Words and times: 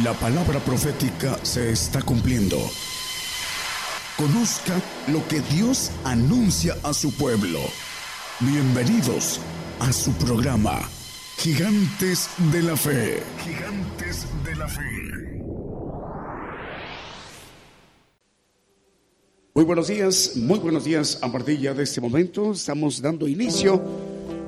La 0.00 0.14
palabra 0.14 0.58
profética 0.58 1.38
se 1.42 1.70
está 1.70 2.00
cumpliendo. 2.00 2.56
Conozca 4.16 4.80
lo 5.08 5.28
que 5.28 5.40
Dios 5.54 5.90
anuncia 6.02 6.74
a 6.82 6.94
su 6.94 7.12
pueblo. 7.12 7.60
Bienvenidos 8.40 9.38
a 9.80 9.92
su 9.92 10.10
programa, 10.12 10.80
Gigantes 11.36 12.30
de 12.50 12.62
la 12.62 12.74
Fe. 12.74 13.22
Gigantes 13.44 14.24
de 14.42 14.56
la 14.56 14.66
Fe. 14.66 14.82
Muy 19.54 19.64
buenos 19.66 19.88
días, 19.88 20.32
muy 20.36 20.58
buenos 20.58 20.84
días. 20.84 21.18
A 21.20 21.30
partir 21.30 21.60
ya 21.60 21.74
de 21.74 21.82
este 21.82 22.00
momento 22.00 22.52
estamos 22.52 23.02
dando 23.02 23.28
inicio 23.28 23.82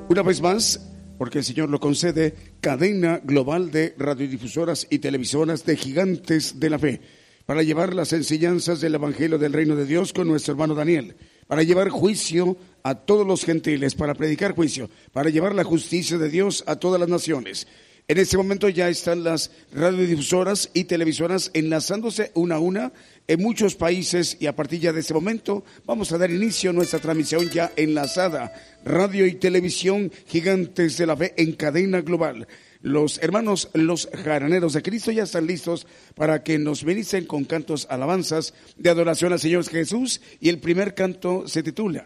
una 0.09 0.23
vez 0.23 0.41
más 0.41 0.79
porque 1.17 1.39
el 1.39 1.43
Señor 1.43 1.69
lo 1.69 1.79
concede, 1.79 2.35
cadena 2.61 3.21
global 3.23 3.71
de 3.71 3.95
radiodifusoras 3.97 4.87
y 4.89 4.99
televisoras 4.99 5.65
de 5.65 5.77
gigantes 5.77 6.59
de 6.59 6.69
la 6.69 6.79
fe, 6.79 7.01
para 7.45 7.63
llevar 7.63 7.93
las 7.93 8.13
enseñanzas 8.13 8.81
del 8.81 8.95
Evangelio 8.95 9.37
del 9.37 9.53
Reino 9.53 9.75
de 9.75 9.85
Dios 9.85 10.13
con 10.13 10.27
nuestro 10.27 10.53
hermano 10.53 10.75
Daniel, 10.75 11.15
para 11.47 11.63
llevar 11.63 11.89
juicio 11.89 12.57
a 12.83 12.95
todos 12.95 13.25
los 13.25 13.43
gentiles, 13.45 13.95
para 13.95 14.15
predicar 14.15 14.55
juicio, 14.55 14.89
para 15.13 15.29
llevar 15.29 15.53
la 15.53 15.63
justicia 15.63 16.17
de 16.17 16.29
Dios 16.29 16.63
a 16.67 16.77
todas 16.77 16.99
las 16.99 17.09
naciones. 17.09 17.67
En 18.07 18.19
este 18.19 18.37
momento 18.37 18.69
ya 18.69 18.87
están 18.87 19.23
las 19.23 19.49
radiodifusoras 19.73 20.69
y 20.75 20.83
televisoras 20.83 21.49
enlazándose 21.55 22.31
una 22.35 22.55
a 22.55 22.59
una 22.59 22.93
en 23.27 23.41
muchos 23.41 23.75
países 23.75 24.37
y 24.39 24.47
a 24.47 24.55
partir 24.55 24.79
ya 24.79 24.93
de 24.93 24.99
este 24.99 25.13
momento 25.13 25.63
vamos 25.85 26.11
a 26.11 26.17
dar 26.17 26.29
inicio 26.29 26.69
a 26.69 26.73
nuestra 26.73 26.99
transmisión 26.99 27.49
ya 27.49 27.71
enlazada, 27.75 28.53
radio 28.83 29.25
y 29.25 29.35
televisión 29.35 30.11
gigantes 30.27 30.97
de 30.97 31.05
la 31.05 31.17
fe 31.17 31.33
en 31.37 31.53
cadena 31.53 32.01
global. 32.01 32.47
Los 32.81 33.17
hermanos, 33.23 33.69
los 33.73 34.09
jaraneros 34.13 34.73
de 34.73 34.83
Cristo 34.83 35.11
ya 35.11 35.23
están 35.23 35.47
listos 35.47 35.87
para 36.13 36.43
que 36.43 36.59
nos 36.59 36.83
benicen 36.83 37.25
con 37.25 37.45
cantos 37.45 37.87
alabanzas 37.89 38.53
de 38.77 38.91
adoración 38.91 39.33
al 39.33 39.39
Señor 39.39 39.67
Jesús 39.67 40.21
y 40.39 40.49
el 40.49 40.59
primer 40.59 40.93
canto 40.93 41.47
se 41.47 41.63
titula 41.63 42.05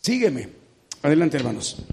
Sígueme. 0.00 0.48
Adelante 1.02 1.36
hermanos. 1.36 1.84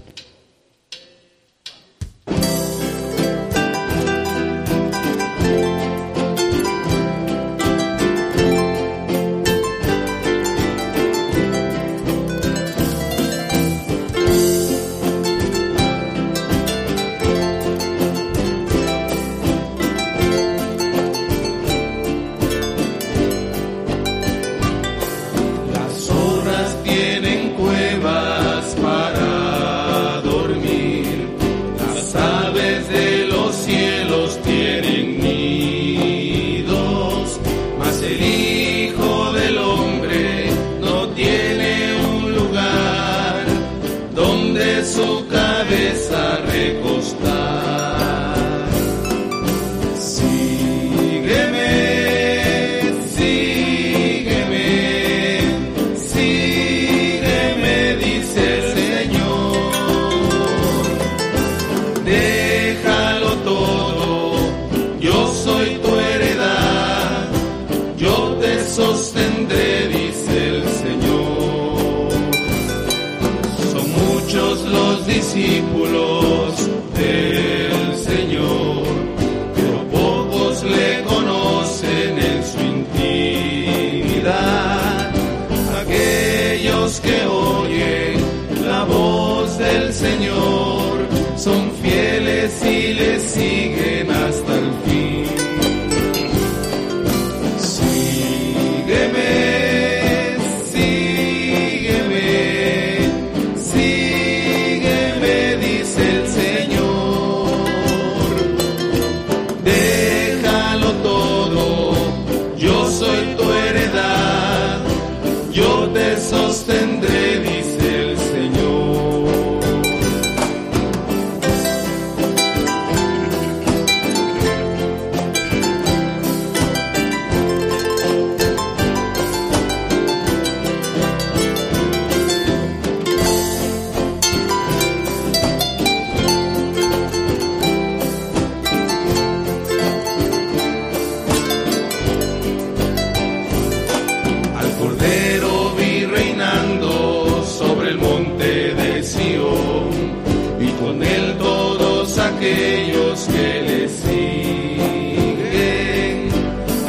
aquellos 152.42 153.28
que 153.28 153.62
le 153.62 153.88
siguen, 153.88 154.18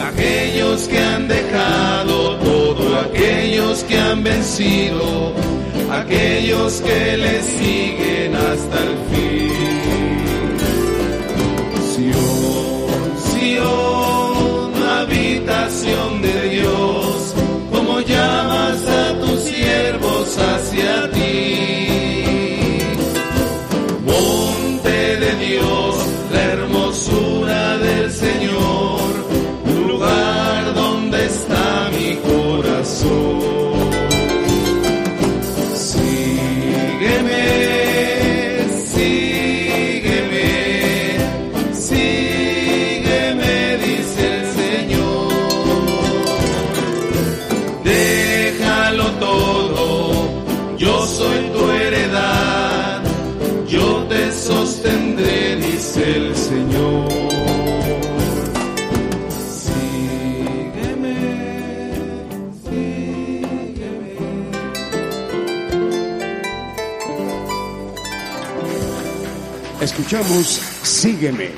aquellos 0.02 0.88
que 0.88 0.98
han 0.98 1.28
dejado 1.28 2.38
todo, 2.38 3.00
aquellos 3.02 3.84
que 3.84 4.00
han 4.00 4.24
vencido, 4.24 5.32
aquellos 5.92 6.82
que 6.82 7.18
le 7.18 7.44
siguen 7.44 8.36
hasta 8.36 8.80
el 8.80 8.98
fin. 9.12 9.53
Sígueme. 70.14 71.50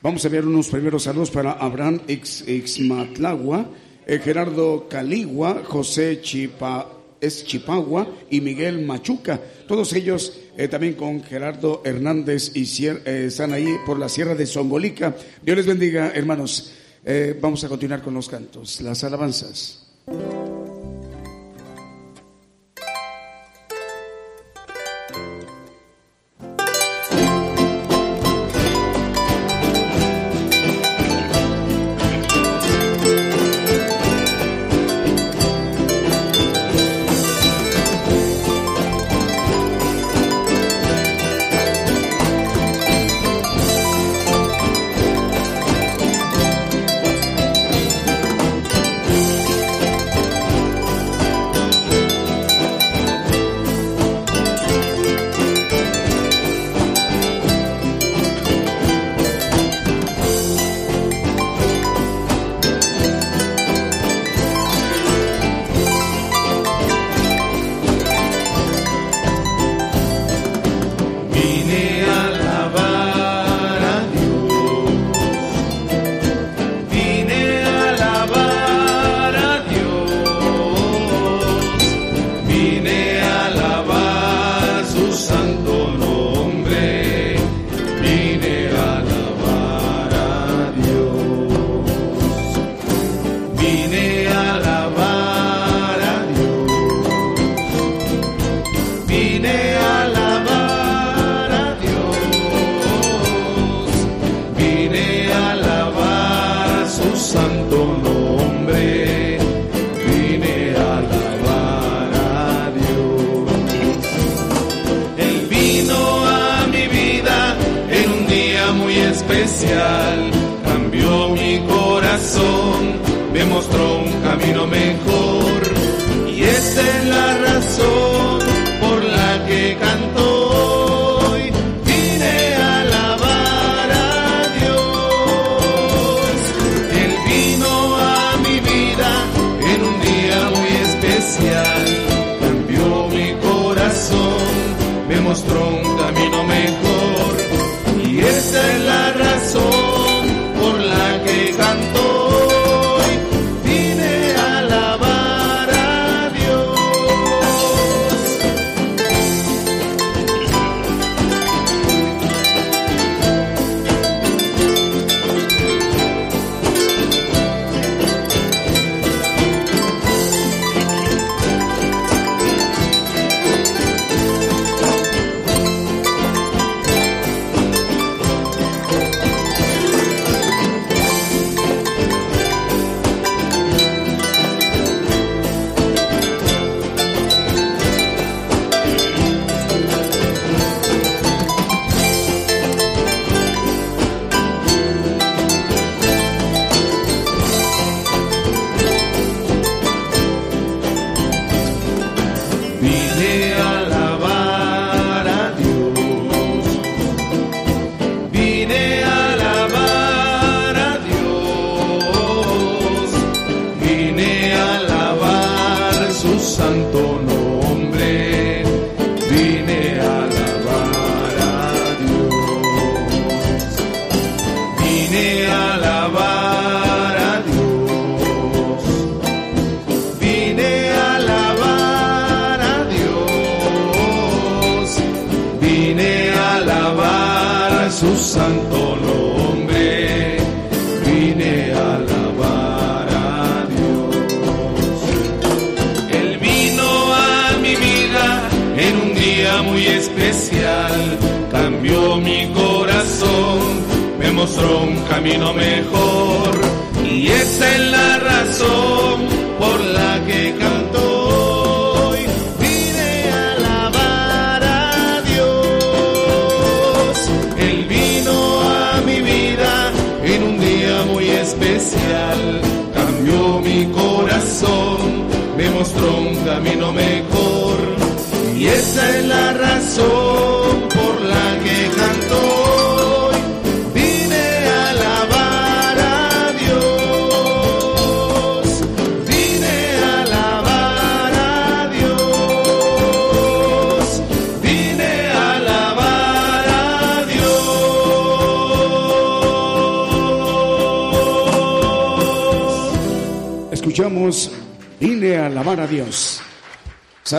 Vamos 0.00 0.24
a 0.24 0.28
enviar 0.28 0.46
unos 0.46 0.68
primeros 0.68 1.02
saludos 1.02 1.30
para 1.30 1.52
Abraham 1.52 2.00
Ixmatlagua, 2.08 3.68
eh, 4.06 4.18
Gerardo 4.24 4.88
Caligua, 4.88 5.62
José 5.62 6.22
Chipa, 6.22 6.90
es 7.20 7.44
Chipagua 7.44 8.08
y 8.30 8.40
Miguel 8.40 8.86
Machuca. 8.86 9.38
Todos 9.68 9.92
ellos 9.92 10.32
eh, 10.56 10.66
también 10.68 10.94
con 10.94 11.22
Gerardo 11.22 11.82
Hernández 11.84 12.52
y 12.54 12.86
eh, 12.86 13.26
están 13.26 13.52
ahí 13.52 13.76
por 13.84 13.98
la 13.98 14.08
Sierra 14.08 14.34
de 14.34 14.46
Songolica. 14.46 15.14
Dios 15.42 15.58
les 15.58 15.66
bendiga, 15.66 16.12
hermanos. 16.14 16.72
Eh, 17.04 17.38
vamos 17.38 17.62
a 17.64 17.68
continuar 17.68 18.00
con 18.00 18.14
los 18.14 18.30
cantos, 18.30 18.80
las 18.80 19.04
alabanzas. 19.04 19.86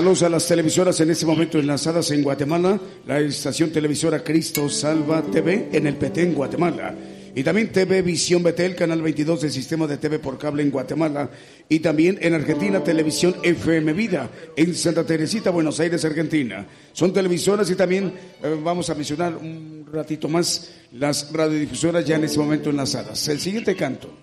A 0.07 0.29
las 0.29 0.47
televisoras 0.47 1.01
en 1.01 1.11
este 1.11 1.25
momento 1.25 1.59
enlazadas 1.59 2.11
en 2.11 2.23
Guatemala, 2.23 2.79
la 3.05 3.19
estación 3.19 3.71
televisora 3.71 4.23
Cristo 4.23 4.69
Salva 4.69 5.21
TV 5.21 5.67
en 5.73 5.85
el 5.85 5.97
Petén, 5.97 6.33
Guatemala. 6.33 6.95
Y 7.35 7.43
también 7.43 7.73
TV 7.73 8.01
Visión 8.03 8.41
Betel, 8.41 8.73
canal 8.73 9.01
22 9.01 9.41
del 9.41 9.51
sistema 9.51 9.85
de 9.85 9.97
TV 9.97 10.19
por 10.19 10.37
cable 10.37 10.63
en 10.63 10.71
Guatemala. 10.71 11.29
Y 11.67 11.79
también 11.79 12.17
en 12.21 12.33
Argentina, 12.33 12.81
Televisión 12.81 13.35
FM 13.43 13.91
Vida, 13.91 14.29
en 14.55 14.73
Santa 14.75 15.05
Teresita, 15.05 15.49
Buenos 15.49 15.77
Aires, 15.81 16.05
Argentina. 16.05 16.65
Son 16.93 17.11
televisoras 17.11 17.69
y 17.69 17.75
también 17.75 18.13
eh, 18.41 18.57
vamos 18.63 18.89
a 18.89 18.95
mencionar 18.95 19.35
un 19.35 19.85
ratito 19.91 20.29
más 20.29 20.69
las 20.93 21.33
radiodifusoras 21.33 22.05
ya 22.05 22.15
en 22.15 22.23
este 22.23 22.39
momento 22.39 22.69
enlazadas. 22.69 23.27
El 23.27 23.41
siguiente 23.41 23.75
canto. 23.75 24.16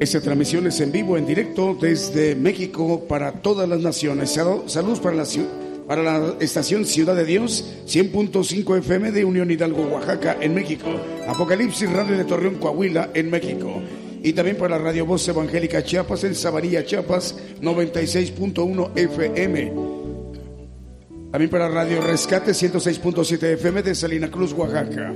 Esta 0.00 0.18
transmisión 0.22 0.66
es 0.66 0.80
en 0.80 0.92
vivo, 0.92 1.18
en 1.18 1.26
directo 1.26 1.76
desde 1.78 2.34
México 2.34 3.04
para 3.06 3.32
todas 3.32 3.68
las 3.68 3.80
naciones. 3.80 4.30
Saludos 4.30 4.98
para 4.98 6.02
la, 6.02 6.36
estación 6.40 6.86
Ciudad 6.86 7.14
de 7.14 7.26
Dios, 7.26 7.66
100.5 7.86 8.78
FM 8.78 9.12
de 9.12 9.26
Unión 9.26 9.50
Hidalgo, 9.50 9.82
Oaxaca, 9.82 10.38
en 10.40 10.54
México. 10.54 10.86
Apocalipsis 11.28 11.92
Radio 11.92 12.16
de 12.16 12.24
Torreón, 12.24 12.54
Coahuila, 12.54 13.10
en 13.12 13.28
México. 13.28 13.82
Y 14.22 14.32
también 14.32 14.56
para 14.56 14.78
Radio 14.78 15.04
Voz 15.04 15.28
Evangélica 15.28 15.84
Chiapas, 15.84 16.24
en 16.24 16.34
Sabanilla, 16.34 16.82
Chiapas, 16.82 17.36
96.1 17.60 18.92
FM. 18.96 19.72
También 21.30 21.50
para 21.50 21.68
Radio 21.68 22.00
Rescate, 22.00 22.52
106.7 22.52 23.42
FM 23.52 23.82
de 23.82 23.94
Salina 23.94 24.30
Cruz, 24.30 24.54
Oaxaca. 24.54 25.12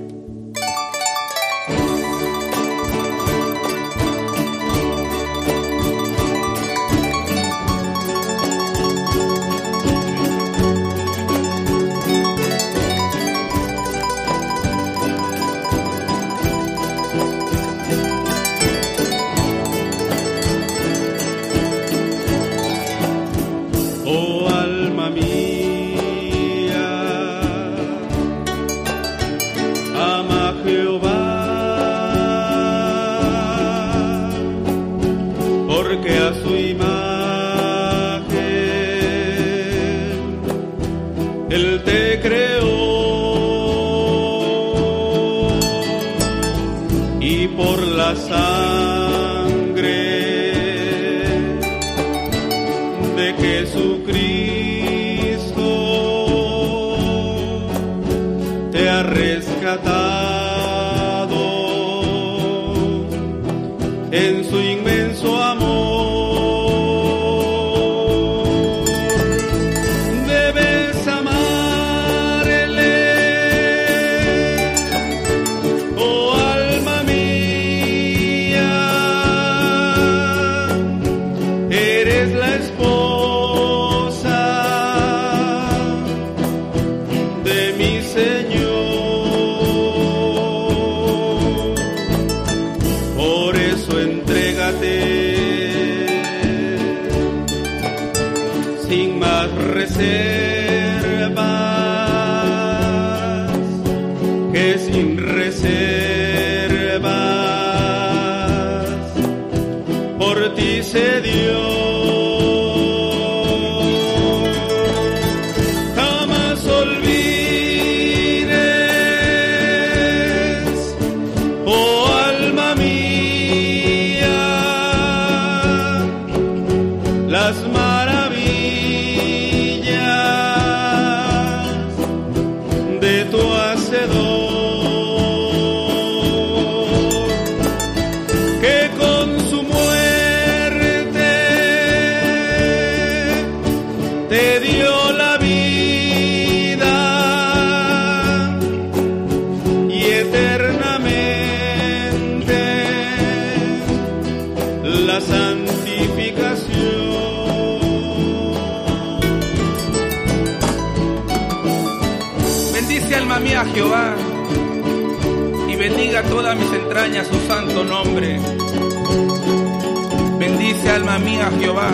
alma 170.95 171.19
mía, 171.19 171.51
Jehová, 171.59 171.91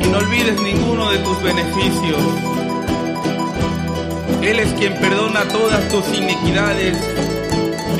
y 0.00 0.08
no 0.08 0.18
olvides 0.18 0.58
ninguno 0.62 1.10
de 1.10 1.18
tus 1.18 1.42
beneficios. 1.42 2.22
Él 4.40 4.58
es 4.58 4.72
quien 4.72 4.94
perdona 4.94 5.44
todas 5.48 5.86
tus 5.88 6.06
iniquidades, 6.16 6.96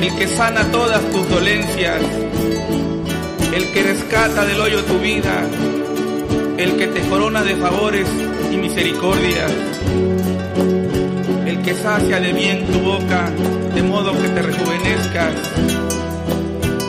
el 0.01 0.15
que 0.15 0.27
sana 0.27 0.63
todas 0.71 1.01
tus 1.11 1.29
dolencias, 1.29 2.01
el 3.53 3.71
que 3.71 3.83
rescata 3.83 4.43
del 4.43 4.59
hoyo 4.59 4.83
tu 4.85 4.97
vida, 4.97 5.45
el 6.57 6.77
que 6.77 6.87
te 6.87 7.01
corona 7.01 7.43
de 7.43 7.55
favores 7.57 8.07
y 8.51 8.57
misericordia, 8.57 9.45
el 11.45 11.61
que 11.61 11.75
sacia 11.75 12.19
de 12.19 12.33
bien 12.33 12.65
tu 12.65 12.79
boca, 12.79 13.29
de 13.75 13.83
modo 13.83 14.13
que 14.19 14.29
te 14.29 14.41
rejuvenezcas 14.41 15.35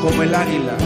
como 0.01 0.23
el 0.23 0.35
águila. 0.35 0.77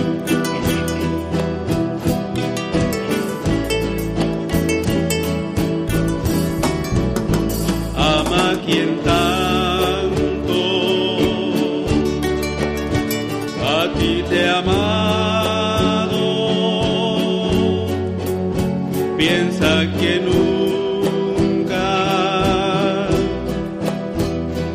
que 20.06 20.20
nunca 20.20 21.88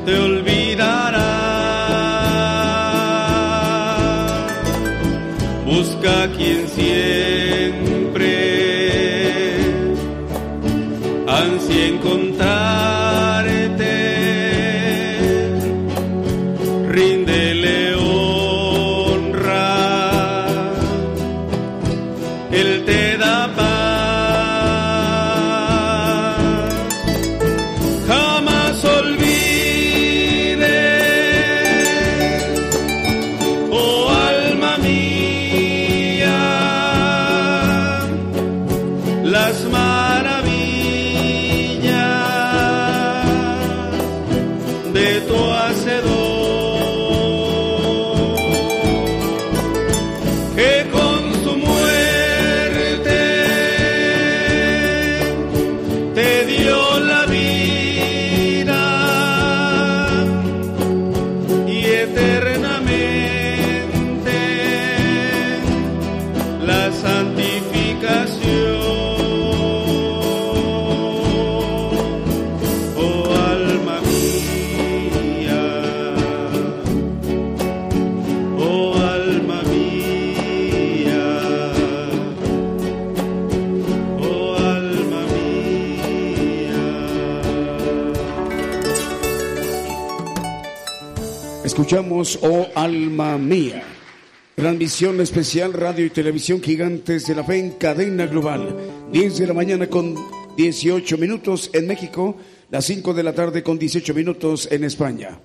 te 0.06 0.14
olvidará. 0.28 1.32
Busca 5.66 6.16
quien 6.38 6.68
siempre 6.68 8.34
ansía 11.28 11.88
encontrar. 11.88 12.41
Oh 92.42 92.68
Alma 92.76 93.38
Mía. 93.38 93.84
Transmisión 94.56 95.20
especial 95.22 95.74
radio 95.74 96.06
y 96.06 96.12
televisión 96.12 96.62
gigantes 96.62 97.26
de 97.26 97.34
la 97.34 97.44
fe 97.44 97.58
en 97.58 97.72
cadena 97.72 98.28
global. 98.28 98.78
10 99.12 99.38
de 99.40 99.48
la 99.48 99.54
mañana 99.54 99.88
con 99.88 100.16
18 100.56 101.18
minutos 101.18 101.72
en 101.74 101.88
México, 101.88 102.38
las 102.70 102.86
5 102.86 103.16
de 103.16 103.24
la 103.24 103.34
tarde 103.34 103.64
con 103.64 103.80
18 103.80 104.14
minutos 104.14 104.68
en 104.72 104.84
España. 104.84 105.40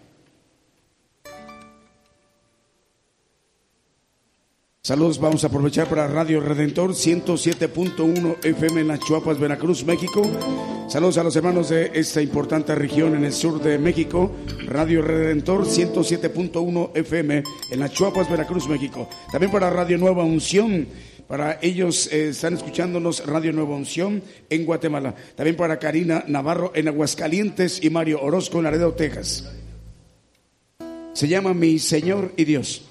Saludos, 4.86 5.18
vamos 5.18 5.42
a 5.42 5.48
aprovechar 5.48 5.88
para 5.88 6.06
Radio 6.06 6.38
Redentor 6.38 6.92
107.1 6.92 8.36
FM 8.44 8.82
en 8.82 8.86
las 8.86 9.00
Chuapas, 9.00 9.36
Veracruz, 9.36 9.84
México. 9.84 10.22
Saludos 10.88 11.18
a 11.18 11.24
los 11.24 11.34
hermanos 11.34 11.70
de 11.70 11.90
esta 11.92 12.22
importante 12.22 12.72
región 12.72 13.16
en 13.16 13.24
el 13.24 13.32
sur 13.32 13.60
de 13.60 13.78
México. 13.78 14.30
Radio 14.64 15.02
Redentor 15.02 15.66
107.1 15.66 16.92
FM 16.94 17.42
en 17.72 17.80
las 17.80 17.92
Chuapas, 17.94 18.30
Veracruz, 18.30 18.68
México. 18.68 19.08
También 19.32 19.50
para 19.50 19.70
Radio 19.70 19.98
Nueva 19.98 20.22
Unción. 20.22 20.86
Para 21.26 21.58
ellos 21.62 22.08
eh, 22.12 22.28
están 22.28 22.54
escuchándonos 22.54 23.26
Radio 23.26 23.52
Nueva 23.52 23.74
Unción 23.74 24.22
en 24.48 24.64
Guatemala. 24.64 25.16
También 25.34 25.56
para 25.56 25.80
Karina 25.80 26.22
Navarro 26.28 26.70
en 26.76 26.86
Aguascalientes 26.86 27.82
y 27.82 27.90
Mario 27.90 28.20
Orozco 28.22 28.58
en 28.58 28.64
Laredo, 28.64 28.92
Texas. 28.92 29.50
Se 31.12 31.26
llama 31.26 31.54
Mi 31.54 31.80
Señor 31.80 32.32
y 32.36 32.44
Dios. 32.44 32.86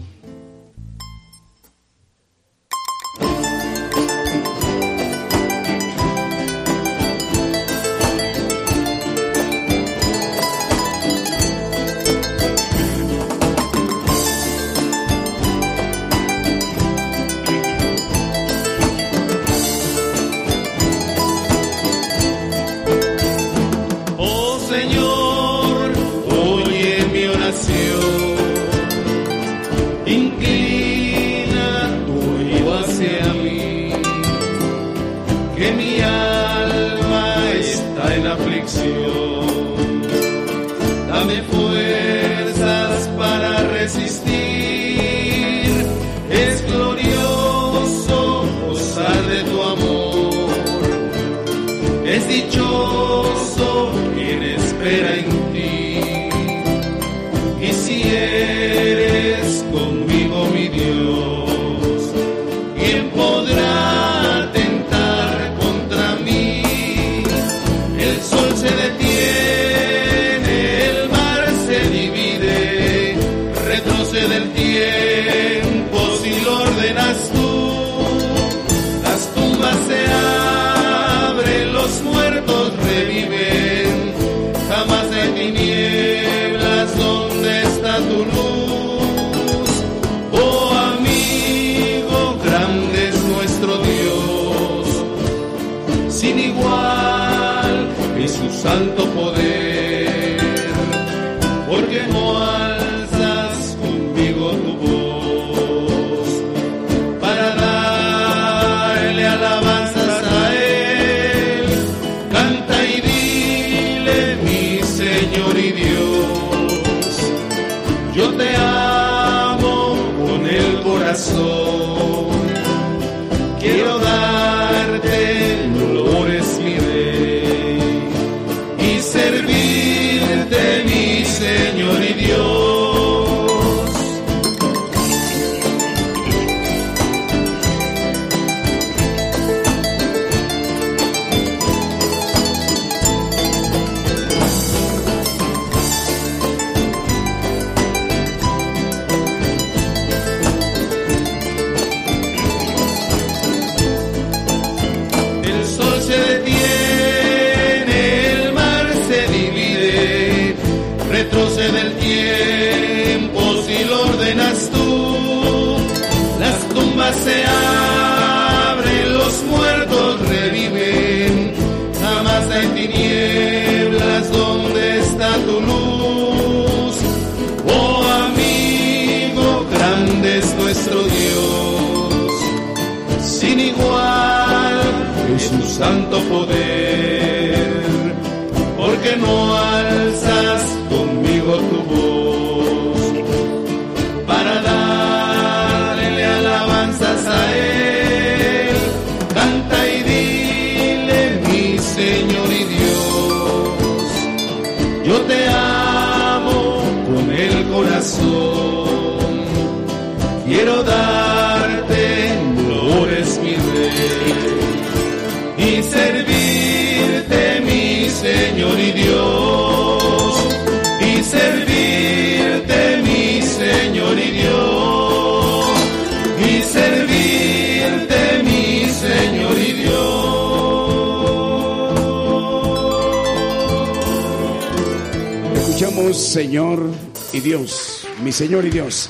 Señor 238.36 238.66
y 238.66 238.70
Dios. 238.70 239.10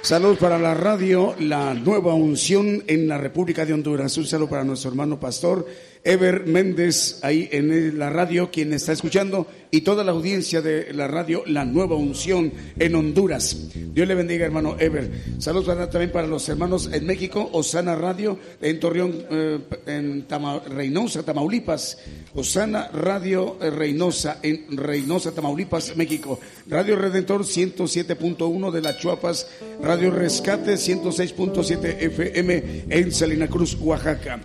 Saludos 0.00 0.38
para 0.38 0.56
la 0.56 0.74
radio, 0.74 1.34
la 1.40 1.74
nueva 1.74 2.14
unción 2.14 2.84
en 2.86 3.08
la 3.08 3.18
República 3.18 3.66
de 3.66 3.72
Honduras. 3.72 4.16
Un 4.16 4.28
saludo 4.28 4.48
para 4.48 4.62
nuestro 4.62 4.90
hermano 4.90 5.18
pastor 5.18 5.66
Ever 6.04 6.46
Méndez, 6.46 7.18
ahí 7.22 7.48
en 7.50 7.98
la 7.98 8.10
radio, 8.10 8.48
quien 8.52 8.72
está 8.72 8.92
escuchando, 8.92 9.48
y 9.70 9.82
toda 9.82 10.04
la 10.04 10.12
audiencia 10.12 10.60
de 10.60 10.92
la 10.92 11.06
radio, 11.06 11.42
la 11.46 11.64
nueva 11.64 11.96
unción 11.96 12.52
en 12.78 12.94
Honduras. 12.94 13.56
Dios 13.74 14.08
le 14.08 14.14
bendiga, 14.14 14.44
hermano 14.44 14.76
Ever. 14.78 15.10
Saludos 15.38 15.90
también 15.90 16.10
para 16.10 16.26
los 16.26 16.48
hermanos 16.48 16.90
en 16.92 17.06
México, 17.06 17.48
Osana 17.52 17.94
Radio, 17.94 18.38
en 18.60 18.80
Torreón, 18.80 19.26
eh, 19.30 19.58
en 19.86 20.26
Reynosa, 20.68 21.22
Tamaulipas. 21.22 21.98
Osana 22.34 22.88
Radio 22.88 23.56
eh, 23.60 23.70
Reynosa, 23.70 24.38
en 24.42 24.76
Reynosa, 24.76 25.32
Tamaulipas, 25.32 25.96
México. 25.96 26.40
Radio 26.68 26.96
Redentor 26.96 27.42
107.1 27.42 28.70
de 28.70 28.80
la 28.80 28.96
Chuapas, 28.96 29.48
Radio 29.82 30.10
Rescate 30.10 30.74
106.7 30.74 31.96
FM 32.00 32.84
en 32.88 33.12
Salina 33.12 33.48
Cruz, 33.48 33.76
Oaxaca. 33.80 34.40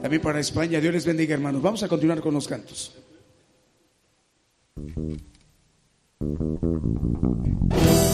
También 0.00 0.22
para 0.22 0.40
España, 0.40 0.80
Dios 0.80 0.94
les 0.94 1.06
bendiga, 1.06 1.34
hermanos. 1.34 1.62
Vamos 1.62 1.82
a 1.82 1.88
continuar 1.88 2.20
con 2.20 2.34
los 2.34 2.48
cantos. 2.48 3.01
thank 4.74 4.96
you 7.46 8.11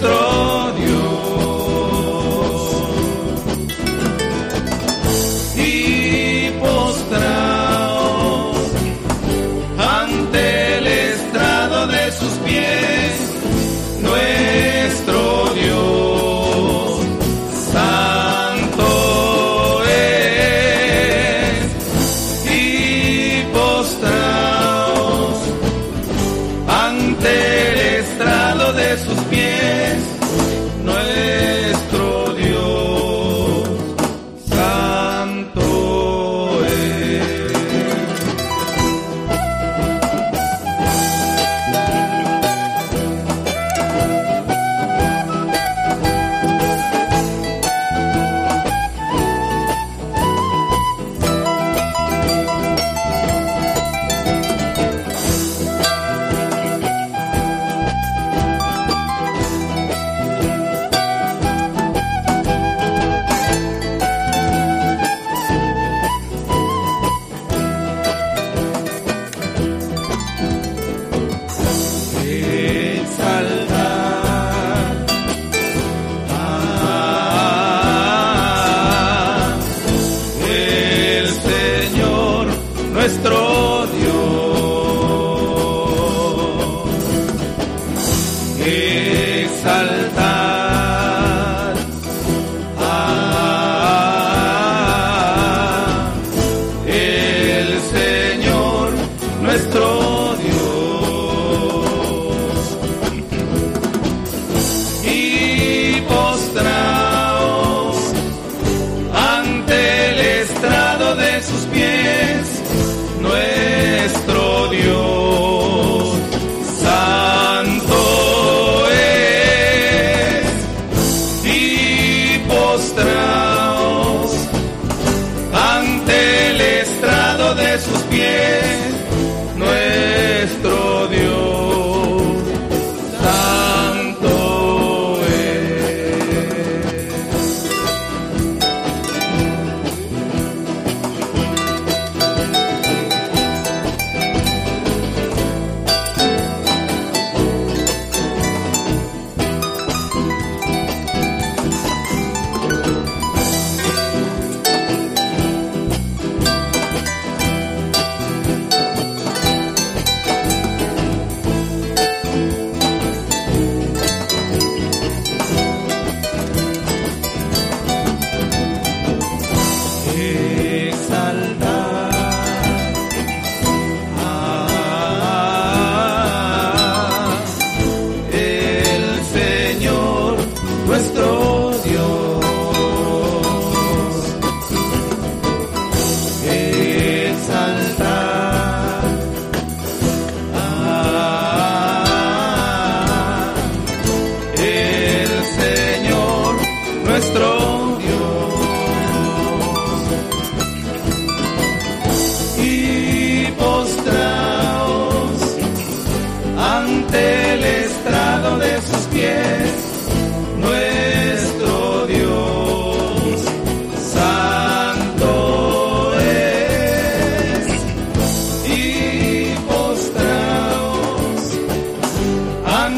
nuestro 0.00 0.29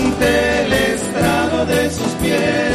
ante 0.05 0.65
el 0.65 0.73
estrado 0.73 1.67
de 1.67 1.91
sus 1.91 2.13
pies. 2.21 2.73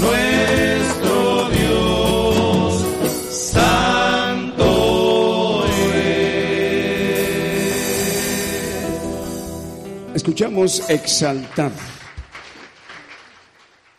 Nuestro 0.00 1.48
Dios 1.50 2.84
santo. 3.30 4.64
Escuchamos 10.14 10.90
exaltar. 10.90 11.72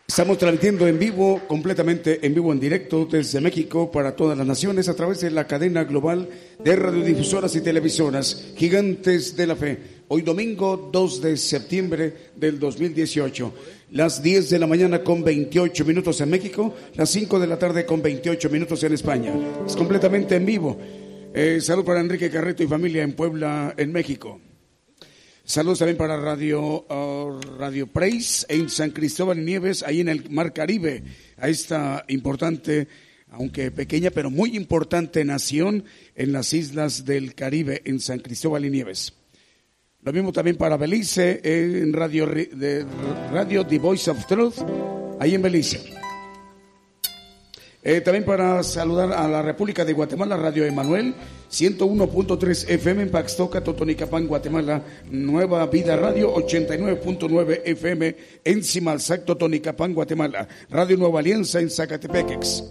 Estamos 0.08 0.38
transmitiendo 0.38 0.88
en 0.88 0.98
vivo, 0.98 1.42
completamente 1.46 2.24
en 2.26 2.32
vivo, 2.32 2.50
en 2.50 2.58
directo 2.58 3.04
desde 3.04 3.38
México 3.38 3.90
para 3.90 4.16
todas 4.16 4.38
las 4.38 4.46
naciones 4.46 4.88
a 4.88 4.94
través 4.94 5.20
de 5.20 5.30
la 5.30 5.46
cadena 5.46 5.84
global 5.84 6.30
de 6.58 6.74
radiodifusoras 6.74 7.54
y 7.54 7.60
televisoras, 7.60 8.54
gigantes 8.56 9.36
de 9.36 9.46
la 9.46 9.56
fe 9.56 9.95
Hoy 10.08 10.22
domingo 10.22 10.88
2 10.92 11.20
de 11.20 11.36
septiembre 11.36 12.30
del 12.36 12.60
2018. 12.60 13.52
Las 13.90 14.22
10 14.22 14.50
de 14.50 14.58
la 14.60 14.68
mañana 14.68 15.02
con 15.02 15.24
28 15.24 15.84
minutos 15.84 16.20
en 16.20 16.30
México, 16.30 16.72
las 16.94 17.10
5 17.10 17.40
de 17.40 17.46
la 17.48 17.58
tarde 17.58 17.84
con 17.84 18.00
28 18.00 18.48
minutos 18.48 18.84
en 18.84 18.92
España. 18.92 19.34
Es 19.66 19.74
completamente 19.74 20.36
en 20.36 20.46
vivo. 20.46 20.78
Eh, 21.34 21.60
salud 21.60 21.84
para 21.84 21.98
Enrique 21.98 22.30
Carreto 22.30 22.62
y 22.62 22.68
familia 22.68 23.02
en 23.02 23.14
Puebla, 23.14 23.74
en 23.76 23.90
México. 23.90 24.40
Saludos 25.42 25.80
también 25.80 25.96
para 25.96 26.16
Radio, 26.16 26.86
uh, 26.88 27.40
Radio 27.58 27.88
Praise 27.88 28.46
en 28.48 28.68
San 28.68 28.90
Cristóbal 28.90 29.40
y 29.40 29.44
Nieves, 29.44 29.82
ahí 29.82 30.00
en 30.00 30.08
el 30.08 30.30
Mar 30.30 30.52
Caribe, 30.52 31.02
a 31.36 31.48
esta 31.48 32.04
importante, 32.06 32.86
aunque 33.30 33.72
pequeña, 33.72 34.12
pero 34.12 34.30
muy 34.30 34.56
importante 34.56 35.24
nación 35.24 35.84
en 36.14 36.32
las 36.32 36.52
islas 36.52 37.04
del 37.04 37.34
Caribe, 37.34 37.82
en 37.84 37.98
San 37.98 38.20
Cristóbal 38.20 38.64
y 38.66 38.70
Nieves. 38.70 39.12
Lo 40.06 40.12
mismo 40.12 40.30
también 40.32 40.56
para 40.56 40.76
Belice, 40.76 41.40
en 41.42 41.92
Radio, 41.92 42.26
de, 42.26 42.86
Radio 43.32 43.66
The 43.66 43.76
Voice 43.80 44.08
of 44.08 44.24
Truth, 44.26 44.54
ahí 45.18 45.34
en 45.34 45.42
Belice. 45.42 45.80
Eh, 47.82 48.00
también 48.02 48.24
para 48.24 48.62
saludar 48.62 49.12
a 49.12 49.26
la 49.26 49.42
República 49.42 49.84
de 49.84 49.94
Guatemala, 49.94 50.36
Radio 50.36 50.64
Emanuel, 50.64 51.12
101.3 51.50 52.70
FM 52.70 53.02
en 53.02 53.10
Paxtoca, 53.10 53.64
Totonicapán, 53.64 54.28
Guatemala, 54.28 54.80
Nueva 55.10 55.66
Vida 55.66 55.96
Radio, 55.96 56.32
89.9 56.36 57.62
FM 57.64 58.16
en 58.44 58.62
Simalzac, 58.62 59.24
Totonicapán, 59.24 59.92
Guatemala, 59.92 60.46
Radio 60.70 60.96
Nueva 60.98 61.18
Alianza 61.18 61.58
en 61.58 61.68
Zacatepequex. 61.68 62.62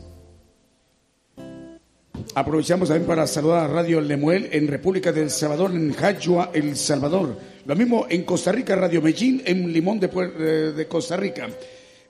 Aprovechamos 2.33 2.89
también 2.89 3.07
para 3.07 3.27
saludar 3.27 3.65
a 3.65 3.67
Radio 3.67 4.01
Lemuel 4.01 4.49
en 4.51 4.67
República 4.67 5.11
del 5.11 5.29
Salvador, 5.29 5.71
en 5.71 5.93
Jachua, 5.93 6.51
El 6.53 6.75
Salvador. 6.75 7.37
Lo 7.65 7.75
mismo 7.75 8.05
en 8.09 8.23
Costa 8.23 8.51
Rica, 8.51 8.75
Radio 8.75 9.01
Medellín, 9.01 9.41
en 9.45 9.71
Limón 9.71 9.99
de, 9.99 10.09
eh, 10.39 10.85
Costa 10.87 11.17
Rica. 11.17 11.47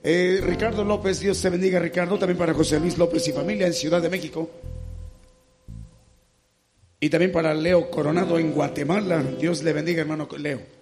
Eh, 0.02 0.40
Ricardo 0.42 0.84
López, 0.84 1.20
Dios 1.20 1.40
te 1.40 1.50
bendiga, 1.50 1.78
Ricardo. 1.78 2.18
También 2.18 2.38
para 2.38 2.54
José 2.54 2.80
Luis 2.80 2.98
López 2.98 3.26
y 3.28 3.32
familia 3.32 3.66
en 3.66 3.72
Ciudad 3.72 4.00
de 4.00 4.08
México. 4.08 4.50
Y 7.00 7.10
también 7.10 7.32
para 7.32 7.54
Leo 7.54 7.90
Coronado 7.90 8.38
en 8.38 8.52
Guatemala. 8.52 9.22
Dios 9.38 9.62
le 9.62 9.72
bendiga, 9.72 10.00
hermano 10.00 10.28
Leo. 10.38 10.75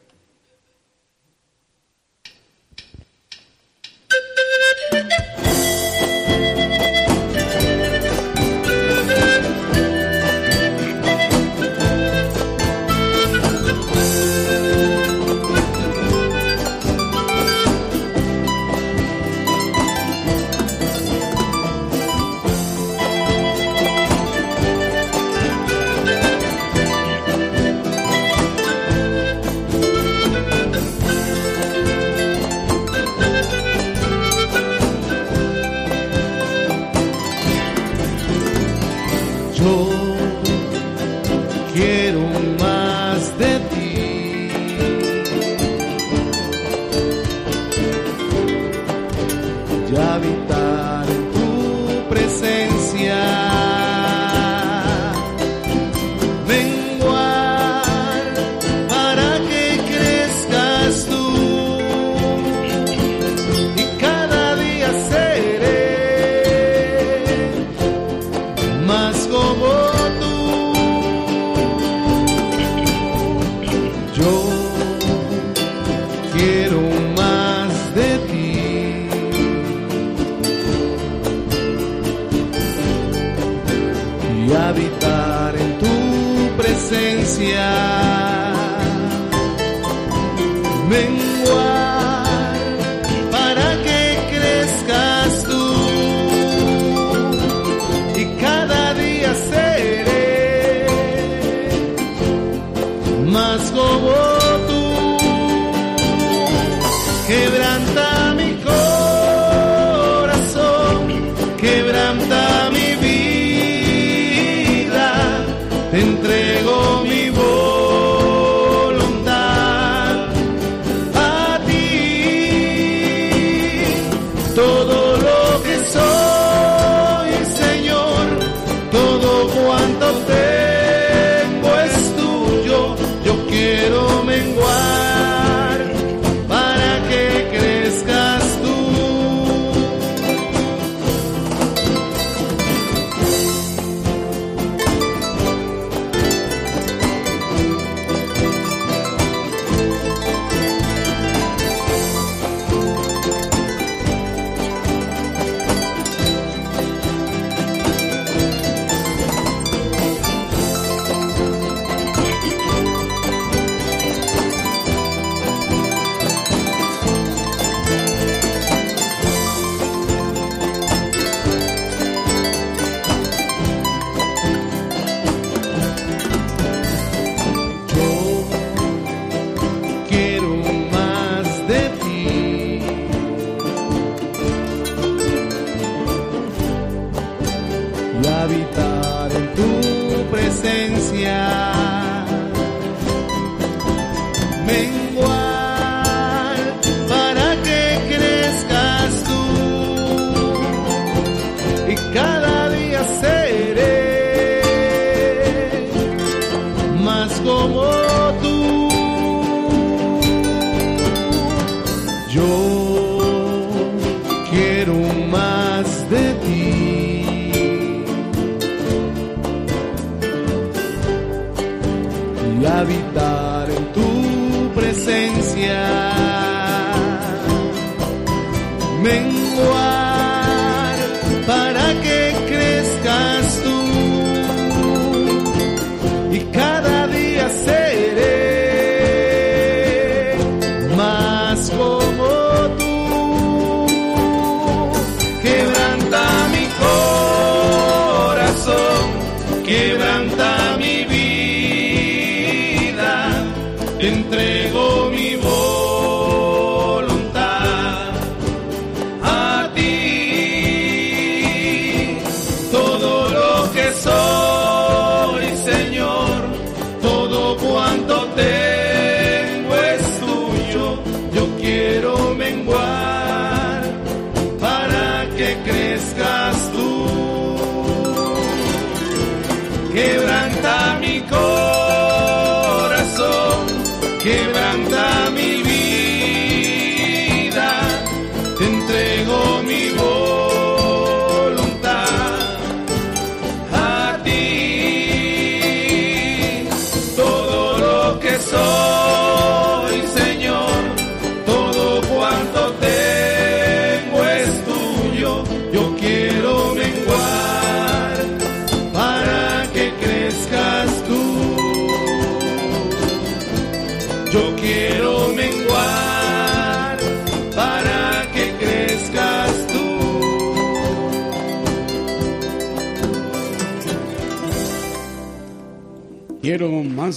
todo 124.54 125.03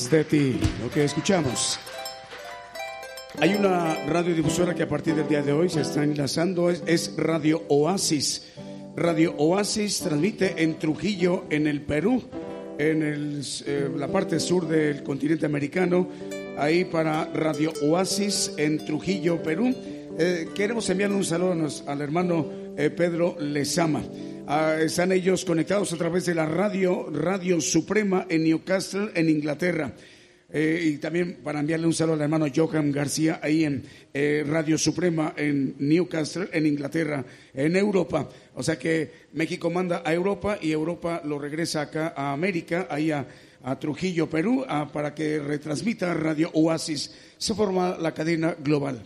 de 0.10 0.24
ti, 0.24 0.60
lo 0.82 0.90
que 0.90 1.04
escuchamos. 1.04 1.80
Hay 3.40 3.54
una 3.54 3.96
radiodifusora 4.08 4.74
que 4.74 4.84
a 4.84 4.88
partir 4.90 5.16
del 5.16 5.28
día 5.28 5.42
de 5.44 5.52
hoy 5.54 5.70
se 5.70 5.82
está 5.82 6.04
enlazando, 6.04 6.70
es, 6.70 7.14
Radio 7.18 7.64
Oasis. 7.70 8.48
Radio 8.96 9.36
Oasis 9.38 10.00
transmite 10.00 10.64
en 10.64 10.80
Trujillo, 10.80 11.46
en 11.50 11.68
el 11.68 11.82
Perú, 11.82 12.24
en 12.80 13.04
el, 13.04 13.42
eh, 13.66 13.90
la 13.96 14.08
parte 14.08 14.40
sur 14.40 14.68
del 14.68 15.04
continente 15.04 15.46
americano, 15.46 16.08
ahí 16.58 16.86
para 16.86 17.26
Radio 17.26 17.72
Oasis 17.84 18.54
en 18.58 18.84
Trujillo, 18.86 19.42
Perú. 19.44 19.76
Eh, 20.18 20.48
queremos 20.56 20.90
enviar 20.90 21.12
un 21.12 21.24
saludo 21.24 21.52
a 21.52 21.56
nos- 21.56 21.84
al 21.88 22.02
hermano 22.02 22.48
eh, 22.76 22.90
Pedro 22.90 23.36
Lezama. 23.40 24.02
Ah, 24.50 24.78
están 24.82 25.12
ellos 25.12 25.44
conectados 25.44 25.92
a 25.92 25.98
través 25.98 26.26
de 26.26 26.34
la 26.34 26.46
radio, 26.46 27.10
Radio 27.12 27.60
Suprema 27.60 28.26
en 28.30 28.44
Newcastle, 28.46 29.12
en 29.14 29.30
Inglaterra. 29.30 29.92
Eh, 30.50 30.92
y 30.94 30.98
también 31.00 31.40
para 31.44 31.60
enviarle 31.60 31.86
un 31.88 31.94
saludo 31.94 32.14
al 32.16 32.22
hermano 32.22 32.46
Johan 32.56 32.90
García 32.94 33.42
ahí 33.44 33.66
en 33.66 33.84
eh, 34.14 34.46
Radio 34.48 34.78
Suprema 34.78 35.34
en 35.36 35.76
Newcastle, 35.80 36.48
en 36.54 36.66
Inglaterra, 36.66 37.26
en 37.54 37.76
Europa. 37.76 38.30
O 38.56 38.64
sea 38.64 38.80
que 38.80 39.12
México 39.34 39.70
manda 39.70 40.02
a 40.06 40.14
Europa 40.14 40.58
y 40.62 40.72
Europa 40.72 41.22
lo 41.26 41.38
regresa 41.38 41.82
acá 41.82 42.14
a 42.16 42.32
América, 42.32 42.88
ahí 42.90 43.12
a, 43.12 43.28
a 43.62 43.78
Trujillo, 43.78 44.30
Perú, 44.30 44.64
a- 44.66 44.90
para 44.90 45.14
que 45.14 45.40
retransmita 45.40 46.14
Radio 46.14 46.50
Oasis. 46.54 47.14
Se 47.38 47.54
forma 47.54 47.98
la 48.00 48.14
cadena 48.14 48.56
global. 48.58 49.04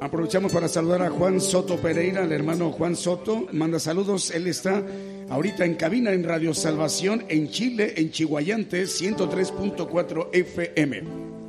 Aprovechamos 0.00 0.50
para 0.50 0.66
saludar 0.66 1.02
a 1.02 1.10
Juan 1.10 1.42
Soto 1.42 1.76
Pereira, 1.76 2.24
el 2.24 2.32
hermano 2.32 2.72
Juan 2.72 2.96
Soto, 2.96 3.46
manda 3.52 3.78
saludos, 3.78 4.30
él 4.30 4.46
está 4.46 4.82
ahorita 5.28 5.66
en 5.66 5.74
cabina 5.74 6.12
en 6.12 6.24
Radio 6.24 6.54
Salvación 6.54 7.26
en 7.28 7.50
Chile, 7.50 7.92
en 7.98 8.10
Chihuayante, 8.10 8.84
103.4 8.84 10.28
FM. 10.32 11.39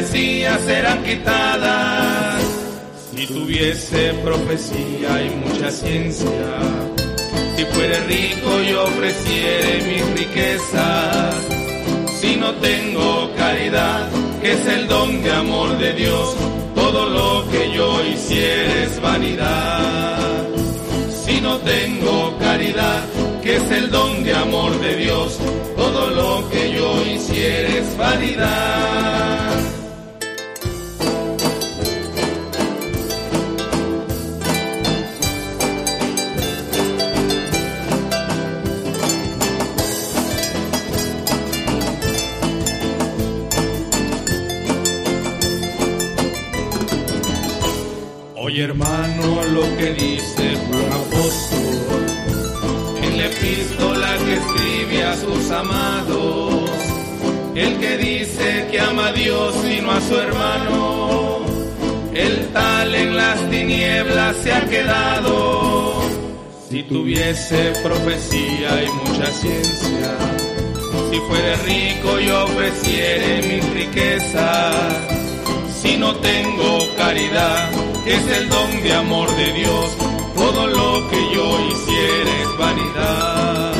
La 0.00 0.06
profecía 0.06 0.58
serán 0.64 1.04
quitadas. 1.04 2.42
Si 3.14 3.26
tuviese 3.26 4.14
profecía 4.24 5.22
y 5.24 5.30
mucha 5.44 5.70
ciencia, 5.70 6.28
si 7.54 7.64
fuere 7.66 8.00
rico 8.04 8.62
y 8.66 8.72
ofreciere 8.72 9.82
mis 9.84 10.20
riquezas, 10.20 11.34
si 12.18 12.36
no 12.36 12.54
tengo 12.54 13.30
caridad, 13.36 14.08
que 14.40 14.52
es 14.52 14.66
el 14.68 14.88
don 14.88 15.22
de 15.22 15.32
amor 15.32 15.76
de 15.76 15.92
Dios, 15.92 16.34
todo 16.74 17.10
lo 17.10 17.50
que 17.50 17.70
yo 17.72 18.02
hiciera 18.06 18.84
es 18.84 19.00
vanidad. 19.02 20.48
Si 21.26 21.40
no 21.42 21.58
tengo 21.58 22.38
caridad, 22.38 23.02
que 23.42 23.56
es 23.56 23.70
el 23.70 23.90
don 23.90 24.24
de 24.24 24.34
amor 24.34 24.80
de 24.80 24.96
Dios, 24.96 25.38
todo 25.76 26.10
lo 26.10 26.48
que 26.48 26.72
yo 26.72 27.04
hiciera 27.06 27.68
es 27.68 27.96
vanidad. 27.98 29.49
Si 66.70 66.84
tuviese 66.84 67.72
profecía 67.82 68.84
y 68.84 68.88
mucha 69.04 69.26
ciencia, 69.32 70.16
si 71.10 71.18
fuere 71.18 71.56
rico 71.66 72.20
y 72.20 72.30
ofreciere 72.30 73.42
mis 73.42 73.70
riquezas, 73.74 74.96
si 75.82 75.96
no 75.96 76.14
tengo 76.16 76.78
caridad, 76.96 77.70
que 78.04 78.14
es 78.14 78.26
el 78.28 78.48
don 78.48 78.82
de 78.84 78.92
amor 78.94 79.28
de 79.36 79.52
Dios, 79.52 79.96
todo 80.36 80.66
lo 80.68 81.10
que 81.10 81.34
yo 81.34 81.58
hiciere 81.70 82.42
es 82.42 82.58
vanidad. 82.58 83.72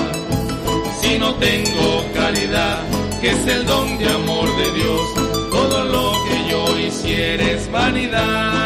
Si 1.01 1.19
no 1.19 1.35
tengo 1.37 2.05
caridad, 2.13 2.83
que 3.21 3.31
es 3.31 3.47
el 3.47 3.67
don 3.67 3.99
de 3.99 4.09
amor 4.11 4.49
de 4.57 4.73
Dios, 4.73 5.51
todo 5.51 5.85
lo 5.85 6.13
que 6.25 6.51
yo 6.51 6.79
hiciere 6.81 7.55
es 7.55 7.71
vanidad. 7.71 8.60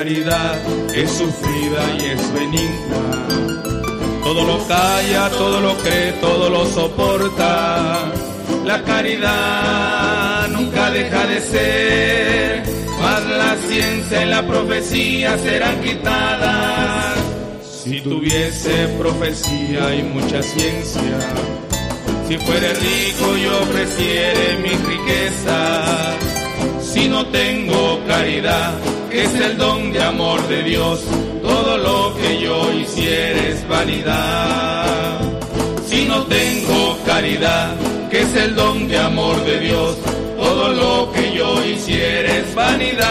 Caridad 0.00 0.56
es 0.94 1.10
sufrida 1.10 1.82
y 1.98 2.06
es 2.06 2.32
benigna. 2.32 3.28
Todo 4.24 4.46
lo 4.46 4.66
calla, 4.66 5.28
todo 5.28 5.60
lo 5.60 5.76
cree, 5.76 6.12
todo 6.22 6.48
lo 6.48 6.64
soporta. 6.64 8.10
La 8.64 8.82
caridad 8.82 10.48
nunca 10.48 10.90
deja 10.90 11.26
de 11.26 11.40
ser, 11.42 12.62
mas 12.98 13.26
la 13.26 13.56
ciencia 13.68 14.22
y 14.22 14.30
la 14.30 14.46
profecía 14.46 15.36
serán 15.36 15.78
quitadas. 15.82 17.18
Si 17.62 18.00
tuviese 18.00 18.88
profecía 18.98 19.94
y 19.96 20.02
mucha 20.02 20.42
ciencia, 20.42 21.18
si 22.26 22.38
fuere 22.38 22.72
rico 22.72 23.36
y 23.36 23.46
ofreciere 23.48 24.56
mi 24.62 24.70
riqueza, 24.70 26.16
si 26.92 27.08
no 27.08 27.24
tengo 27.26 28.04
caridad, 28.06 28.76
que 29.10 29.22
es 29.22 29.34
el 29.34 29.56
don 29.56 29.92
de 29.92 30.02
amor 30.02 30.46
de 30.48 30.64
Dios, 30.64 31.00
todo 31.40 31.78
lo 31.78 32.16
que 32.16 32.40
yo 32.40 32.72
hiciera 32.72 33.48
es 33.48 33.68
vanidad. 33.68 35.20
Si 35.86 36.04
no 36.06 36.26
tengo 36.26 36.98
caridad, 37.06 37.76
que 38.10 38.22
es 38.22 38.34
el 38.34 38.56
don 38.56 38.88
de 38.88 38.98
amor 38.98 39.44
de 39.44 39.60
Dios, 39.60 39.96
todo 40.36 40.72
lo 40.72 41.12
que 41.12 41.32
yo 41.36 41.64
hiciera 41.64 42.38
es 42.38 42.54
vanidad. 42.54 43.10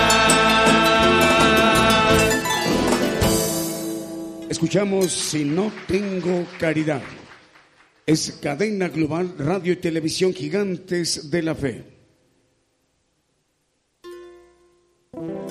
Escuchamos 4.49 5.11
Si 5.11 5.45
no 5.45 5.71
tengo 5.87 6.45
caridad. 6.59 7.01
Es 8.05 8.39
cadena 8.41 8.89
global 8.89 9.35
radio 9.37 9.71
y 9.71 9.77
televisión 9.77 10.33
gigantes 10.33 11.31
de 11.31 11.41
la 11.43 11.55
fe. 11.55 11.98
Como 15.11 15.48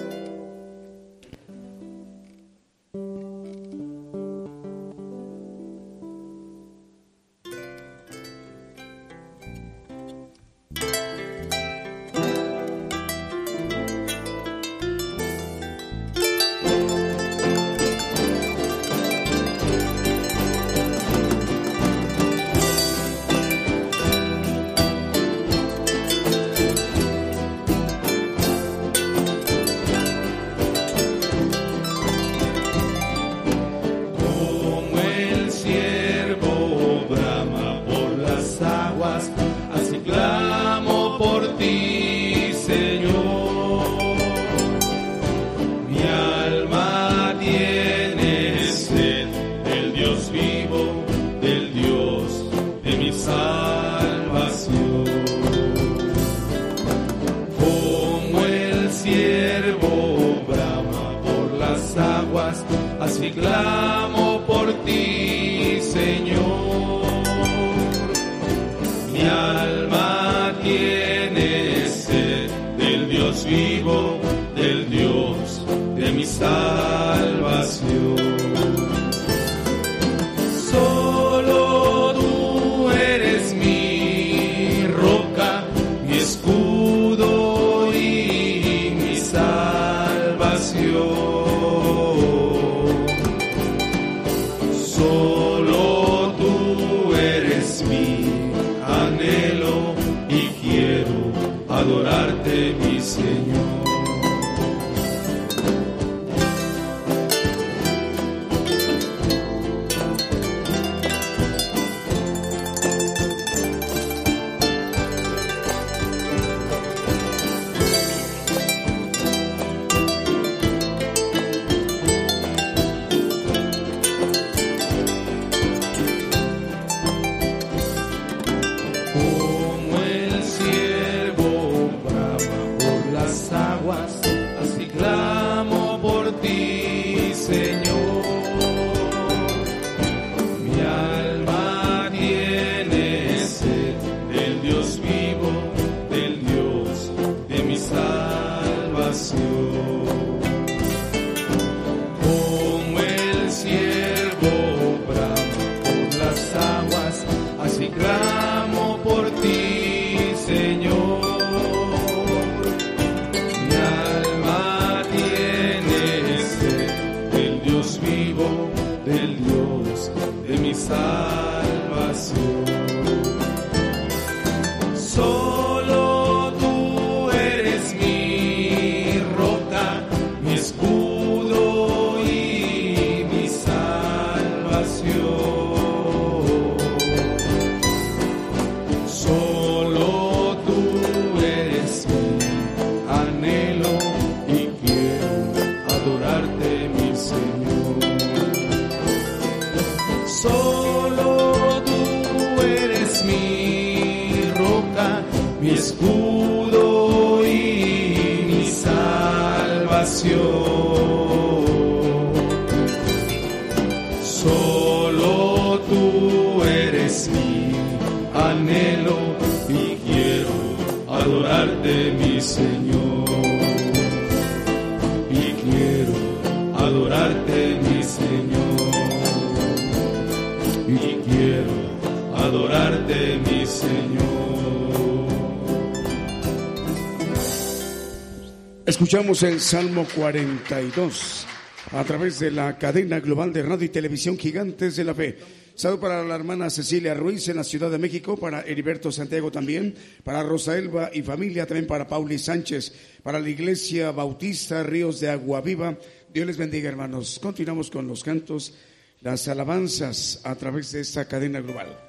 Escuchemos 239.28 239.52
el 239.52 239.60
Salmo 239.60 240.06
42 240.14 241.46
a 241.92 242.02
través 242.02 242.38
de 242.38 242.50
la 242.50 242.78
cadena 242.78 243.20
global 243.20 243.52
de 243.52 243.62
radio 243.62 243.84
y 243.84 243.90
televisión 243.90 244.38
Gigantes 244.38 244.96
de 244.96 245.04
la 245.04 245.14
Fe. 245.14 245.36
Saludo 245.74 246.00
para 246.00 246.24
la 246.24 246.34
hermana 246.34 246.70
Cecilia 246.70 247.12
Ruiz 247.12 247.46
en 247.48 247.56
la 247.56 247.64
Ciudad 247.64 247.90
de 247.90 247.98
México, 247.98 248.38
para 248.38 248.62
Heriberto 248.62 249.12
Santiago 249.12 249.52
también, 249.52 249.94
para 250.24 250.42
Rosa 250.42 250.78
Elba 250.78 251.10
y 251.12 251.20
familia, 251.20 251.66
también 251.66 251.86
para 251.86 252.08
Pauli 252.08 252.38
Sánchez, 252.38 252.94
para 253.22 253.38
la 253.38 253.50
Iglesia 253.50 254.12
Bautista 254.12 254.82
Ríos 254.82 255.20
de 255.20 255.28
Agua 255.28 255.60
Viva. 255.60 255.98
Dios 256.32 256.46
les 256.46 256.56
bendiga, 256.56 256.88
hermanos. 256.88 257.38
Continuamos 257.38 257.90
con 257.90 258.08
los 258.08 258.24
cantos, 258.24 258.72
las 259.20 259.46
alabanzas 259.46 260.40
a 260.44 260.54
través 260.54 260.90
de 260.92 261.02
esta 261.02 261.28
cadena 261.28 261.60
global. 261.60 262.07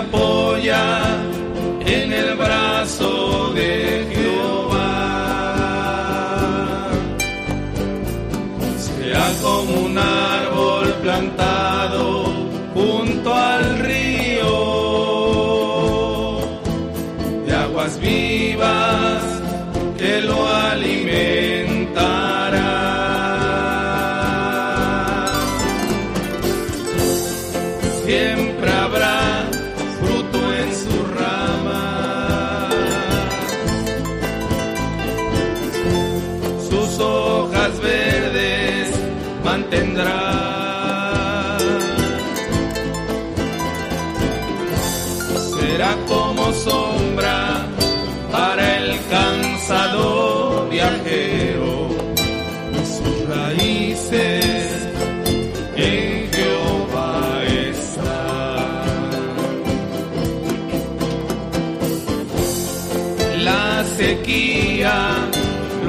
apoya 0.00 1.09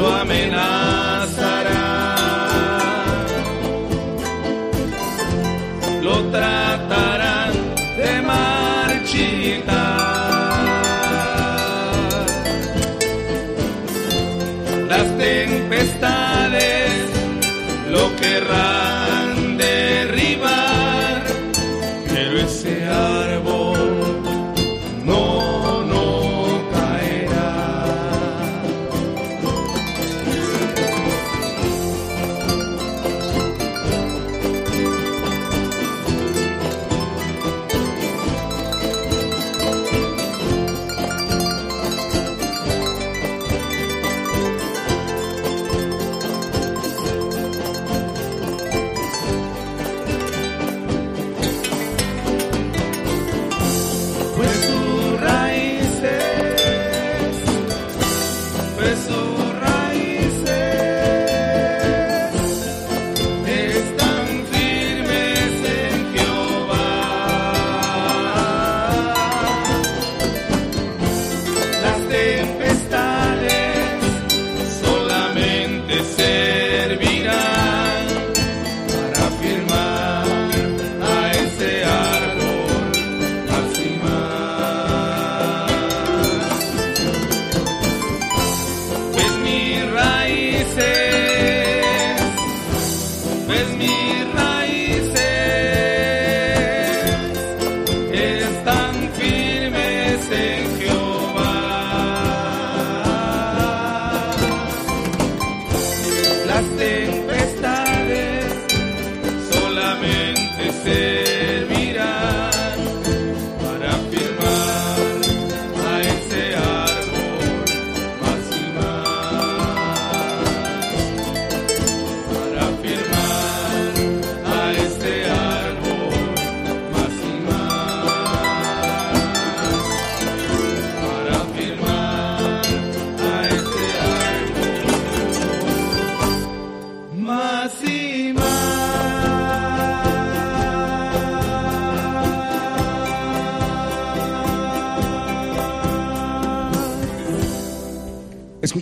lo 0.01 0.07
amenaza. 0.09 1.20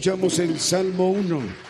Escuchamos 0.10 0.39
el 0.39 0.60
Salmo 0.60 1.12
1. 1.12 1.68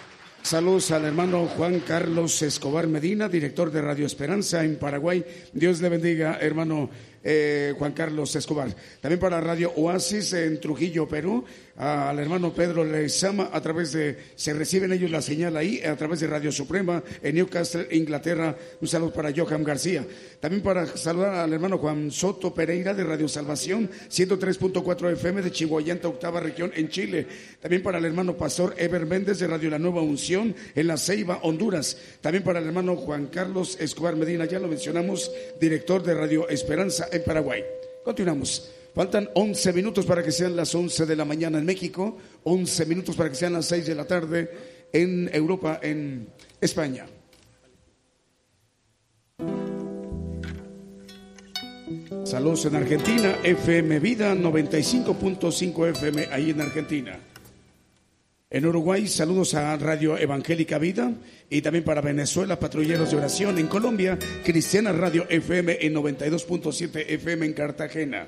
Saludos 0.50 0.90
al 0.90 1.06
hermano 1.06 1.46
Juan 1.46 1.80
Carlos 1.82 2.42
Escobar 2.42 2.88
Medina, 2.88 3.30
director 3.30 3.70
de 3.70 3.84
Radio 3.84 4.08
Esperanza 4.08 4.66
en 4.66 4.78
Paraguay. 4.78 5.24
Dios 5.54 5.80
le 5.80 5.90
bendiga, 5.90 6.40
hermano 6.42 6.90
eh, 7.24 7.76
Juan 7.78 7.92
Carlos 7.92 8.36
Escobar. 8.36 8.76
También 9.00 9.20
para 9.20 9.40
Radio 9.42 9.72
Oasis 9.76 10.34
en 10.34 10.60
Trujillo, 10.60 11.08
Perú 11.08 11.46
al 11.80 12.20
hermano 12.20 12.54
Pedro 12.54 12.84
Lezama 12.84 13.52
a 13.54 13.62
través 13.62 13.94
de, 13.94 14.18
se 14.36 14.54
reciben 14.54 14.92
ellos 14.92 15.12
la 15.12 15.22
señal 15.22 15.56
ahí, 15.56 15.82
a 15.82 15.96
través 15.96 16.20
de 16.20 16.28
Radio 16.28 16.52
Suprema 16.52 17.02
en 17.24 17.36
Newcastle, 17.36 17.88
Inglaterra. 17.92 18.54
Un 18.82 18.88
saludo 18.88 19.14
para 19.14 19.32
Johan 19.34 19.64
García. 19.64 20.06
También 20.42 20.62
para 20.62 20.86
saludar 20.86 21.36
al 21.36 21.54
hermano 21.54 21.78
Juan 21.78 22.12
Soto 22.12 22.54
Pereira 22.54 22.94
de 22.94 23.06
Radio 23.06 23.30
Salvación, 23.30 23.90
103.4 24.10 25.14
FM 25.14 25.42
de 25.42 25.52
Chihuayanta, 25.52 26.10
octava 26.10 26.42
región 26.42 26.72
en 26.76 26.90
Chile. 26.90 27.26
También 27.62 27.82
para 27.82 27.98
el 27.98 28.06
hermano 28.06 28.36
Pastor 28.36 28.76
Ever 28.78 29.06
Méndez 29.06 29.40
de 29.40 29.48
Radio 29.48 29.70
La 29.70 29.80
Nueva 29.80 30.02
Unción 30.02 30.39
en 30.76 30.88
La 30.88 30.98
Ceiba, 30.98 31.40
Honduras. 31.44 31.98
También 32.22 32.44
para 32.44 32.60
el 32.60 32.66
hermano 32.66 32.96
Juan 32.96 33.28
Carlos 33.28 33.78
Escobar 33.80 34.16
Medina, 34.16 34.46
ya 34.46 34.60
lo 34.60 34.68
mencionamos, 34.68 35.32
director 35.60 36.04
de 36.04 36.14
Radio 36.14 36.50
Esperanza 36.50 37.08
en 37.12 37.24
Paraguay. 37.24 37.64
Continuamos. 38.04 38.72
Faltan 38.94 39.30
11 39.34 39.74
minutos 39.74 40.06
para 40.06 40.24
que 40.24 40.32
sean 40.32 40.56
las 40.56 40.74
11 40.74 41.06
de 41.06 41.16
la 41.16 41.26
mañana 41.26 41.60
en 41.60 41.66
México, 41.66 42.18
11 42.44 42.86
minutos 42.86 43.16
para 43.16 43.30
que 43.30 43.36
sean 43.36 43.54
las 43.54 43.66
6 43.68 43.86
de 43.86 43.96
la 43.96 44.06
tarde 44.06 44.50
en 44.92 45.30
Europa, 45.34 45.80
en 45.82 46.28
España. 46.60 47.06
Saludos 52.24 52.66
en 52.66 52.76
Argentina, 52.76 53.38
FM 53.44 54.00
Vida 54.00 54.36
95.5 54.36 55.90
FM 55.90 56.28
ahí 56.32 56.52
en 56.52 56.62
Argentina. 56.62 57.20
En 58.52 58.66
Uruguay, 58.66 59.08
saludos 59.08 59.54
a 59.54 59.78
Radio 59.78 60.18
Evangélica 60.18 60.80
Vida 60.80 61.14
y 61.52 61.62
también 61.62 61.84
para 61.84 62.02
Venezuela, 62.02 62.60
Patrulleros 62.60 63.12
de 63.12 63.18
Oración. 63.18 63.60
En 63.60 63.68
Colombia, 63.68 64.18
Cristiana 64.44 64.92
Radio 64.92 65.28
FM 65.30 65.78
en 65.82 65.94
92.7 65.94 67.06
FM 67.10 67.46
en 67.46 67.54
Cartagena. 67.54 68.28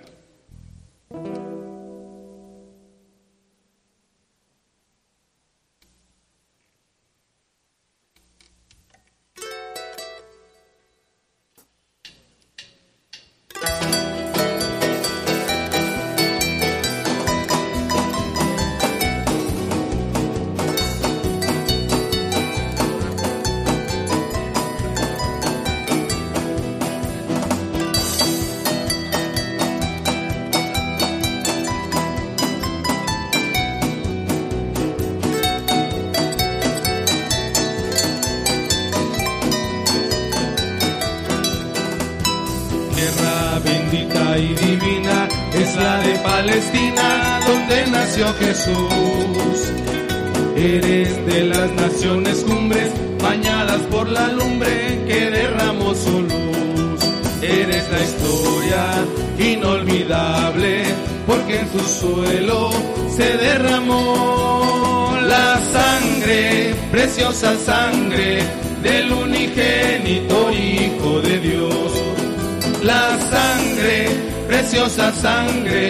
Preciosa 75.02 75.12
sangre 75.14 75.81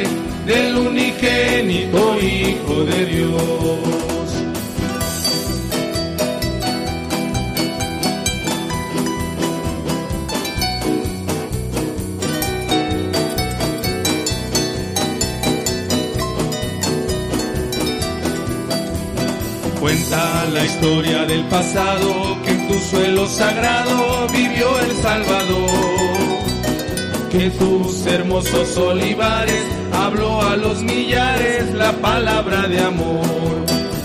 olivares 28.78 29.66
habló 29.94 30.42
a 30.42 30.56
los 30.56 30.82
millares 30.82 31.74
la 31.74 31.92
palabra 31.94 32.68
de 32.68 32.80
amor. 32.80 33.22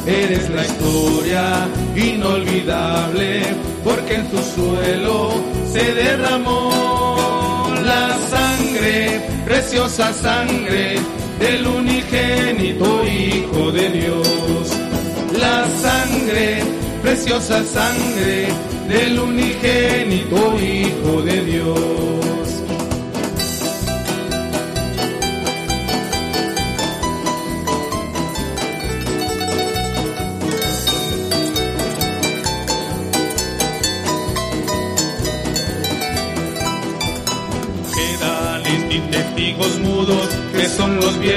Eres 0.06 0.50
la 0.50 0.64
historia 0.64 1.68
inolvidable, 1.96 3.42
porque 3.82 4.14
en 4.14 4.30
su 4.30 4.38
suelo 4.54 5.30
se 5.72 5.94
derramó 5.94 7.66
la 7.84 8.16
sangre, 8.30 9.20
preciosa 9.44 10.12
sangre 10.12 10.96
del 11.38 11.66
unigénito 11.66 13.04
Hijo 13.04 13.72
de 13.72 13.88
Dios. 13.90 14.72
La 15.40 15.64
sangre, 15.82 16.62
preciosa 17.02 17.64
sangre 17.64 18.48
del 18.88 19.18
unigénito 19.18 20.56
Hijo 20.60 21.22
de 21.22 21.44
Dios. 21.44 22.45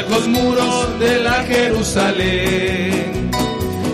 Los 0.10 0.28
muros 0.28 1.00
de 1.00 1.24
la 1.24 1.44
Jerusalén. 1.44 3.32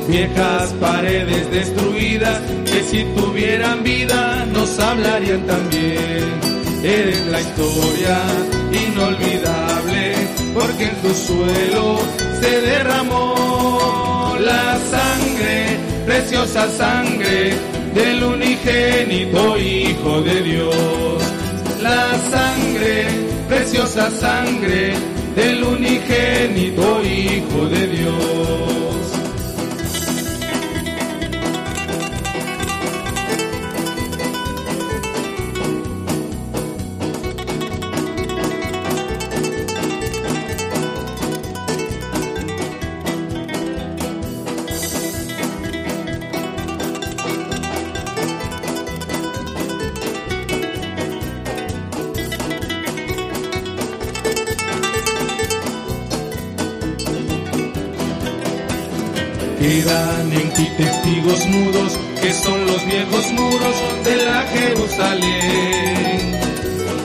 Viejas 0.08 0.74
paredes 0.80 1.52
destruidas 1.52 2.40
que 2.66 2.84
si 2.84 3.04
tuvieran 3.16 3.84
vida 3.84 4.46
nos 4.54 4.80
hablarían 4.80 5.46
también. 5.46 6.24
Eres 6.84 7.26
la 7.28 7.42
historia 7.42 8.18
inolvidable 8.72 10.14
porque 10.54 10.84
en 10.86 10.96
tu 11.02 11.14
suelo 11.14 12.00
se 12.40 12.62
derramó 12.62 14.38
la 14.40 14.78
sangre, 14.78 15.78
preciosa 16.06 16.70
sangre 16.70 17.54
del 17.96 18.24
unigénito 18.24 19.58
Hijo 19.58 20.22
de 20.22 20.42
Dios. 20.44 21.24
La 21.82 22.14
sangre 22.32 23.08
preciosa 23.48 24.10
sangre 24.12 24.94
del 25.36 25.64
unigénito 25.64 27.04
Hijo 27.04 27.68
de 27.68 27.88
Dios. 27.88 28.75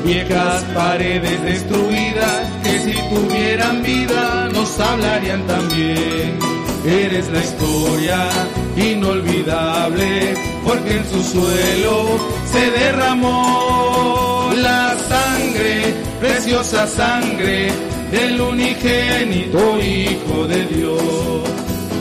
Viejas 0.05 0.65
paredes 0.75 1.43
destruidas 1.43 2.49
que 2.63 2.79
si 2.81 2.93
tuvieran 3.15 3.83
vida 3.83 4.49
nos 4.53 4.81
hablarían 4.81 5.47
también. 5.47 6.39
Eres 6.85 7.29
la 7.29 7.41
historia 7.41 8.29
inolvidable 8.77 10.35
porque 10.65 10.97
en 10.97 11.05
su 11.11 11.23
suelo 11.23 12.19
se 12.51 12.71
derramó 12.71 14.51
la 14.57 14.97
sangre, 15.09 15.95
preciosa 16.19 16.87
sangre 16.87 17.71
del 18.11 18.41
unigénito 18.41 19.79
Hijo 19.79 20.47
de 20.47 20.65
Dios. 20.67 21.43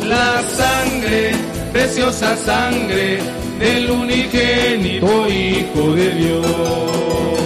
La 0.08 0.41
sangre, 0.56 1.32
preciosa 1.74 2.36
sangre 2.38 3.20
del 3.60 3.91
unigénito 3.91 5.30
Hijo 5.30 5.93
de 5.93 6.10
Dios. 6.16 7.38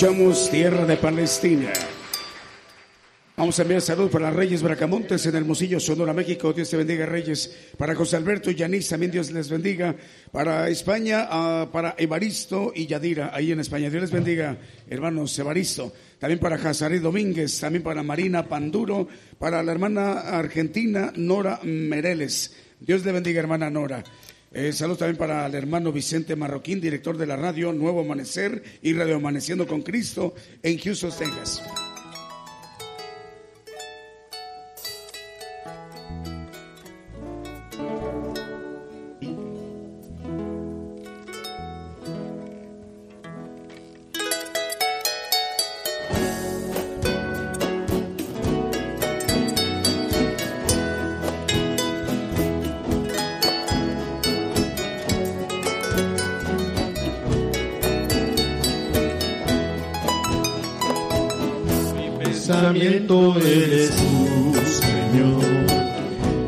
Escuchamos 0.00 0.50
Tierra 0.50 0.86
de 0.86 0.96
Palestina. 0.96 1.70
Vamos 3.36 3.58
a 3.58 3.62
enviar 3.62 3.82
saludos 3.82 4.10
para 4.10 4.30
Reyes 4.30 4.62
Bracamontes 4.62 5.26
en 5.26 5.36
Hermosillo, 5.36 5.78
Sonora, 5.78 6.14
México. 6.14 6.54
Dios 6.54 6.70
te 6.70 6.78
bendiga, 6.78 7.04
Reyes. 7.04 7.54
Para 7.76 7.94
José 7.94 8.16
Alberto 8.16 8.50
y 8.50 8.54
Yanis, 8.54 8.88
también 8.88 9.12
Dios 9.12 9.30
les 9.30 9.50
bendiga. 9.50 9.94
Para 10.32 10.70
España, 10.70 11.28
uh, 11.30 11.70
para 11.70 11.96
Evaristo 11.98 12.72
y 12.74 12.86
Yadira, 12.86 13.32
ahí 13.34 13.52
en 13.52 13.60
España. 13.60 13.90
Dios 13.90 14.00
les 14.00 14.10
bendiga, 14.10 14.56
hermanos 14.88 15.38
Evaristo. 15.38 15.92
También 16.18 16.38
para 16.38 16.56
Jazaré 16.56 16.98
Domínguez, 16.98 17.60
también 17.60 17.82
para 17.82 18.02
Marina 18.02 18.48
Panduro, 18.48 19.06
para 19.38 19.62
la 19.62 19.70
hermana 19.70 20.12
argentina 20.20 21.12
Nora 21.14 21.60
Mereles. 21.62 22.54
Dios 22.80 23.04
le 23.04 23.12
bendiga, 23.12 23.40
hermana 23.40 23.68
Nora. 23.68 24.02
Eh, 24.52 24.72
saludos 24.72 24.98
también 24.98 25.16
para 25.16 25.46
el 25.46 25.54
hermano 25.54 25.92
Vicente 25.92 26.34
Marroquín, 26.34 26.80
director 26.80 27.16
de 27.16 27.26
la 27.26 27.36
radio 27.36 27.72
Nuevo 27.72 28.00
Amanecer 28.00 28.62
y 28.82 28.92
Radio 28.94 29.16
Amaneciendo 29.16 29.66
con 29.66 29.82
Cristo 29.82 30.34
en 30.62 30.78
Houston, 30.78 31.12
Texas. 31.16 31.62
Pensamiento 62.80 63.36
eres 63.40 63.90
tú, 63.90 64.54
Señor. 64.64 65.42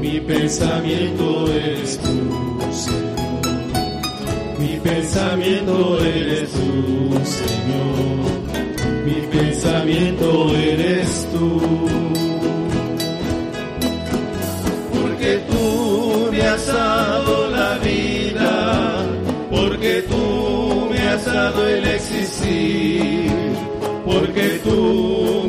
Mi 0.01 0.21
pensamiento 0.21 1.53
eres 1.53 1.99
tú, 1.99 2.59
Señor. 2.73 4.59
Mi 4.59 4.77
pensamiento 4.79 5.99
eres 6.03 6.51
tú, 6.51 7.21
Señor. 7.25 8.23
Mi 9.05 9.27
pensamiento 9.39 10.57
eres 10.57 11.29
tú. 11.33 11.61
Porque 15.01 15.41
tú 15.51 16.29
me 16.33 16.43
has 16.43 16.67
dado 16.67 17.51
la 17.51 17.79
vida, 17.79 19.07
porque 19.51 20.03
tú 20.09 20.89
me 20.91 20.99
has 20.99 21.25
dado 21.27 21.67
el 21.69 21.85
existir, 21.85 23.31
porque 24.07 24.61
tú 24.65 25.42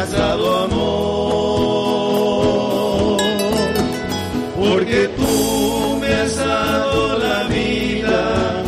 has 0.00 0.12
dado 0.12 0.56
amor, 0.64 2.00
porque 4.58 5.08
tú 5.08 5.98
me 6.00 6.08
has 6.08 6.36
dado 6.36 7.18
la 7.18 7.44
vida, 7.48 8.62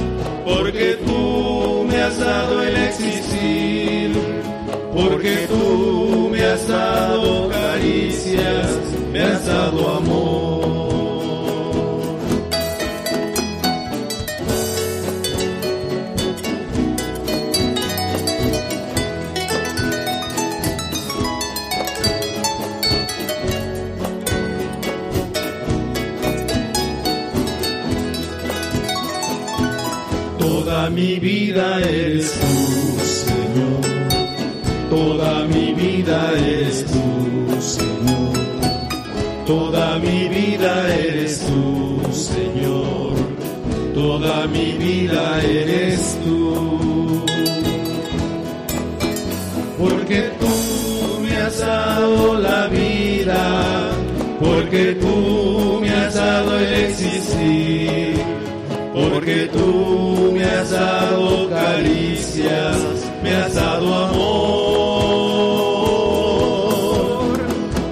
porque 0.44 0.98
tú 1.06 1.86
me 1.88 2.02
has 2.02 2.18
dado 2.18 2.62
el 2.62 2.76
existir, 2.76 4.12
porque 4.94 5.46
tú 5.48 6.28
me 6.30 6.44
has 6.44 6.68
dado 6.68 7.48
caricias, 7.48 8.78
me 9.10 9.22
has 9.22 9.46
dado 9.46 9.96
amor. 9.96 10.41
Mi 31.02 31.18
vida 31.18 31.80
eres 31.80 32.32
tú, 32.40 32.54
Señor. 33.24 33.82
Toda 34.88 35.44
mi 35.46 35.72
vida 35.72 36.32
eres 36.38 36.84
tú, 36.86 37.60
Señor. 37.60 38.32
Toda 39.44 39.98
mi 39.98 40.28
vida 40.28 40.74
eres 40.94 41.40
tú, 41.48 42.00
Señor. 42.12 43.14
Toda 43.94 44.46
mi 44.46 44.72
vida 44.84 45.42
eres 45.42 46.16
tú. 46.24 46.61
Porque 59.22 59.46
tú 59.52 60.32
me 60.32 60.42
has 60.42 60.70
dado 60.72 61.48
caricias, 61.48 62.76
me 63.22 63.32
has 63.32 63.54
dado 63.54 63.94
amor, 63.94 64.18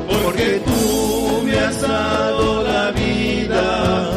porque 0.09 0.61
tú 0.67 1.43
me 1.45 1.57
has 1.57 1.81
dado 1.81 2.65
la 2.65 2.91
vida, 2.91 4.11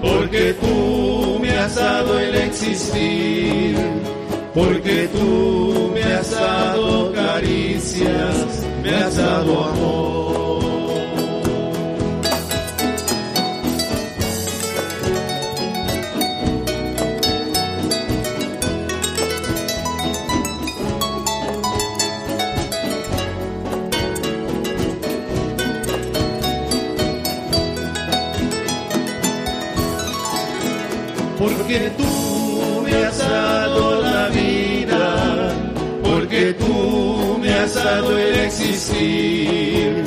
porque 0.00 0.54
tú 0.60 1.40
me 1.40 1.50
has 1.58 1.74
dado 1.74 2.20
el 2.20 2.36
existir, 2.36 3.76
porque 4.54 5.08
tú 5.12 5.90
me 5.92 6.04
has 6.04 6.30
dado 6.30 7.12
caricias, 7.12 8.64
me 8.80 8.90
has 8.94 9.16
dado 9.16 9.64
amor. 9.64 10.29
Porque 31.70 31.90
tú 31.96 32.82
me 32.82 33.04
has 33.04 33.18
dado 33.18 34.02
la 34.02 34.28
vida, 34.30 35.54
porque 36.02 36.52
tú 36.54 37.38
me 37.40 37.52
has 37.52 37.74
dado 37.74 38.18
el 38.18 38.34
existir, 38.40 40.02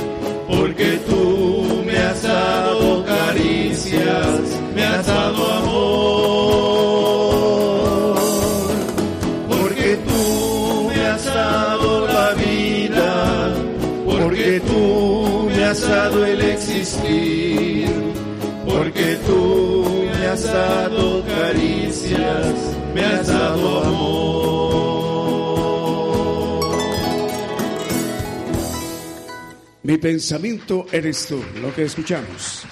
porque 0.50 1.00
tú 1.08 1.84
me 1.86 1.98
has 1.98 2.22
dado 2.22 3.06
caricias, 3.06 4.60
me 4.76 4.84
has 4.84 5.08
dado 5.08 5.52
amor, 5.54 5.80
porque 9.50 9.98
tú 10.06 10.90
me 10.90 11.02
has 11.08 11.26
dado 11.26 12.08
la 12.08 12.32
vida, 12.34 13.54
porque 14.06 14.60
tú 14.68 15.50
me 15.56 15.64
has 15.64 15.82
dado 15.82 16.26
el 16.26 16.42
existir, 16.42 17.90
porque 18.66 19.18
tú 19.26 19.63
has 20.34 20.44
dado 20.46 21.24
caricias, 21.26 22.56
me 22.96 23.02
has 23.02 23.28
dado 23.28 23.84
amor. 23.84 24.74
Mi 29.84 29.98
pensamiento 30.00 30.88
eres 30.92 31.28
tú, 31.28 31.40
lo 31.62 31.72
que 31.76 31.84
escuchamos. 31.84 32.64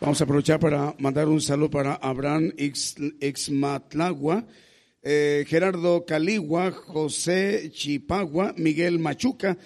Vamos 0.00 0.20
a 0.20 0.24
aprovechar 0.24 0.58
para 0.58 0.96
mandar 0.98 1.28
un 1.28 1.40
saludo 1.40 1.70
para 1.70 1.94
Abraham 1.94 2.50
Ixmatlagua, 2.56 4.46
eh, 5.02 5.44
Gerardo 5.46 6.04
Caligua, 6.04 6.72
José 6.72 7.70
Chipagua, 7.72 8.52
Miguel 8.56 8.98
Machuca, 8.98 9.56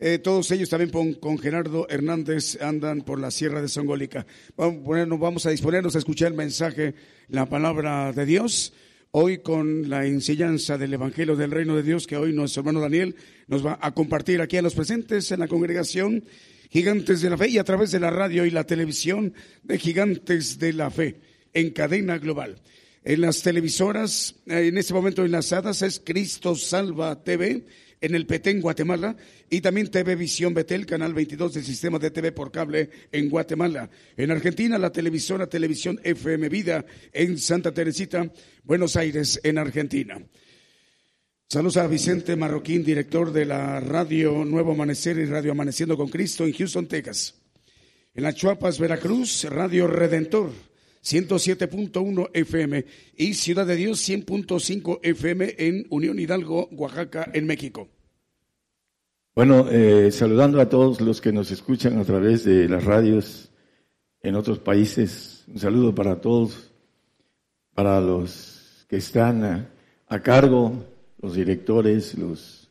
Eh, 0.00 0.18
todos 0.18 0.50
ellos 0.50 0.68
también 0.68 0.90
con, 1.20 1.38
Gerardo 1.38 1.86
Hernández 1.88 2.60
andan 2.60 3.02
por 3.02 3.20
la 3.20 3.30
Sierra 3.30 3.62
de 3.62 3.68
Songólica. 3.68 4.26
Vamos, 4.56 4.82
vamos 5.20 5.46
a 5.46 5.50
disponernos 5.50 5.94
a 5.94 5.98
escuchar 5.98 6.28
el 6.32 6.36
mensaje, 6.36 6.94
la 7.28 7.46
palabra 7.46 8.12
de 8.12 8.26
Dios. 8.26 8.72
Hoy 9.12 9.38
con 9.38 9.88
la 9.88 10.04
enseñanza 10.04 10.76
del 10.76 10.94
Evangelio 10.94 11.36
del 11.36 11.52
Reino 11.52 11.76
de 11.76 11.84
Dios 11.84 12.08
que 12.08 12.16
hoy 12.16 12.32
nuestro 12.32 12.60
hermano 12.60 12.80
Daniel 12.80 13.14
nos 13.46 13.64
va 13.64 13.78
a 13.80 13.94
compartir 13.94 14.40
aquí 14.40 14.56
a 14.56 14.62
los 14.62 14.74
presentes 14.74 15.30
en 15.30 15.38
la 15.38 15.46
congregación 15.46 16.24
Gigantes 16.70 17.22
de 17.22 17.30
la 17.30 17.38
Fe 17.38 17.50
y 17.50 17.58
a 17.58 17.64
través 17.64 17.92
de 17.92 18.00
la 18.00 18.10
radio 18.10 18.44
y 18.44 18.50
la 18.50 18.64
televisión 18.64 19.32
de 19.62 19.78
Gigantes 19.78 20.58
de 20.58 20.72
la 20.72 20.90
Fe 20.90 21.20
en 21.52 21.70
cadena 21.70 22.18
global. 22.18 22.60
En 23.04 23.20
las 23.20 23.42
televisoras, 23.42 24.34
eh, 24.46 24.66
en 24.66 24.78
este 24.78 24.92
momento 24.92 25.24
enlazadas, 25.24 25.82
es 25.82 26.02
Cristo 26.04 26.56
Salva 26.56 27.22
TV 27.22 27.64
en 28.04 28.14
el 28.14 28.26
Petén, 28.26 28.60
Guatemala, 28.60 29.16
y 29.48 29.60
también 29.60 29.90
TV 29.90 30.14
Visión 30.14 30.52
Betel, 30.52 30.84
canal 30.84 31.14
22 31.14 31.54
del 31.54 31.64
sistema 31.64 31.98
de 31.98 32.10
TV 32.10 32.32
por 32.32 32.52
cable 32.52 32.90
en 33.10 33.30
Guatemala. 33.30 33.88
En 34.16 34.30
Argentina, 34.30 34.78
la 34.78 34.92
televisora 34.92 35.46
Televisión 35.46 35.98
FM 36.04 36.48
Vida 36.50 36.84
en 37.12 37.38
Santa 37.38 37.72
Teresita, 37.72 38.30
Buenos 38.62 38.96
Aires, 38.96 39.40
en 39.42 39.56
Argentina. 39.56 40.20
Saludos 41.48 41.78
a 41.78 41.86
Vicente 41.86 42.36
Marroquín, 42.36 42.84
director 42.84 43.32
de 43.32 43.46
la 43.46 43.80
radio 43.80 44.44
Nuevo 44.44 44.72
Amanecer 44.72 45.18
y 45.18 45.24
Radio 45.24 45.52
Amaneciendo 45.52 45.96
con 45.96 46.08
Cristo 46.08 46.44
en 46.44 46.52
Houston, 46.52 46.86
Texas. 46.86 47.40
En 48.14 48.22
las 48.22 48.34
Chuapas, 48.34 48.78
Veracruz, 48.78 49.44
Radio 49.44 49.86
Redentor 49.86 50.73
107.1 51.04 52.30
FM 52.32 52.84
y 53.16 53.34
Ciudad 53.34 53.66
de 53.66 53.76
Dios 53.76 54.08
100.5 54.08 55.00
FM 55.02 55.54
en 55.58 55.86
Unión 55.90 56.18
Hidalgo, 56.18 56.68
Oaxaca, 56.72 57.30
en 57.34 57.46
México. 57.46 57.88
Bueno, 59.34 59.68
eh, 59.70 60.10
saludando 60.10 60.60
a 60.60 60.68
todos 60.68 61.00
los 61.02 61.20
que 61.20 61.32
nos 61.32 61.50
escuchan 61.50 61.98
a 61.98 62.04
través 62.04 62.44
de 62.44 62.68
las 62.68 62.84
radios 62.84 63.50
en 64.22 64.34
otros 64.34 64.58
países. 64.58 65.44
Un 65.48 65.58
saludo 65.58 65.94
para 65.94 66.20
todos, 66.20 66.72
para 67.74 68.00
los 68.00 68.86
que 68.88 68.96
están 68.96 69.44
a, 69.44 69.70
a 70.08 70.22
cargo, 70.22 70.86
los 71.20 71.34
directores, 71.34 72.16
los 72.16 72.70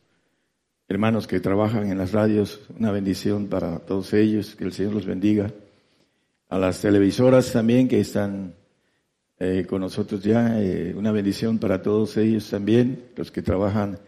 hermanos 0.88 1.28
que 1.28 1.38
trabajan 1.38 1.88
en 1.88 1.98
las 1.98 2.10
radios. 2.10 2.60
Una 2.78 2.90
bendición 2.90 3.46
para 3.46 3.78
todos 3.78 4.12
ellos, 4.12 4.56
que 4.56 4.64
el 4.64 4.72
Señor 4.72 4.94
los 4.94 5.06
bendiga 5.06 5.52
a 6.54 6.58
las 6.58 6.80
televisoras 6.80 7.52
también 7.52 7.88
que 7.88 7.98
están 7.98 8.54
eh, 9.40 9.66
con 9.68 9.80
nosotros 9.80 10.22
ya. 10.22 10.62
Eh, 10.62 10.94
una 10.96 11.10
bendición 11.10 11.58
para 11.58 11.82
todos 11.82 12.16
ellos 12.16 12.48
también, 12.48 13.06
los 13.16 13.32
que 13.32 13.42
trabajan 13.42 13.98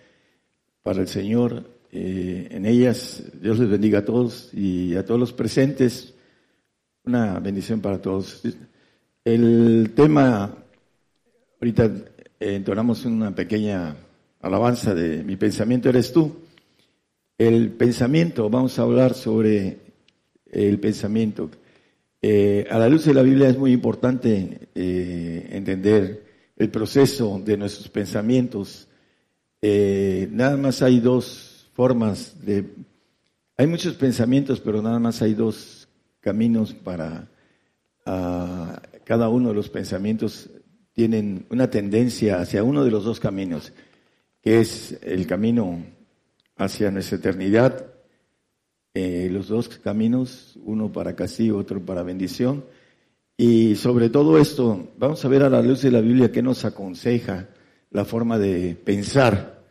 para 0.81 1.01
el 1.01 1.09
Señor. 1.09 1.69
Eh, 1.91 2.47
en 2.53 2.65
ellas, 2.65 3.25
Dios 3.43 3.59
les 3.59 3.69
bendiga 3.69 3.99
a 3.99 4.05
todos 4.05 4.55
y 4.55 4.95
a 4.95 5.05
todos 5.05 5.19
los 5.19 5.33
presentes. 5.33 6.15
Una 7.03 7.41
bendición 7.41 7.81
para 7.81 8.01
todos. 8.01 8.43
El 9.25 9.91
tema, 9.97 10.57
ahorita 11.61 11.91
entonamos 12.39 13.05
una 13.07 13.35
pequeña 13.35 13.97
alabanza 14.41 14.95
de 14.95 15.25
mi 15.25 15.35
pensamiento 15.35 15.89
eres 15.89 16.13
tú. 16.13 16.37
El 17.39 17.73
pensamiento, 17.73 18.49
vamos 18.49 18.79
a 18.79 18.83
hablar 18.83 19.15
sobre 19.15 19.79
el 20.53 20.79
pensamiento. 20.79 21.51
Eh, 22.29 22.67
a 22.69 22.79
la 22.81 22.89
luz 22.89 23.05
de 23.05 23.15
la 23.15 23.23
Biblia 23.23 23.49
es 23.49 23.57
muy 23.57 23.71
importante 23.71 24.69
eh, 24.75 25.49
entender 25.53 26.25
el 26.57 26.71
proceso 26.71 27.41
de 27.45 27.57
nuestros 27.57 27.89
pensamientos. 27.89 28.89
Eh, 29.63 30.27
nada 30.33 30.57
más 30.57 30.83
hay 30.83 30.99
dos 30.99 31.71
formas 31.73 32.45
de... 32.45 32.65
Hay 33.57 33.69
muchos 33.69 33.95
pensamientos, 33.95 34.59
pero 34.59 34.83
nada 34.83 34.99
más 34.99 35.23
hay 35.23 35.35
dos 35.35 35.87
caminos 36.19 36.75
para... 36.75 37.29
cada 39.05 39.29
uno 39.29 39.51
de 39.51 39.55
los 39.55 39.69
pensamientos 39.69 40.51
tienen 40.95 41.47
una 41.51 41.71
tendencia 41.71 42.41
hacia 42.41 42.65
uno 42.65 42.85
de 42.85 42.91
los 42.91 43.05
dos 43.05 43.21
caminos, 43.21 43.73
que 44.43 44.59
es 44.59 44.99
el 45.03 45.29
camino 45.29 45.81
hacia 46.57 46.91
nuestra 46.91 47.19
eternidad 47.19 47.96
eh, 48.99 49.29
los 49.31 49.49
dos 49.49 49.69
caminos, 49.69 50.59
uno 50.65 50.91
para 50.91 51.15
castigo, 51.15 51.59
otro 51.59 51.85
para 51.85 52.03
bendición. 52.03 52.65
Y 53.37 53.75
sobre 53.77 54.09
todo 54.09 54.39
esto, 54.39 54.89
vamos 54.97 55.23
a 55.23 55.29
ver 55.29 55.43
a 55.43 55.51
la 55.51 55.61
luz 55.61 55.83
de 55.83 55.91
la 55.91 56.01
Biblia 56.01 56.33
qué 56.33 56.41
nos 56.41 56.65
aconseja 56.65 57.47
la 57.91 58.07
forma 58.07 58.39
de 58.39 58.75
pensar, 58.75 59.63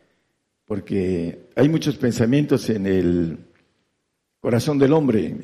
porque 0.64 1.48
hay 1.56 1.68
muchos 1.68 1.96
pensamientos 1.96 2.70
en 2.70 2.86
el 2.86 3.38
corazón 4.38 4.78
del 4.78 4.92
hombre. 4.92 5.34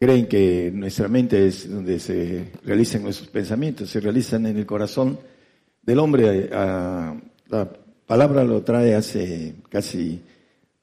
creen 0.00 0.26
que 0.26 0.72
nuestra 0.74 1.06
mente 1.06 1.46
es 1.46 1.70
donde 1.70 2.00
se 2.00 2.50
realizan 2.64 3.04
nuestros 3.04 3.28
pensamientos, 3.28 3.90
se 3.90 4.00
realizan 4.00 4.44
en 4.46 4.56
el 4.56 4.66
corazón 4.66 5.20
del 5.82 6.00
hombre. 6.00 6.50
Ah, 6.52 7.14
la 7.46 7.70
palabra 8.08 8.42
lo 8.42 8.60
trae 8.64 8.96
hace 8.96 9.54
casi 9.68 10.20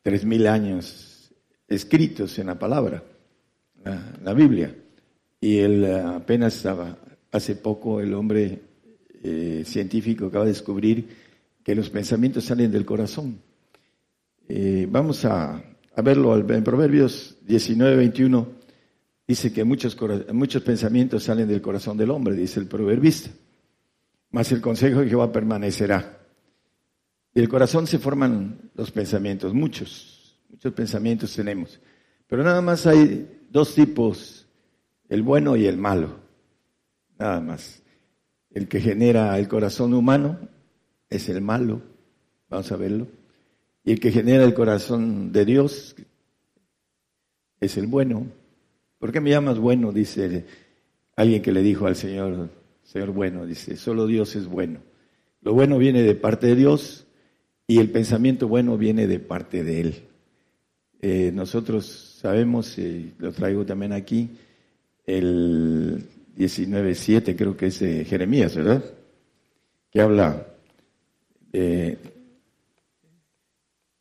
tres 0.05 0.23
mil 0.23 0.45
años 0.45 1.33
escritos 1.67 2.37
en 2.37 2.45
la 2.45 2.59
palabra, 2.59 3.03
la, 4.23 4.33
Biblia. 4.35 4.71
Y 5.41 5.57
él 5.57 5.83
eh, 5.83 5.99
apenas 5.99 6.63
hace 7.31 7.55
poco 7.55 7.99
el 7.99 8.13
hombre 8.13 8.61
eh, 9.23 9.63
científico 9.65 10.27
acaba 10.27 10.45
de 10.45 10.51
descubrir 10.51 11.07
que 11.63 11.73
los 11.73 11.89
pensamientos 11.89 12.43
salen 12.43 12.71
del 12.71 12.85
corazón. 12.85 13.39
Eh, 14.47 14.85
vamos 14.87 15.25
a, 15.25 15.59
verlo 16.03 16.37
en 16.37 16.63
Proverbios 16.63 17.37
19, 17.41 17.95
21. 17.95 18.47
Dice 19.27 19.51
que 19.51 19.63
muchos, 19.63 19.97
muchos 20.33 20.61
pensamientos 20.61 21.23
salen 21.23 21.47
del 21.47 21.63
corazón 21.63 21.97
del 21.97 22.11
hombre, 22.11 22.35
dice 22.35 22.59
el 22.59 22.67
proverbista. 22.67 23.31
Mas 24.29 24.51
el 24.51 24.61
consejo 24.61 24.99
de 24.99 25.09
Jehová 25.09 25.31
permanecerá. 25.31 26.24
Del 27.35 27.49
corazón 27.49 27.85
se 27.85 27.99
forman 27.99 28.71
los 28.75 28.91
pensamientos, 28.91 29.53
muchos, 29.53 30.39
muchos 30.49 30.71
pensamientos 30.71 31.35
tenemos. 31.35 31.81
Pero 32.27 32.43
nada 32.43 32.61
más 32.61 32.87
hay 32.87 33.45
dos 33.49 33.75
tipos, 33.75 34.47
el 35.09 35.21
bueno 35.21 35.57
y 35.57 35.65
el 35.65 35.77
malo. 35.77 36.17
Nada 37.19 37.41
más. 37.41 37.83
El 38.51 38.69
que 38.69 38.79
genera 38.79 39.37
el 39.37 39.49
corazón 39.49 39.93
humano 39.93 40.47
es 41.09 41.27
el 41.27 41.41
malo, 41.41 41.81
vamos 42.47 42.71
a 42.71 42.77
verlo. 42.77 43.07
Y 43.83 43.91
el 43.91 43.99
que 43.99 44.13
genera 44.13 44.45
el 44.45 44.53
corazón 44.53 45.33
de 45.33 45.43
Dios 45.43 45.97
es 47.59 47.75
el 47.75 47.87
bueno. 47.87 48.27
¿Por 48.97 49.11
qué 49.11 49.19
me 49.19 49.31
llamas 49.31 49.59
bueno? 49.59 49.91
Dice 49.91 50.45
alguien 51.17 51.41
que 51.41 51.51
le 51.51 51.61
dijo 51.61 51.85
al 51.85 51.97
Señor, 51.97 52.49
Señor 52.83 53.11
bueno, 53.11 53.45
dice, 53.45 53.75
solo 53.75 54.07
Dios 54.07 54.37
es 54.37 54.47
bueno. 54.47 54.79
Lo 55.41 55.53
bueno 55.53 55.77
viene 55.77 56.01
de 56.01 56.15
parte 56.15 56.47
de 56.47 56.55
Dios 56.55 57.04
y 57.67 57.79
el 57.79 57.89
pensamiento 57.89 58.47
bueno 58.47 58.77
viene 58.77 59.07
de 59.07 59.19
parte 59.19 59.63
de 59.63 59.81
Él. 59.81 60.03
Eh, 61.01 61.31
nosotros 61.33 62.17
sabemos, 62.21 62.77
y 62.77 63.13
lo 63.19 63.31
traigo 63.31 63.65
también 63.65 63.93
aquí, 63.93 64.29
el 65.05 66.07
19.7 66.37 67.35
creo 67.35 67.55
que 67.55 67.67
es 67.67 67.79
de 67.79 68.05
Jeremías, 68.05 68.55
¿verdad? 68.55 68.83
Que 69.91 70.01
habla 70.01 70.47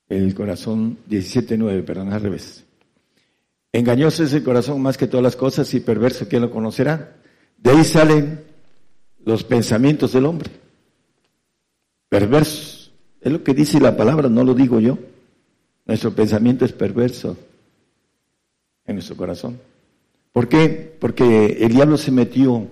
el 0.09 0.35
corazón, 0.35 0.99
17.9, 1.09 1.85
perdón, 1.85 2.13
al 2.13 2.21
revés. 2.21 2.65
Engañoso 3.73 4.25
es 4.25 4.33
el 4.33 4.45
corazón 4.45 4.81
más 4.81 4.97
que 4.97 5.09
todas 5.09 5.25
las 5.25 5.37
cosas 5.37 5.73
y 5.75 5.81
perverso, 5.81 6.29
¿quién 6.29 6.43
lo 6.43 6.51
conocerá? 6.51 7.17
De 7.59 7.71
ahí 7.71 7.85
salen 7.85 8.41
los 9.25 9.43
pensamientos 9.43 10.13
del 10.13 10.27
hombre. 10.27 10.51
Perversos 12.09 12.74
es 13.25 13.33
lo 13.33 13.43
que 13.43 13.55
dice 13.55 13.81
la 13.81 13.97
palabra, 13.97 14.29
no 14.29 14.45
lo 14.45 14.53
digo 14.53 14.81
yo. 14.81 14.99
Nuestro 15.87 16.15
pensamiento 16.15 16.67
es 16.67 16.73
perverso 16.73 17.39
en 18.85 18.97
nuestro 18.97 19.17
corazón. 19.17 19.59
¿Por 20.31 20.47
qué? 20.47 20.95
Porque 21.01 21.59
el 21.61 21.73
diablo 21.73 21.97
se 21.97 22.11
metió 22.11 22.67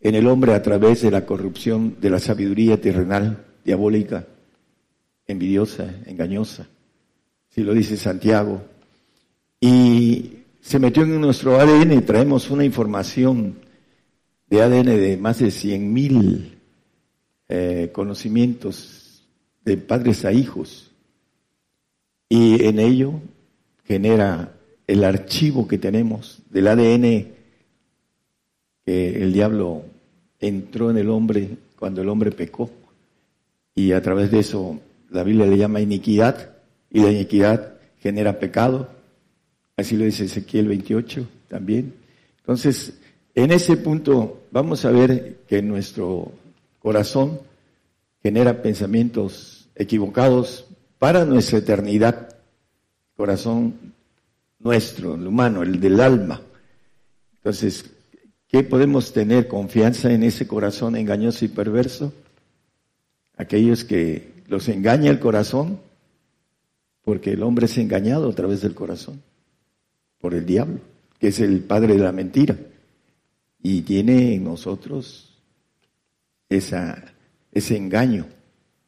en 0.00 0.14
el 0.14 0.28
hombre 0.28 0.54
a 0.54 0.62
través 0.62 1.02
de 1.02 1.10
la 1.10 1.26
corrupción 1.26 1.96
de 2.00 2.10
la 2.10 2.20
sabiduría 2.20 2.80
terrenal, 2.80 3.44
diabólica, 3.64 4.26
envidiosa, 5.26 5.92
engañosa. 6.06 6.68
Si 7.48 7.64
lo 7.64 7.74
dice 7.74 7.96
Santiago. 7.96 8.62
Y 9.60 10.34
se 10.60 10.78
metió 10.78 11.02
en 11.02 11.20
nuestro 11.20 11.58
ADN 11.58 12.04
traemos 12.04 12.48
una 12.48 12.64
información 12.64 13.56
de 14.46 14.62
ADN 14.62 14.86
de 14.86 15.16
más 15.16 15.40
de 15.40 15.50
100 15.50 15.92
mil 15.92 16.58
eh, 17.48 17.90
conocimientos 17.92 19.03
de 19.64 19.76
padres 19.76 20.24
a 20.24 20.32
hijos. 20.32 20.90
Y 22.28 22.64
en 22.64 22.78
ello 22.78 23.20
genera 23.84 24.54
el 24.86 25.04
archivo 25.04 25.66
que 25.66 25.78
tenemos 25.78 26.42
del 26.50 26.68
ADN 26.68 27.32
que 28.84 29.22
el 29.22 29.32
diablo 29.32 29.84
entró 30.40 30.90
en 30.90 30.98
el 30.98 31.08
hombre 31.08 31.56
cuando 31.78 32.02
el 32.02 32.08
hombre 32.08 32.30
pecó. 32.30 32.70
Y 33.74 33.92
a 33.92 34.02
través 34.02 34.30
de 34.30 34.40
eso 34.40 34.80
la 35.10 35.22
Biblia 35.22 35.46
le 35.46 35.56
llama 35.56 35.80
iniquidad 35.80 36.50
y 36.90 37.00
la 37.00 37.10
iniquidad 37.10 37.74
genera 38.00 38.38
pecado. 38.38 38.88
Así 39.76 39.96
lo 39.96 40.04
dice 40.04 40.24
Ezequiel 40.24 40.68
28 40.68 41.26
también. 41.48 41.94
Entonces, 42.38 42.94
en 43.34 43.50
ese 43.50 43.76
punto 43.76 44.42
vamos 44.50 44.84
a 44.84 44.90
ver 44.90 45.38
que 45.48 45.62
nuestro 45.62 46.30
corazón 46.78 47.40
genera 48.24 48.62
pensamientos 48.62 49.68
equivocados 49.74 50.64
para 50.98 51.26
nuestra 51.26 51.58
eternidad. 51.58 52.34
Corazón 53.18 53.92
nuestro, 54.60 55.14
el 55.14 55.26
humano, 55.26 55.62
el 55.62 55.78
del 55.78 56.00
alma. 56.00 56.40
Entonces, 57.34 57.84
¿qué 58.48 58.62
podemos 58.62 59.12
tener 59.12 59.46
confianza 59.46 60.10
en 60.10 60.22
ese 60.22 60.46
corazón 60.46 60.96
engañoso 60.96 61.44
y 61.44 61.48
perverso? 61.48 62.14
Aquellos 63.36 63.84
que 63.84 64.32
los 64.48 64.70
engaña 64.70 65.10
el 65.10 65.20
corazón, 65.20 65.78
porque 67.02 67.32
el 67.32 67.42
hombre 67.42 67.66
es 67.66 67.76
engañado 67.76 68.30
a 68.30 68.34
través 68.34 68.62
del 68.62 68.74
corazón, 68.74 69.20
por 70.18 70.32
el 70.32 70.46
diablo, 70.46 70.80
que 71.18 71.28
es 71.28 71.40
el 71.40 71.60
padre 71.60 71.92
de 71.92 72.02
la 72.02 72.12
mentira, 72.12 72.56
y 73.62 73.82
tiene 73.82 74.34
en 74.34 74.44
nosotros 74.44 75.42
esa, 76.48 77.13
ese 77.54 77.76
engaño 77.76 78.26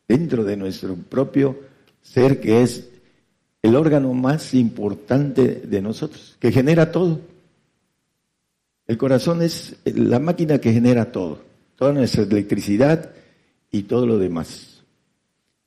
dentro 0.09 0.45
de 0.45 0.57
nuestro 0.57 0.95
propio 0.97 1.59
ser 2.03 2.41
que 2.41 2.63
es 2.63 2.89
el 3.63 3.75
órgano 3.75 4.13
más 4.15 4.55
importante 4.55 5.63
de 5.67 5.83
nosotros, 5.83 6.37
que 6.39 6.53
genera 6.53 6.93
todo. 6.93 7.21
El 8.87 8.97
corazón 8.97 9.43
es 9.43 9.77
la 9.85 10.21
máquina 10.21 10.59
que 10.59 10.73
genera 10.73 11.11
todo, 11.11 11.43
toda 11.75 11.93
nuestra 11.93 12.23
electricidad 12.23 13.11
y 13.73 13.83
todo 13.83 14.07
lo 14.07 14.19
demás. 14.19 14.85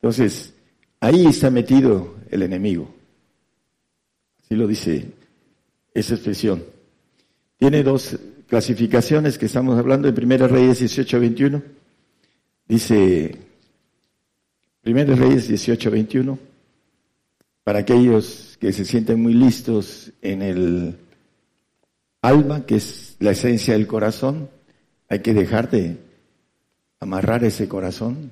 Entonces, 0.02 0.54
ahí 1.02 1.26
está 1.26 1.50
metido 1.50 2.16
el 2.30 2.44
enemigo. 2.44 2.90
Así 4.42 4.56
lo 4.56 4.68
dice 4.68 5.12
esa 5.94 6.14
expresión. 6.14 6.64
Tiene 7.58 7.84
dos 7.84 8.18
clasificaciones 8.48 9.38
que 9.38 9.48
estamos 9.48 9.78
hablando 9.78 10.08
en 10.08 10.16
Primera 10.16 10.48
Reyes 10.48 10.82
18-21. 10.82 11.62
Dice, 12.70 13.36
Primera 14.82 15.16
Reyes 15.16 15.50
18-21, 15.50 16.38
para 17.64 17.80
aquellos 17.80 18.58
que 18.60 18.72
se 18.72 18.86
sienten 18.86 19.20
muy 19.24 19.34
listos 19.34 20.12
en 20.22 20.44
el 20.44 20.96
alma, 22.22 22.68
que 22.68 22.76
es 22.76 23.16
la 23.20 23.32
esencia 23.32 23.74
del 23.74 23.88
corazón, 23.88 24.52
hay 25.08 25.20
que 25.22 25.34
dejar 25.34 25.72
de 25.72 25.98
amarrar 27.00 27.44
ese 27.44 27.68
corazón 27.68 28.32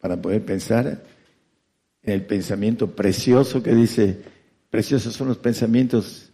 para 0.00 0.22
poder 0.22 0.44
pensar 0.44 1.02
en 2.04 2.12
el 2.12 2.24
pensamiento 2.26 2.94
precioso 2.94 3.60
que 3.60 3.74
dice, 3.74 4.20
preciosos 4.70 5.14
son 5.14 5.26
los 5.26 5.38
pensamientos 5.38 6.30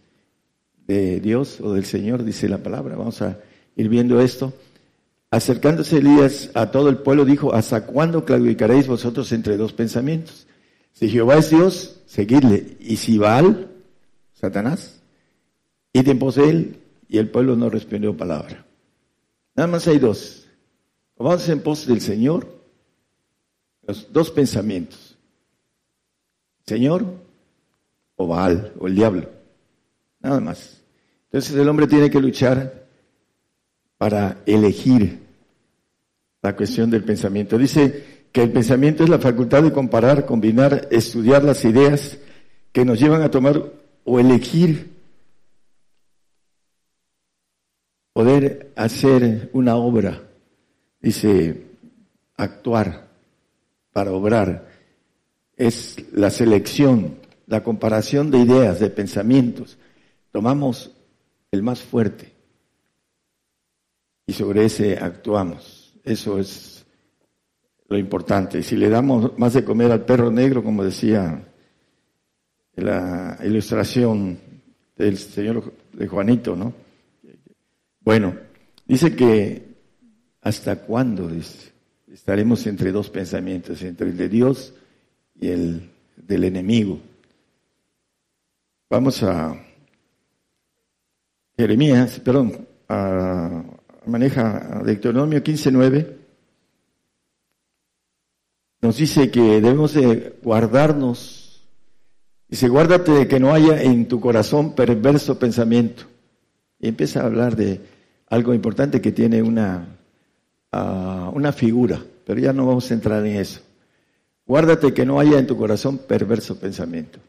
de 0.85 1.19
Dios 1.19 1.59
o 1.59 1.73
del 1.73 1.85
Señor, 1.85 2.23
dice 2.23 2.47
la 2.47 2.59
palabra. 2.59 2.95
Vamos 2.95 3.19
a 3.23 3.39
ir 3.75 3.89
viendo 3.89 4.21
esto. 4.21 4.53
Acercándose 5.31 5.99
Elías 5.99 6.51
a 6.53 6.71
todo 6.71 6.89
el 6.89 6.97
pueblo, 6.97 7.23
dijo, 7.23 7.53
¿hasta 7.53 7.85
cuándo 7.85 8.25
claudicaréis 8.25 8.85
vosotros 8.87 9.31
entre 9.31 9.55
dos 9.55 9.71
pensamientos? 9.71 10.45
Si 10.91 11.09
Jehová 11.09 11.37
es 11.37 11.49
Dios, 11.49 12.01
seguidle. 12.05 12.75
Y 12.81 12.97
si 12.97 13.17
Baal, 13.17 13.71
Satanás, 14.33 15.01
pos 16.19 16.35
de 16.35 16.49
él. 16.49 16.77
Y 17.07 17.17
el 17.17 17.29
pueblo 17.29 17.55
no 17.55 17.69
respondió 17.69 18.15
palabra. 18.15 18.65
Nada 19.55 19.67
más 19.67 19.87
hay 19.87 19.99
dos. 19.99 20.47
vamos 21.17 21.47
en 21.47 21.61
pos 21.61 21.87
del 21.87 22.01
Señor, 22.01 22.47
los 23.87 24.11
dos 24.11 24.31
pensamientos. 24.31 25.17
Señor 26.65 27.05
o 28.17 28.27
Baal 28.27 28.73
o 28.79 28.87
el 28.87 28.95
diablo. 28.95 29.29
Nada 30.19 30.41
más. 30.41 30.81
Entonces 31.25 31.55
el 31.55 31.67
hombre 31.69 31.87
tiene 31.87 32.09
que 32.09 32.19
luchar 32.19 32.85
para 33.97 34.41
elegir 34.45 35.20
la 36.41 36.55
cuestión 36.55 36.89
del 36.89 37.03
pensamiento. 37.03 37.57
Dice 37.57 38.25
que 38.31 38.43
el 38.43 38.51
pensamiento 38.51 39.03
es 39.03 39.09
la 39.09 39.19
facultad 39.19 39.63
de 39.63 39.73
comparar, 39.73 40.25
combinar, 40.25 40.87
estudiar 40.91 41.43
las 41.43 41.63
ideas 41.65 42.17
que 42.71 42.85
nos 42.85 42.99
llevan 42.99 43.21
a 43.21 43.31
tomar 43.31 43.61
o 44.03 44.19
elegir, 44.19 44.91
poder 48.13 48.71
hacer 48.75 49.49
una 49.53 49.75
obra. 49.75 50.21
Dice, 50.99 51.65
actuar 52.37 53.07
para 53.91 54.11
obrar. 54.11 54.67
Es 55.55 55.97
la 56.11 56.29
selección, 56.29 57.17
la 57.45 57.63
comparación 57.63 58.31
de 58.31 58.39
ideas, 58.39 58.79
de 58.79 58.89
pensamientos. 58.89 59.77
Tomamos 60.31 60.91
el 61.51 61.61
más 61.61 61.81
fuerte 61.81 62.31
y 64.25 64.33
sobre 64.33 64.65
ese 64.65 64.97
actuamos. 64.97 65.80
Eso 66.03 66.39
es 66.39 66.85
lo 67.87 67.97
importante. 67.97 68.63
Si 68.63 68.75
le 68.75 68.89
damos 68.89 69.37
más 69.37 69.53
de 69.53 69.63
comer 69.63 69.91
al 69.91 70.05
perro 70.05 70.31
negro, 70.31 70.63
como 70.63 70.83
decía 70.83 71.45
la 72.75 73.37
ilustración 73.43 74.39
del 74.95 75.17
señor 75.17 75.73
de 75.93 76.07
Juanito, 76.07 76.55
¿no? 76.55 76.73
Bueno, 77.99 78.35
dice 78.85 79.15
que 79.15 79.71
hasta 80.41 80.77
cuándo 80.77 81.29
estaremos 82.11 82.65
entre 82.65 82.91
dos 82.91 83.09
pensamientos, 83.09 83.81
entre 83.83 84.09
el 84.09 84.17
de 84.17 84.29
Dios 84.29 84.73
y 85.39 85.49
el 85.49 85.89
del 86.15 86.45
enemigo. 86.45 86.99
Vamos 88.89 89.21
a 89.23 89.55
Jeremías, 91.57 92.19
perdón, 92.19 92.67
maneja 94.05 94.81
Deuteronomio 94.83 95.43
15.9, 95.43 96.17
nos 98.81 98.97
dice 98.97 99.29
que 99.29 99.61
debemos 99.61 99.93
de 99.93 100.37
guardarnos. 100.41 101.61
Dice, 102.47 102.67
guárdate 102.67 103.11
de 103.11 103.27
que 103.27 103.39
no 103.39 103.53
haya 103.53 103.81
en 103.81 104.07
tu 104.07 104.19
corazón 104.19 104.73
perverso 104.73 105.37
pensamiento. 105.37 106.03
Y 106.79 106.87
empieza 106.87 107.21
a 107.21 107.27
hablar 107.27 107.55
de 107.55 107.79
algo 108.27 108.53
importante 108.53 108.99
que 108.99 109.11
tiene 109.11 109.43
una, 109.43 109.85
ah, 110.71 111.31
una 111.33 111.51
figura, 111.51 112.01
pero 112.25 112.39
ya 112.39 112.53
no 112.53 112.65
vamos 112.65 112.89
a 112.89 112.93
entrar 112.95 113.25
en 113.25 113.35
eso. 113.35 113.61
Guárdate 114.47 114.93
que 114.93 115.05
no 115.05 115.19
haya 115.19 115.37
en 115.37 115.47
tu 115.47 115.55
corazón 115.55 115.99
perverso 115.99 116.59
pensamiento. 116.59 117.19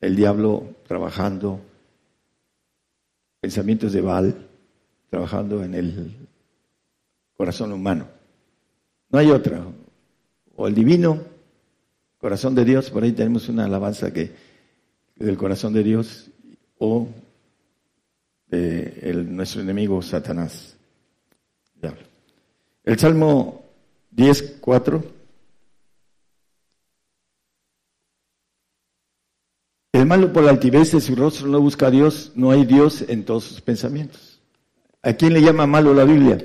El 0.00 0.14
diablo 0.14 0.76
trabajando 0.86 1.60
pensamientos 3.40 3.92
de 3.92 4.00
Baal 4.02 4.51
trabajando 5.12 5.62
en 5.62 5.74
el 5.74 6.16
corazón 7.36 7.70
humano. 7.70 8.08
No 9.10 9.18
hay 9.18 9.30
otra. 9.30 9.62
O 10.56 10.66
el 10.66 10.74
divino 10.74 11.20
corazón 12.16 12.54
de 12.54 12.64
Dios, 12.64 12.88
por 12.88 13.02
ahí 13.02 13.12
tenemos 13.12 13.46
una 13.50 13.66
alabanza 13.66 14.10
que 14.10 14.32
del 15.16 15.36
corazón 15.36 15.74
de 15.74 15.82
Dios, 15.82 16.30
o 16.78 17.08
de 18.46 19.00
el, 19.02 19.36
nuestro 19.36 19.60
enemigo 19.60 20.00
Satanás. 20.00 20.78
El 22.84 22.98
Salmo 22.98 23.66
10, 24.12 24.60
4 24.62 25.04
El 29.92 30.06
malo 30.06 30.32
por 30.32 30.42
la 30.42 30.52
altivez 30.52 30.92
de 30.92 31.02
su 31.02 31.14
rostro 31.14 31.48
no 31.48 31.60
busca 31.60 31.88
a 31.88 31.90
Dios, 31.90 32.32
no 32.34 32.50
hay 32.50 32.64
Dios 32.64 33.04
en 33.06 33.26
todos 33.26 33.44
sus 33.44 33.60
pensamientos. 33.60 34.31
¿A 35.02 35.12
quién 35.14 35.34
le 35.34 35.42
llama 35.42 35.66
malo 35.66 35.94
la 35.94 36.04
Biblia? 36.04 36.38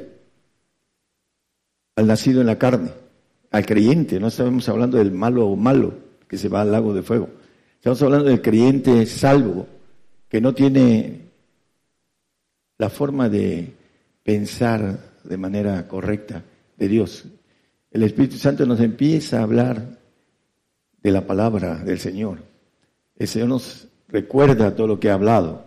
Al 1.95 2.07
nacido 2.07 2.41
en 2.41 2.47
la 2.47 2.57
carne, 2.57 2.91
al 3.51 3.65
creyente. 3.65 4.19
No 4.19 4.27
estamos 4.27 4.67
hablando 4.69 4.97
del 4.97 5.11
malo 5.11 5.47
o 5.47 5.55
malo 5.55 5.93
que 6.27 6.37
se 6.37 6.49
va 6.49 6.61
al 6.61 6.71
lago 6.71 6.93
de 6.93 7.03
fuego. 7.03 7.29
Estamos 7.75 8.01
hablando 8.01 8.25
del 8.25 8.41
creyente 8.41 9.05
salvo, 9.05 9.67
que 10.27 10.41
no 10.41 10.53
tiene 10.53 11.29
la 12.77 12.89
forma 12.89 13.29
de 13.29 13.73
pensar 14.23 14.99
de 15.23 15.37
manera 15.37 15.87
correcta 15.87 16.43
de 16.75 16.87
Dios. 16.87 17.25
El 17.91 18.03
Espíritu 18.03 18.37
Santo 18.37 18.65
nos 18.65 18.79
empieza 18.79 19.39
a 19.39 19.43
hablar 19.43 19.99
de 21.01 21.11
la 21.11 21.25
palabra 21.25 21.75
del 21.83 21.99
Señor 21.99 22.39
el 23.17 23.27
Señor 23.27 23.49
nos 23.49 23.87
recuerda 24.07 24.75
todo 24.75 24.87
lo 24.87 24.99
que 24.99 25.09
ha 25.09 25.15
hablado. 25.15 25.66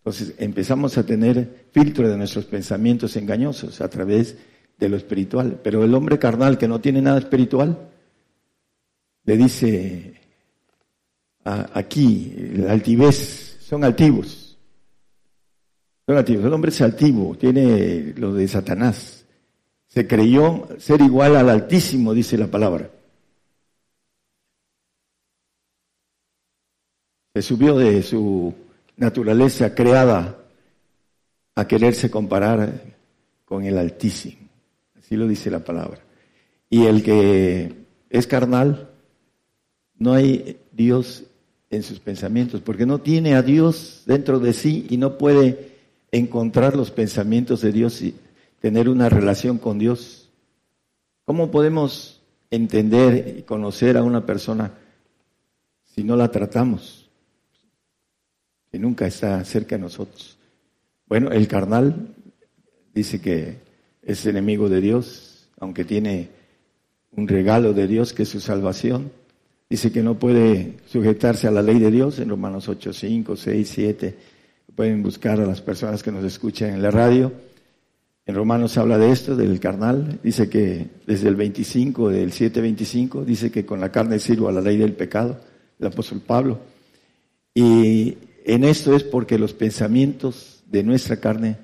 Entonces 0.00 0.34
empezamos 0.38 0.96
a 0.96 1.04
tener 1.04 1.68
filtro 1.72 2.08
de 2.08 2.16
nuestros 2.16 2.46
pensamientos 2.46 3.16
engañosos 3.16 3.82
a 3.82 3.90
través 3.90 4.36
de 4.78 4.88
lo 4.88 4.96
espiritual. 4.96 5.60
Pero 5.62 5.84
el 5.84 5.94
hombre 5.94 6.18
carnal 6.18 6.56
que 6.56 6.66
no 6.66 6.80
tiene 6.80 7.02
nada 7.02 7.18
espiritual, 7.18 7.90
le 9.24 9.36
dice 9.36 10.14
aquí, 11.44 12.32
la 12.54 12.72
altivez, 12.72 13.58
son 13.60 13.84
altivos. 13.84 14.58
Son 16.06 16.16
altivos. 16.16 16.46
El 16.46 16.52
hombre 16.54 16.70
es 16.70 16.80
altivo, 16.80 17.36
tiene 17.36 18.14
lo 18.16 18.32
de 18.32 18.48
Satanás. 18.48 19.26
Se 19.86 20.06
creyó 20.06 20.66
ser 20.78 21.02
igual 21.02 21.36
al 21.36 21.50
Altísimo, 21.50 22.14
dice 22.14 22.38
la 22.38 22.46
palabra. 22.46 22.90
Se 27.34 27.42
subió 27.42 27.76
de 27.76 28.02
su 28.02 28.54
naturaleza 29.00 29.74
creada 29.74 30.36
a 31.54 31.66
quererse 31.66 32.10
comparar 32.10 32.84
con 33.46 33.64
el 33.64 33.78
Altísimo. 33.78 34.46
Así 34.98 35.16
lo 35.16 35.26
dice 35.26 35.50
la 35.50 35.64
palabra. 35.64 36.00
Y 36.68 36.84
el 36.84 37.02
que 37.02 37.74
es 38.10 38.26
carnal, 38.26 38.90
no 39.98 40.12
hay 40.12 40.58
Dios 40.70 41.24
en 41.70 41.82
sus 41.82 41.98
pensamientos, 41.98 42.60
porque 42.60 42.84
no 42.84 43.00
tiene 43.00 43.34
a 43.34 43.42
Dios 43.42 44.02
dentro 44.04 44.38
de 44.38 44.52
sí 44.52 44.86
y 44.90 44.98
no 44.98 45.16
puede 45.16 45.70
encontrar 46.12 46.76
los 46.76 46.90
pensamientos 46.90 47.62
de 47.62 47.72
Dios 47.72 48.02
y 48.02 48.14
tener 48.60 48.88
una 48.88 49.08
relación 49.08 49.56
con 49.56 49.78
Dios. 49.78 50.28
¿Cómo 51.24 51.50
podemos 51.50 52.20
entender 52.50 53.36
y 53.38 53.42
conocer 53.42 53.96
a 53.96 54.02
una 54.02 54.26
persona 54.26 54.74
si 55.84 56.04
no 56.04 56.16
la 56.16 56.30
tratamos? 56.30 56.99
Si 58.70 58.78
nunca 58.78 59.06
está 59.06 59.44
cerca 59.44 59.76
de 59.76 59.82
nosotros. 59.82 60.38
Bueno, 61.06 61.30
el 61.32 61.48
carnal 61.48 62.14
dice 62.94 63.20
que 63.20 63.58
es 64.02 64.24
enemigo 64.26 64.68
de 64.68 64.80
Dios, 64.80 65.48
aunque 65.58 65.84
tiene 65.84 66.28
un 67.12 67.26
regalo 67.26 67.72
de 67.72 67.86
Dios 67.86 68.12
que 68.12 68.22
es 68.22 68.28
su 68.28 68.40
salvación 68.40 69.10
Dice 69.70 69.92
que 69.92 70.02
no 70.02 70.18
puede 70.18 70.78
sujetarse 70.86 71.46
a 71.46 71.52
la 71.52 71.62
ley 71.62 71.78
de 71.78 71.92
Dios 71.92 72.18
en 72.18 72.28
Romanos 72.28 72.68
8, 72.68 72.92
5, 72.92 73.36
6, 73.36 73.70
7. 73.72 74.16
Pueden 74.74 75.00
buscar 75.00 75.40
a 75.40 75.46
las 75.46 75.60
personas 75.60 76.02
que 76.02 76.10
nos 76.10 76.24
escuchan 76.24 76.70
en 76.70 76.82
la 76.82 76.90
radio. 76.90 77.32
En 78.26 78.34
Romanos 78.34 78.76
habla 78.78 78.98
de 78.98 79.12
esto, 79.12 79.36
del 79.36 79.60
carnal. 79.60 80.18
Dice 80.24 80.48
que 80.48 80.88
desde 81.06 81.28
el 81.28 81.36
25, 81.36 82.08
del 82.08 82.32
7, 82.32 82.60
25, 82.60 83.24
dice 83.24 83.52
que 83.52 83.64
con 83.64 83.78
la 83.78 83.92
carne 83.92 84.18
sirvo 84.18 84.48
a 84.48 84.52
la 84.52 84.60
ley 84.60 84.76
del 84.76 84.94
pecado, 84.94 85.40
el 85.78 85.86
apóstol 85.86 86.20
Pablo. 86.26 86.58
Y 87.54 88.16
en 88.44 88.64
esto 88.64 88.94
es 88.94 89.04
porque 89.04 89.38
los 89.38 89.52
pensamientos 89.52 90.62
de 90.66 90.82
nuestra 90.82 91.16
carne 91.16 91.56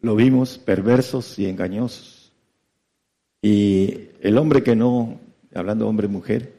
lo 0.00 0.16
vimos 0.16 0.58
perversos 0.58 1.38
y 1.38 1.46
engañosos. 1.46 2.32
Y 3.42 4.08
el 4.20 4.38
hombre 4.38 4.62
que 4.62 4.76
no 4.76 5.20
hablando 5.56 5.88
hombre-mujer, 5.88 6.52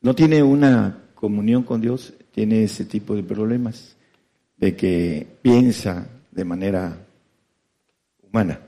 no 0.00 0.14
tiene 0.14 0.42
una 0.42 0.98
comunión 1.14 1.62
con 1.62 1.80
Dios, 1.80 2.14
tiene 2.32 2.64
ese 2.64 2.84
tipo 2.84 3.14
de 3.14 3.22
problemas, 3.22 3.96
de 4.56 4.76
que 4.76 5.26
piensa 5.42 6.06
de 6.30 6.44
manera 6.44 7.06
humana. 8.22 8.60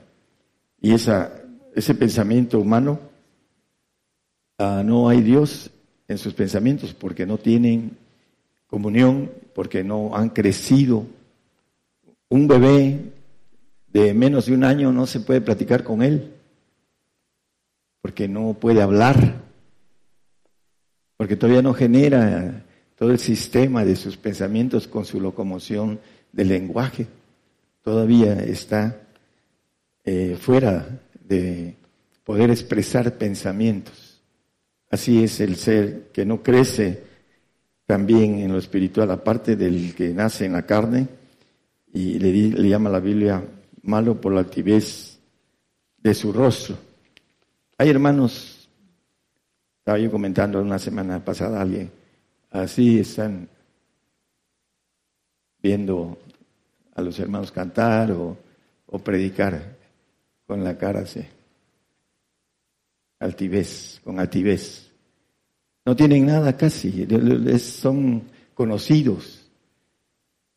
Y 0.81 0.93
esa, 0.93 1.31
ese 1.75 1.95
pensamiento 1.95 2.59
humano, 2.59 2.99
ah, 4.57 4.81
no 4.85 5.07
hay 5.07 5.21
Dios 5.21 5.71
en 6.07 6.17
sus 6.17 6.33
pensamientos 6.33 6.93
porque 6.93 7.25
no 7.25 7.37
tienen 7.37 7.97
comunión, 8.73 9.29
porque 9.53 9.83
no 9.83 10.15
han 10.15 10.29
crecido. 10.29 11.05
Un 12.27 12.47
bebé 12.47 13.01
de 13.85 14.15
menos 14.15 14.47
de 14.47 14.55
un 14.55 14.63
año 14.63 14.91
no 14.91 15.05
se 15.05 15.19
puede 15.19 15.41
platicar 15.41 15.83
con 15.83 16.01
él 16.01 16.33
porque 18.01 18.27
no 18.27 18.55
puede 18.55 18.81
hablar, 18.81 19.35
porque 21.17 21.35
todavía 21.35 21.61
no 21.61 21.75
genera 21.75 22.65
todo 22.97 23.11
el 23.11 23.19
sistema 23.19 23.85
de 23.85 23.95
sus 23.95 24.17
pensamientos 24.17 24.87
con 24.87 25.05
su 25.05 25.21
locomoción 25.21 25.99
del 26.31 26.47
lenguaje, 26.47 27.05
todavía 27.83 28.33
está 28.43 29.03
eh, 30.03 30.35
fuera 30.41 30.99
de 31.23 31.75
poder 32.23 32.49
expresar 32.49 33.19
pensamientos. 33.19 34.19
Así 34.89 35.23
es 35.23 35.39
el 35.41 35.57
ser 35.57 36.09
que 36.11 36.25
no 36.25 36.41
crece 36.41 37.12
también 37.93 38.39
en 38.39 38.51
lo 38.51 38.57
espiritual, 38.57 39.11
aparte 39.11 39.55
del 39.55 39.93
que 39.93 40.15
nace 40.15 40.45
en 40.45 40.53
la 40.53 40.65
carne, 40.65 41.07
y 41.93 42.17
le, 42.17 42.31
le 42.31 42.67
llama 42.67 42.89
la 42.89 42.99
Biblia 42.99 43.45
malo 43.83 44.19
por 44.19 44.33
la 44.33 44.39
altivez 44.39 45.19
de 45.97 46.13
su 46.15 46.33
rostro. 46.33 46.75
Hay 47.77 47.91
hermanos, 47.91 48.67
estaba 49.77 49.99
yo 49.99 50.09
comentando 50.09 50.59
una 50.59 50.79
semana 50.79 51.23
pasada 51.23 51.61
alguien, 51.61 51.91
así 52.49 52.97
están 52.97 53.47
viendo 55.61 56.17
a 56.95 57.01
los 57.03 57.19
hermanos 57.19 57.51
cantar 57.51 58.11
o, 58.11 58.35
predicar 59.03 59.77
con 60.47 60.63
la 60.63 60.79
cara 60.79 61.01
así, 61.01 61.23
altivez, 63.19 64.01
con 64.03 64.19
altivez. 64.19 64.92
No 65.85 65.95
tienen 65.95 66.25
nada 66.25 66.55
casi, 66.55 67.05
son 67.59 68.23
conocidos. 68.53 69.49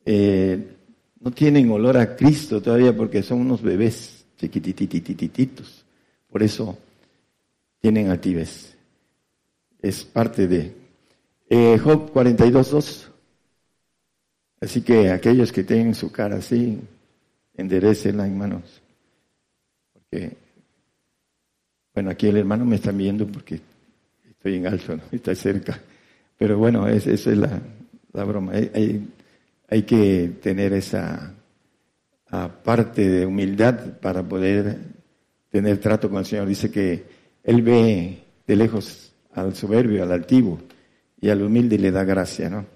Eh, 0.04 0.76
no 1.20 1.32
tienen 1.32 1.70
olor 1.70 1.96
a 1.96 2.14
Cristo 2.14 2.62
todavía 2.62 2.96
porque 2.96 3.22
son 3.22 3.40
unos 3.40 3.60
bebés 3.60 4.24
chiquitititititos. 4.36 5.84
Por 6.30 6.42
eso 6.42 6.78
tienen 7.80 8.08
altivez. 8.10 8.76
Es 9.82 10.04
parte 10.04 10.46
de 10.46 10.76
eh, 11.48 11.78
Job 11.78 12.12
42.2. 12.12 13.08
Así 14.60 14.82
que 14.82 15.10
aquellos 15.10 15.52
que 15.52 15.64
tienen 15.64 15.94
su 15.94 16.10
cara 16.10 16.36
así, 16.36 16.80
enderecenla, 17.54 18.26
hermanos. 18.26 18.80
Porque, 19.92 20.36
bueno, 21.94 22.10
aquí 22.10 22.28
el 22.28 22.36
hermano 22.38 22.64
me 22.64 22.76
está 22.76 22.90
viendo 22.92 23.26
porque 23.26 23.60
estoy 24.46 24.56
en 24.56 24.66
alto, 24.66 24.96
¿no? 24.96 25.02
está 25.10 25.34
cerca. 25.34 25.80
Pero 26.38 26.58
bueno, 26.58 26.86
esa 26.86 27.10
es 27.10 27.26
la, 27.26 27.60
broma. 28.12 28.52
Hay, 28.52 29.08
hay, 29.68 29.82
que 29.82 30.32
tener 30.42 30.72
esa 30.72 31.32
parte 32.62 33.08
de 33.08 33.26
humildad 33.26 33.98
para 34.00 34.22
poder 34.22 34.78
tener 35.50 35.78
trato 35.78 36.08
con 36.08 36.18
el 36.18 36.26
Señor. 36.26 36.46
Dice 36.46 36.70
que 36.70 37.04
él 37.42 37.62
ve 37.62 38.18
de 38.46 38.56
lejos 38.56 39.12
al 39.34 39.54
soberbio, 39.54 40.02
al 40.02 40.12
altivo, 40.12 40.58
y 41.20 41.28
al 41.30 41.42
humilde 41.42 41.78
le 41.78 41.90
da 41.90 42.04
gracia, 42.04 42.48
¿no? 42.48 42.66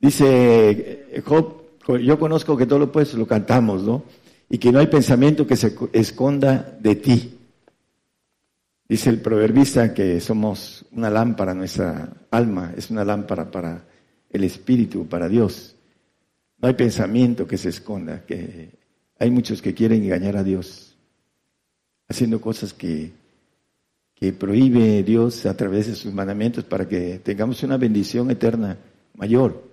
Dice 0.00 1.22
Job, 1.24 1.62
yo 2.02 2.18
conozco 2.18 2.56
que 2.56 2.66
todo 2.66 2.78
lo 2.78 2.92
puedes, 2.92 3.14
lo 3.14 3.26
cantamos, 3.26 3.82
¿no? 3.82 4.04
Y 4.48 4.58
que 4.58 4.72
no 4.72 4.78
hay 4.78 4.86
pensamiento 4.86 5.46
que 5.46 5.56
se 5.56 5.74
esconda 5.92 6.76
de 6.80 6.96
ti. 6.96 7.33
Dice 8.88 9.10
el 9.10 9.20
proverbista 9.20 9.94
que 9.94 10.20
somos 10.20 10.84
una 10.92 11.10
lámpara, 11.10 11.54
nuestra 11.54 12.12
alma 12.30 12.74
es 12.76 12.90
una 12.90 13.04
lámpara 13.04 13.50
para 13.50 13.84
el 14.30 14.44
espíritu, 14.44 15.06
para 15.06 15.28
Dios. 15.28 15.76
No 16.58 16.68
hay 16.68 16.74
pensamiento 16.74 17.46
que 17.46 17.56
se 17.58 17.70
esconda, 17.70 18.24
que 18.26 18.70
hay 19.18 19.30
muchos 19.30 19.62
que 19.62 19.74
quieren 19.74 20.02
engañar 20.02 20.36
a 20.36 20.44
Dios, 20.44 20.96
haciendo 22.08 22.40
cosas 22.40 22.72
que 22.74 23.12
que 24.14 24.32
prohíbe 24.32 25.02
Dios 25.02 25.44
a 25.46 25.56
través 25.56 25.88
de 25.88 25.94
sus 25.94 26.12
mandamientos 26.12 26.64
para 26.64 26.88
que 26.88 27.18
tengamos 27.18 27.62
una 27.62 27.76
bendición 27.76 28.30
eterna 28.30 28.78
mayor. 29.14 29.68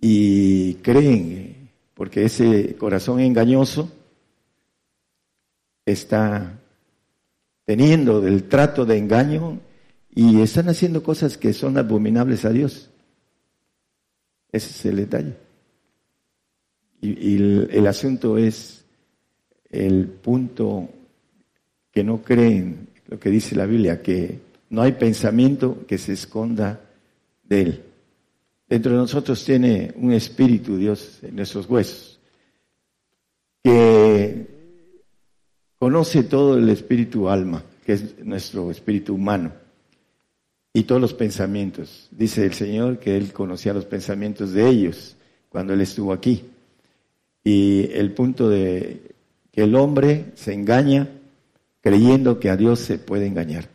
Y 0.00 0.74
creen, 0.76 1.70
porque 1.94 2.24
ese 2.24 2.74
corazón 2.76 3.20
engañoso 3.20 3.92
está 5.84 6.58
teniendo 7.72 8.20
del 8.20 8.44
trato 8.50 8.84
de 8.84 8.98
engaño 8.98 9.58
y 10.14 10.42
están 10.42 10.68
haciendo 10.68 11.02
cosas 11.02 11.38
que 11.38 11.54
son 11.54 11.78
abominables 11.78 12.44
a 12.44 12.50
Dios. 12.50 12.90
Ese 14.52 14.68
es 14.68 14.84
el 14.84 14.96
detalle. 14.96 15.32
Y, 17.00 17.36
el 17.36 17.86
asunto 17.86 18.36
es 18.36 18.84
el 19.70 20.06
punto 20.06 20.86
que 21.90 22.04
no 22.04 22.20
creen 22.20 22.88
lo 23.08 23.18
que 23.18 23.30
dice 23.30 23.56
la 23.56 23.64
Biblia, 23.64 24.02
que 24.02 24.38
no 24.68 24.82
hay 24.82 24.92
pensamiento 24.92 25.86
que 25.86 25.96
se 25.96 26.12
esconda 26.12 26.78
de 27.44 27.62
Él. 27.62 27.82
Dentro 28.68 28.92
de 28.92 28.98
nosotros 28.98 29.42
tiene 29.46 29.94
un 29.96 30.12
espíritu, 30.12 30.76
Dios, 30.76 31.20
en 31.22 31.36
nuestros 31.36 31.70
huesos, 31.70 32.20
que 33.64 34.51
conoce 35.82 36.22
todo 36.22 36.58
el 36.58 36.68
espíritu 36.68 37.28
alma, 37.28 37.64
que 37.84 37.94
es 37.94 38.24
nuestro 38.24 38.70
espíritu 38.70 39.16
humano, 39.16 39.50
y 40.72 40.84
todos 40.84 41.00
los 41.00 41.12
pensamientos. 41.12 42.06
Dice 42.12 42.44
el 42.44 42.52
Señor 42.52 43.00
que 43.00 43.16
Él 43.16 43.32
conocía 43.32 43.74
los 43.74 43.84
pensamientos 43.84 44.52
de 44.52 44.68
ellos 44.68 45.16
cuando 45.48 45.72
Él 45.72 45.80
estuvo 45.80 46.12
aquí. 46.12 46.44
Y 47.42 47.90
el 47.94 48.12
punto 48.12 48.48
de 48.48 49.10
que 49.50 49.64
el 49.64 49.74
hombre 49.74 50.26
se 50.36 50.54
engaña 50.54 51.08
creyendo 51.80 52.38
que 52.38 52.50
a 52.50 52.56
Dios 52.56 52.78
se 52.78 52.98
puede 52.98 53.26
engañar. 53.26 53.68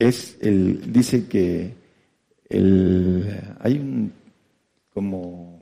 Es 0.00 0.38
el, 0.40 0.92
dice 0.92 1.28
que 1.28 1.72
el, 2.48 3.42
hay 3.60 3.78
un, 3.78 4.12
como, 4.92 5.55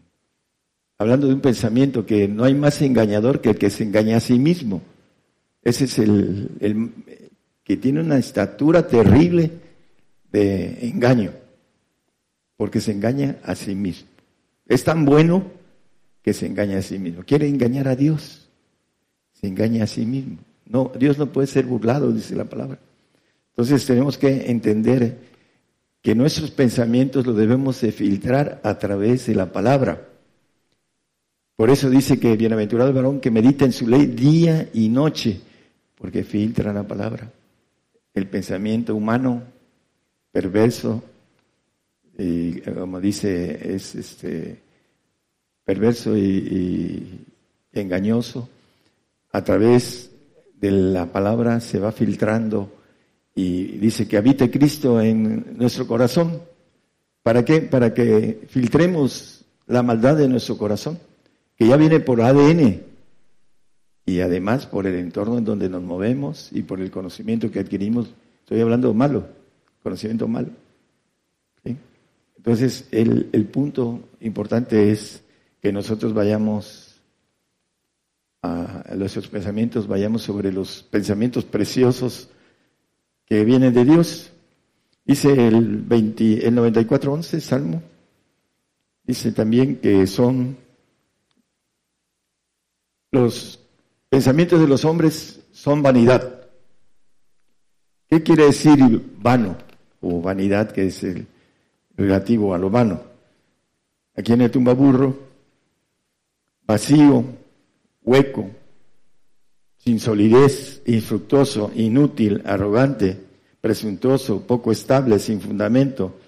hablando 1.04 1.28
de 1.28 1.34
un 1.34 1.40
pensamiento 1.40 2.04
que 2.04 2.26
no 2.28 2.44
hay 2.44 2.54
más 2.54 2.80
engañador 2.82 3.40
que 3.40 3.50
el 3.50 3.58
que 3.58 3.70
se 3.70 3.84
engaña 3.84 4.16
a 4.16 4.20
sí 4.20 4.38
mismo. 4.38 4.82
Ese 5.62 5.84
es 5.84 5.98
el, 5.98 6.50
el 6.60 6.90
que 7.62 7.76
tiene 7.76 8.00
una 8.00 8.18
estatura 8.18 8.86
terrible 8.86 9.50
de 10.32 10.88
engaño. 10.88 11.32
porque 12.56 12.80
se 12.80 12.92
engaña 12.92 13.36
a 13.42 13.54
sí 13.54 13.74
mismo. 13.74 14.08
Es 14.66 14.84
tan 14.84 15.04
bueno 15.04 15.44
que 16.22 16.32
se 16.32 16.46
engaña 16.46 16.78
a 16.78 16.82
sí 16.82 16.98
mismo. 16.98 17.22
Quiere 17.24 17.48
engañar 17.48 17.88
a 17.88 17.96
Dios, 17.96 18.48
se 19.32 19.48
engaña 19.48 19.84
a 19.84 19.86
sí 19.86 20.06
mismo. 20.06 20.38
No, 20.64 20.90
Dios 20.98 21.18
no 21.18 21.26
puede 21.32 21.46
ser 21.48 21.66
burlado, 21.66 22.12
dice 22.12 22.34
la 22.34 22.44
palabra. 22.44 22.78
Entonces 23.50 23.84
tenemos 23.84 24.16
que 24.16 24.50
entender 24.50 25.18
que 26.00 26.14
nuestros 26.14 26.50
pensamientos 26.50 27.26
los 27.26 27.36
debemos 27.36 27.80
de 27.80 27.92
filtrar 27.92 28.60
a 28.62 28.78
través 28.78 29.26
de 29.26 29.34
la 29.34 29.52
palabra. 29.52 30.13
Por 31.56 31.70
eso 31.70 31.88
dice 31.88 32.18
que 32.18 32.36
bienaventurado 32.36 32.90
el 32.90 32.96
varón 32.96 33.20
que 33.20 33.30
medita 33.30 33.64
en 33.64 33.72
su 33.72 33.86
ley 33.86 34.06
día 34.06 34.68
y 34.72 34.88
noche, 34.88 35.40
porque 35.96 36.24
filtra 36.24 36.72
la 36.72 36.82
palabra. 36.82 37.30
El 38.12 38.26
pensamiento 38.26 38.94
humano 38.94 39.42
perverso, 40.32 41.02
y 42.18 42.60
como 42.60 43.00
dice, 43.00 43.74
es 43.74 43.94
este 43.94 44.58
perverso 45.64 46.16
y, 46.16 47.24
engañoso, 47.72 48.48
a 49.32 49.42
través 49.42 50.10
de 50.60 50.70
la 50.70 51.06
palabra 51.06 51.60
se 51.60 51.78
va 51.78 51.92
filtrando 51.92 52.72
y 53.34 53.78
dice 53.78 54.06
que 54.06 54.16
habite 54.16 54.50
Cristo 54.50 55.00
en 55.00 55.56
nuestro 55.56 55.86
corazón. 55.86 56.40
¿Para 57.22 57.44
qué? 57.44 57.60
Para 57.62 57.94
que 57.94 58.42
filtremos 58.48 59.44
la 59.66 59.82
maldad 59.82 60.16
de 60.16 60.28
nuestro 60.28 60.56
corazón, 60.56 60.98
que 61.56 61.66
ya 61.66 61.76
viene 61.76 62.00
por 62.00 62.20
ADN 62.20 62.82
y 64.06 64.20
además 64.20 64.66
por 64.66 64.86
el 64.86 64.96
entorno 64.96 65.38
en 65.38 65.44
donde 65.44 65.68
nos 65.68 65.82
movemos 65.82 66.50
y 66.52 66.62
por 66.62 66.80
el 66.80 66.90
conocimiento 66.90 67.50
que 67.50 67.60
adquirimos. 67.60 68.12
Estoy 68.40 68.60
hablando 68.60 68.92
malo, 68.92 69.26
conocimiento 69.82 70.28
malo. 70.28 70.50
Entonces, 72.36 72.88
el, 72.90 73.30
el 73.32 73.46
punto 73.46 74.00
importante 74.20 74.90
es 74.90 75.22
que 75.62 75.72
nosotros 75.72 76.12
vayamos 76.12 77.00
a 78.42 78.94
nuestros 78.94 79.28
pensamientos, 79.28 79.88
vayamos 79.88 80.22
sobre 80.22 80.52
los 80.52 80.82
pensamientos 80.82 81.46
preciosos 81.46 82.28
que 83.24 83.44
vienen 83.44 83.72
de 83.72 83.84
Dios. 83.84 84.30
Dice 85.06 85.48
el, 85.48 85.82
20, 85.82 86.46
el 86.46 86.54
94.11, 86.54 87.40
Salmo, 87.40 87.82
dice 89.04 89.32
también 89.32 89.76
que 89.76 90.06
son 90.06 90.58
los 93.14 93.60
pensamientos 94.08 94.60
de 94.60 94.66
los 94.66 94.84
hombres 94.84 95.40
son 95.52 95.82
vanidad. 95.82 96.42
¿Qué 98.10 98.22
quiere 98.22 98.46
decir 98.46 98.78
vano 99.18 99.56
o 100.00 100.20
vanidad, 100.20 100.72
que 100.72 100.88
es 100.88 101.02
el 101.04 101.26
relativo 101.96 102.54
a 102.54 102.58
lo 102.58 102.70
vano? 102.70 103.00
Aquí 104.16 104.32
en 104.32 104.42
el 104.42 104.50
tumbaburro 104.50 105.16
vacío, 106.66 107.24
hueco, 108.02 108.50
sin 109.78 110.00
solidez, 110.00 110.82
infructuoso, 110.86 111.70
inútil, 111.74 112.42
arrogante, 112.44 113.16
presuntuoso, 113.60 114.46
poco 114.46 114.72
estable, 114.72 115.18
sin 115.18 115.40
fundamento. 115.40 116.18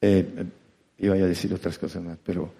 Eh, 0.00 0.44
iba 0.98 1.14
a 1.14 1.18
decir 1.18 1.52
otras 1.52 1.78
cosas 1.78 2.02
más, 2.02 2.18
pero 2.22 2.52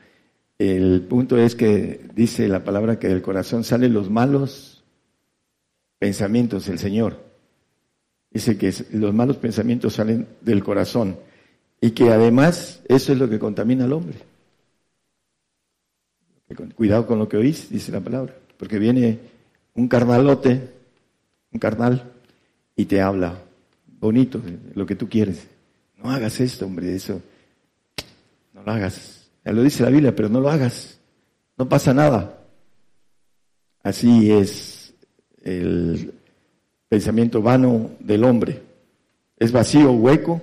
el 0.60 1.00
punto 1.08 1.38
es 1.38 1.54
que 1.54 2.02
dice 2.14 2.46
la 2.46 2.62
palabra 2.62 2.98
que 2.98 3.08
del 3.08 3.22
corazón 3.22 3.64
salen 3.64 3.94
los 3.94 4.10
malos 4.10 4.84
pensamientos, 5.98 6.68
el 6.68 6.78
Señor. 6.78 7.18
Dice 8.30 8.58
que 8.58 8.70
los 8.92 9.14
malos 9.14 9.38
pensamientos 9.38 9.94
salen 9.94 10.28
del 10.42 10.62
corazón 10.62 11.16
y 11.80 11.92
que 11.92 12.10
además 12.10 12.82
eso 12.88 13.12
es 13.14 13.18
lo 13.18 13.30
que 13.30 13.38
contamina 13.38 13.86
al 13.86 13.94
hombre. 13.94 14.18
Cuidado 16.74 17.06
con 17.06 17.18
lo 17.18 17.26
que 17.26 17.38
oís, 17.38 17.70
dice 17.70 17.90
la 17.90 18.00
palabra, 18.00 18.34
porque 18.58 18.78
viene 18.78 19.18
un 19.72 19.88
carnalote, 19.88 20.60
un 21.52 21.58
carnal, 21.58 22.12
y 22.76 22.84
te 22.84 23.00
habla 23.00 23.34
bonito 23.98 24.42
lo 24.74 24.84
que 24.84 24.94
tú 24.94 25.08
quieres. 25.08 25.46
No 25.96 26.10
hagas 26.10 26.38
esto, 26.38 26.66
hombre, 26.66 26.94
eso. 26.94 27.22
No 28.52 28.62
lo 28.62 28.72
hagas. 28.72 29.19
Lo 29.44 29.62
dice 29.62 29.82
la 29.82 29.90
Biblia, 29.90 30.14
pero 30.14 30.28
no 30.28 30.40
lo 30.40 30.50
hagas. 30.50 30.98
No 31.56 31.68
pasa 31.68 31.92
nada. 31.94 32.38
Así 33.82 34.30
es 34.30 34.94
el 35.42 36.12
pensamiento 36.88 37.40
vano 37.40 37.92
del 38.00 38.24
hombre. 38.24 38.62
Es 39.36 39.52
vacío, 39.52 39.92
hueco, 39.92 40.42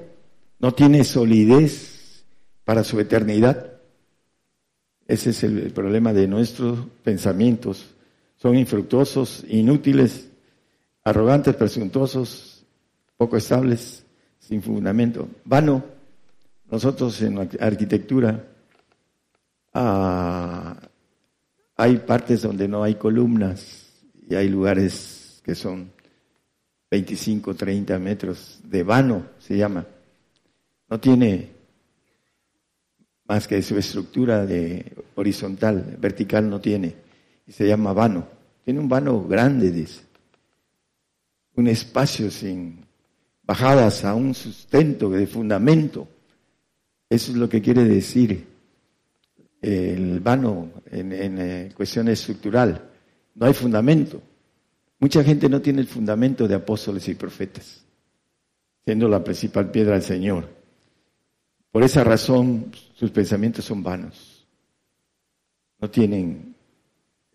no 0.59 0.73
tiene 0.73 1.03
solidez 1.03 2.23
para 2.65 2.83
su 2.83 2.99
eternidad. 2.99 3.73
Ese 5.07 5.29
es 5.29 5.43
el, 5.43 5.71
problema 5.71 6.13
de 6.13 6.27
nuestros 6.27 6.79
pensamientos. 7.03 7.93
Son 8.37 8.57
infructuosos, 8.57 9.45
inútiles, 9.47 10.27
arrogantes, 11.03 11.55
presuntuosos, 11.55 12.65
poco 13.15 13.37
estables, 13.37 14.03
sin 14.39 14.61
fundamento. 14.61 15.27
Vano. 15.45 15.83
Nosotros 16.69 17.21
en 17.21 17.35
la 17.35 17.47
arquitectura 17.61 18.43
ah, 19.77 20.75
hay 21.75 21.97
partes 21.97 22.41
donde 22.41 22.67
no 22.67 22.83
hay 22.83 22.95
columnas 22.95 23.91
y 24.27 24.33
hay 24.33 24.49
lugares 24.49 25.41
que 25.43 25.53
son 25.53 25.91
25, 26.89 27.53
30 27.53 27.99
metros 27.99 28.59
de 28.63 28.83
vano, 28.83 29.25
se 29.37 29.55
llama. 29.55 29.85
No 30.89 30.99
tiene 30.99 31.51
más 33.27 33.47
que 33.47 33.61
su 33.61 33.77
estructura 33.77 34.45
de 34.45 34.85
horizontal, 35.15 35.97
vertical 35.99 36.49
no 36.49 36.59
tiene, 36.59 36.95
y 37.45 37.51
se 37.51 37.67
llama 37.67 37.93
vano. 37.93 38.27
Tiene 38.65 38.79
un 38.79 38.89
vano 38.89 39.25
grande, 39.27 39.69
dice. 39.71 40.01
Un 41.55 41.67
espacio 41.67 42.31
sin 42.31 42.85
bajadas 43.43 44.03
a 44.05 44.15
un 44.15 44.33
sustento 44.33 45.09
de 45.09 45.27
fundamento. 45.27 46.07
Eso 47.09 47.31
es 47.31 47.37
lo 47.37 47.47
que 47.47 47.61
quiere 47.61 47.83
decir 47.83 48.56
el 49.61 50.19
vano 50.19 50.71
en, 50.91 51.11
en 51.11 51.37
eh, 51.39 51.73
estructural. 51.77 52.89
No 53.35 53.45
hay 53.45 53.53
fundamento. 53.53 54.21
Mucha 54.99 55.23
gente 55.23 55.47
no 55.49 55.61
tiene 55.61 55.81
el 55.81 55.87
fundamento 55.87 56.47
de 56.47 56.55
apóstoles 56.55 57.07
y 57.07 57.15
profetas, 57.15 57.83
siendo 58.83 59.07
la 59.07 59.23
principal 59.23 59.69
piedra 59.69 59.93
del 59.93 60.03
Señor. 60.03 60.49
Por 61.71 61.83
esa 61.83 62.03
razón 62.03 62.71
sus 62.95 63.11
pensamientos 63.11 63.65
son 63.65 63.83
vanos. 63.83 64.47
No 65.79 65.89
tienen 65.89 66.55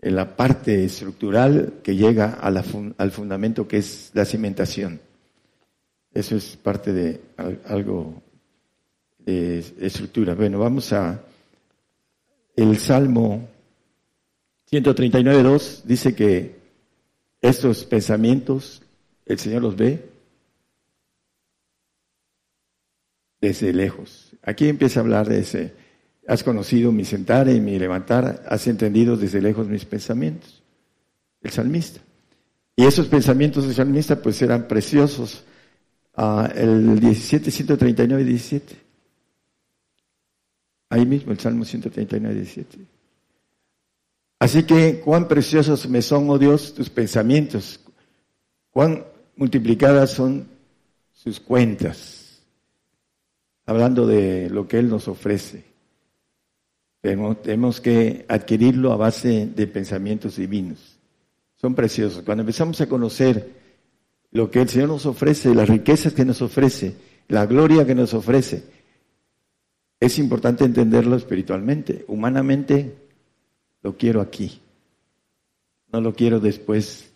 la 0.01 0.37
parte 0.37 0.85
estructural 0.85 1.75
que 1.85 1.95
llega 1.95 2.33
al 2.41 3.11
fundamento 3.13 3.69
que 3.69 3.77
es 3.77 4.11
la 4.15 4.25
cimentación. 4.25 5.01
Eso 6.13 6.37
es 6.37 6.57
parte 6.57 6.93
de 6.93 7.21
algo 7.67 8.21
de 9.21 9.65
estructura. 9.81 10.35
Bueno, 10.35 10.59
vamos 10.59 10.93
a 10.93 11.23
el 12.57 12.77
Salmo 12.79 13.49
139.2 14.71 15.83
dice 15.85 16.15
que 16.15 16.57
estos 17.41 17.85
pensamientos 17.85 18.83
el 19.27 19.39
Señor 19.39 19.63
los 19.63 19.77
ve 19.77 20.11
desde 23.41 23.73
lejos. 23.73 24.31
Aquí 24.43 24.69
empieza 24.69 25.01
a 25.01 25.03
hablar 25.03 25.29
de 25.29 25.41
ese, 25.41 25.75
has 26.27 26.43
conocido 26.43 26.93
mi 26.93 27.05
sentar 27.05 27.49
y 27.49 27.61
mi 27.61 27.79
levantar, 27.79 28.45
has 28.49 28.67
entendido 28.67 29.17
desde 29.17 29.43
lejos 29.43 29.69
mis 29.69 29.85
pensamientos. 29.85 30.63
El 31.43 31.51
salmista. 31.51 32.01
Y 32.77 32.85
esos 32.87 33.09
pensamientos 33.09 33.67
del 33.67 33.75
salmista 33.75 34.23
pues 34.23 34.41
eran 34.43 34.69
preciosos. 34.69 35.45
Ah, 36.15 36.51
el 36.55 37.01
17, 37.01 37.51
139, 37.51 38.25
17. 38.25 38.82
Ahí 40.93 41.07
mismo 41.07 41.33
el 41.33 41.39
Salmo 41.39 41.65
139, 41.65 42.35
17. 42.35 42.79
Así 44.39 44.65
que 44.65 45.01
cuán 45.01 45.27
preciosos 45.27 45.89
me 45.89 46.03
son, 46.03 46.29
oh 46.29 46.39
Dios, 46.39 46.75
tus 46.75 46.91
pensamientos, 46.91 47.81
cuán 48.71 49.03
multiplicadas 49.35 50.11
son 50.11 50.47
sus 51.15 51.41
cuentas 51.41 52.43
hablando 53.65 54.07
de 54.07 54.51
lo 54.51 54.69
que 54.69 54.81
Él 54.81 54.91
nos 54.91 55.09
ofrece. 55.09 55.65
Tenemos, 57.01 57.81
que 57.81 58.27
adquirirlo 58.29 58.93
a 58.93 58.97
base 58.97 59.47
de 59.47 59.67
pensamientos 59.67 60.37
divinos. 60.37 60.99
Son 61.57 61.75
preciosos. 61.75 62.23
Cuando 62.23 62.43
empezamos 62.43 62.79
a 62.83 62.87
conocer 62.87 63.51
lo 64.31 64.51
que 64.51 64.61
el 64.61 64.69
Señor 64.69 64.91
nos 64.91 65.07
ofrece, 65.07 65.55
las 65.55 65.71
riquezas 65.71 66.13
que 66.13 66.27
nos 66.27 66.43
ofrece, 66.43 66.95
la 67.29 67.47
gloria 67.47 67.87
que 67.87 67.95
nos 67.95 68.13
ofrece, 68.13 68.82
es 70.05 70.19
importante 70.19 70.65
entenderlo 70.65 71.17
espiritualmente. 71.17 72.05
Humanamente 72.09 72.95
lo 73.83 73.97
quiero 73.97 74.21
aquí. 74.21 74.61
No 75.93 76.01
lo 76.01 76.15
quiero 76.15 76.41
después 76.41 77.13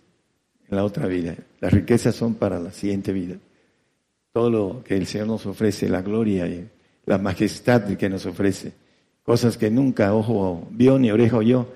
en 0.69 0.77
la 0.77 0.85
otra 0.85 1.07
vida. 1.07 1.37
Las 1.61 1.73
riquezas 1.73 2.15
son 2.15 2.35
para 2.35 2.61
la 2.61 2.73
siguiente 2.73 3.13
vida 3.13 3.39
todo 4.37 4.51
lo 4.51 4.85
que 4.85 4.95
el 4.99 5.07
Señor 5.07 5.29
nos 5.29 5.47
ofrece, 5.47 5.89
la 5.89 6.03
gloria 6.03 6.47
y 6.47 6.69
la 7.07 7.17
majestad 7.17 7.97
que 7.97 8.11
nos 8.11 8.27
ofrece. 8.27 8.75
Cosas 9.23 9.57
que 9.57 9.71
nunca 9.71 10.13
ojo 10.13 10.69
vio, 10.73 10.99
ni 10.99 11.11
oreja 11.11 11.39
oyó, 11.39 11.69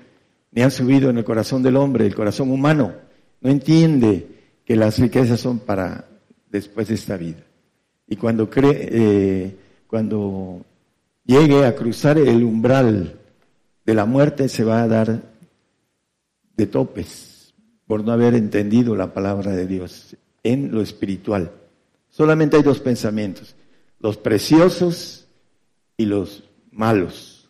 ni 0.51 0.61
han 0.61 0.69
subido 0.69 1.09
en 1.09 1.17
el 1.17 1.23
corazón 1.23 1.63
del 1.63 1.75
hombre, 1.75 2.05
el 2.05 2.13
corazón 2.13 2.51
humano. 2.51 2.93
No 3.41 3.49
entiende 3.49 4.27
que 4.63 4.75
las 4.75 4.99
riquezas 4.99 5.39
son 5.39 5.57
para 5.57 6.05
después 6.51 6.87
de 6.89 6.93
esta 6.93 7.17
vida. 7.17 7.43
Y 8.07 8.15
cuando 8.15 8.47
cree, 8.47 8.89
eh, 8.91 9.55
cuando 9.87 10.63
llegue 11.31 11.65
a 11.65 11.75
cruzar 11.75 12.17
el 12.17 12.43
umbral 12.43 13.17
de 13.85 13.93
la 13.93 14.03
muerte, 14.03 14.49
se 14.49 14.65
va 14.65 14.83
a 14.83 14.87
dar 14.89 15.21
de 16.57 16.67
topes 16.67 17.53
por 17.87 18.03
no 18.03 18.11
haber 18.11 18.35
entendido 18.35 18.97
la 18.97 19.13
palabra 19.13 19.53
de 19.53 19.65
Dios 19.65 20.17
en 20.43 20.73
lo 20.73 20.81
espiritual. 20.81 21.53
Solamente 22.09 22.57
hay 22.57 22.63
dos 22.63 22.81
pensamientos, 22.81 23.55
los 23.99 24.17
preciosos 24.17 25.25
y 25.95 26.05
los 26.05 26.43
malos. 26.69 27.49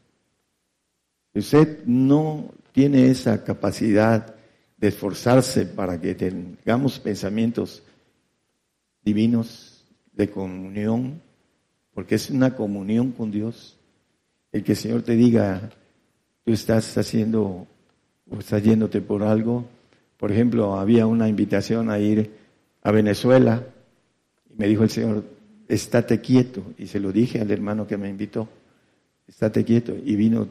Usted 1.34 1.84
no 1.86 2.54
tiene 2.74 3.10
esa 3.10 3.44
capacidad 3.44 4.36
de 4.78 4.90
esforzarse 4.90 5.66
para 5.66 6.00
que 6.00 6.14
tengamos 6.14 7.00
pensamientos 7.00 7.82
divinos 9.04 9.86
de 10.14 10.30
comunión, 10.30 11.20
porque 11.94 12.16
es 12.16 12.30
una 12.30 12.56
comunión 12.56 13.12
con 13.12 13.32
Dios, 13.32 13.78
el 14.52 14.64
que 14.64 14.74
el 14.74 14.78
Señor 14.78 15.02
te 15.02 15.16
diga, 15.16 15.70
tú 16.46 16.52
estás 16.52 16.98
haciendo 16.98 17.68
o 18.30 18.40
estás 18.40 18.64
yéndote 18.64 19.02
por 19.02 19.24
algo. 19.24 19.66
Por 20.18 20.32
ejemplo, 20.32 20.76
había 20.76 21.08
una 21.08 21.28
invitación 21.28 21.90
a 21.90 22.00
ir 22.00 22.32
a 22.84 22.92
Venezuela 22.92 23.64
y 24.50 24.58
me 24.58 24.68
dijo 24.68 24.84
el 24.84 24.90
Señor, 24.90 25.24
estate 25.68 26.22
quieto. 26.22 26.64
Y 26.78 26.88
se 26.88 27.00
lo 27.00 27.12
dije 27.12 27.42
al 27.42 27.52
hermano 27.52 27.88
que 27.88 27.98
me 27.98 28.10
invitó, 28.10 28.48
estate 29.28 29.64
quieto. 29.64 29.96
Y 30.04 30.16
vino 30.16 30.48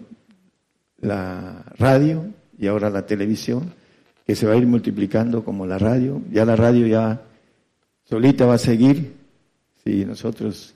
la 0.98 1.64
radio 1.78 2.24
y 2.58 2.66
ahora 2.66 2.90
la 2.90 3.06
televisión, 3.06 3.72
que 4.26 4.36
se 4.36 4.46
va 4.46 4.52
a 4.52 4.56
ir 4.56 4.66
multiplicando 4.66 5.44
como 5.44 5.66
la 5.66 5.78
radio. 5.78 6.22
Ya 6.30 6.44
la 6.44 6.56
radio 6.56 6.86
ya 6.86 7.22
solita 8.04 8.46
va 8.46 8.54
a 8.54 8.58
seguir, 8.58 9.14
si 9.82 10.04
nosotros, 10.04 10.74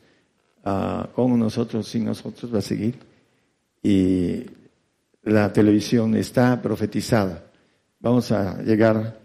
uh, 0.64 1.12
con 1.14 1.38
nosotros, 1.38 1.86
sin 1.88 2.04
nosotros 2.04 2.52
va 2.52 2.58
a 2.58 2.62
seguir. 2.62 2.94
Y 3.82 4.44
la 5.22 5.52
televisión 5.52 6.16
está 6.16 6.60
profetizada. 6.60 7.44
Vamos 8.00 8.30
a 8.32 8.62
llegar 8.62 9.18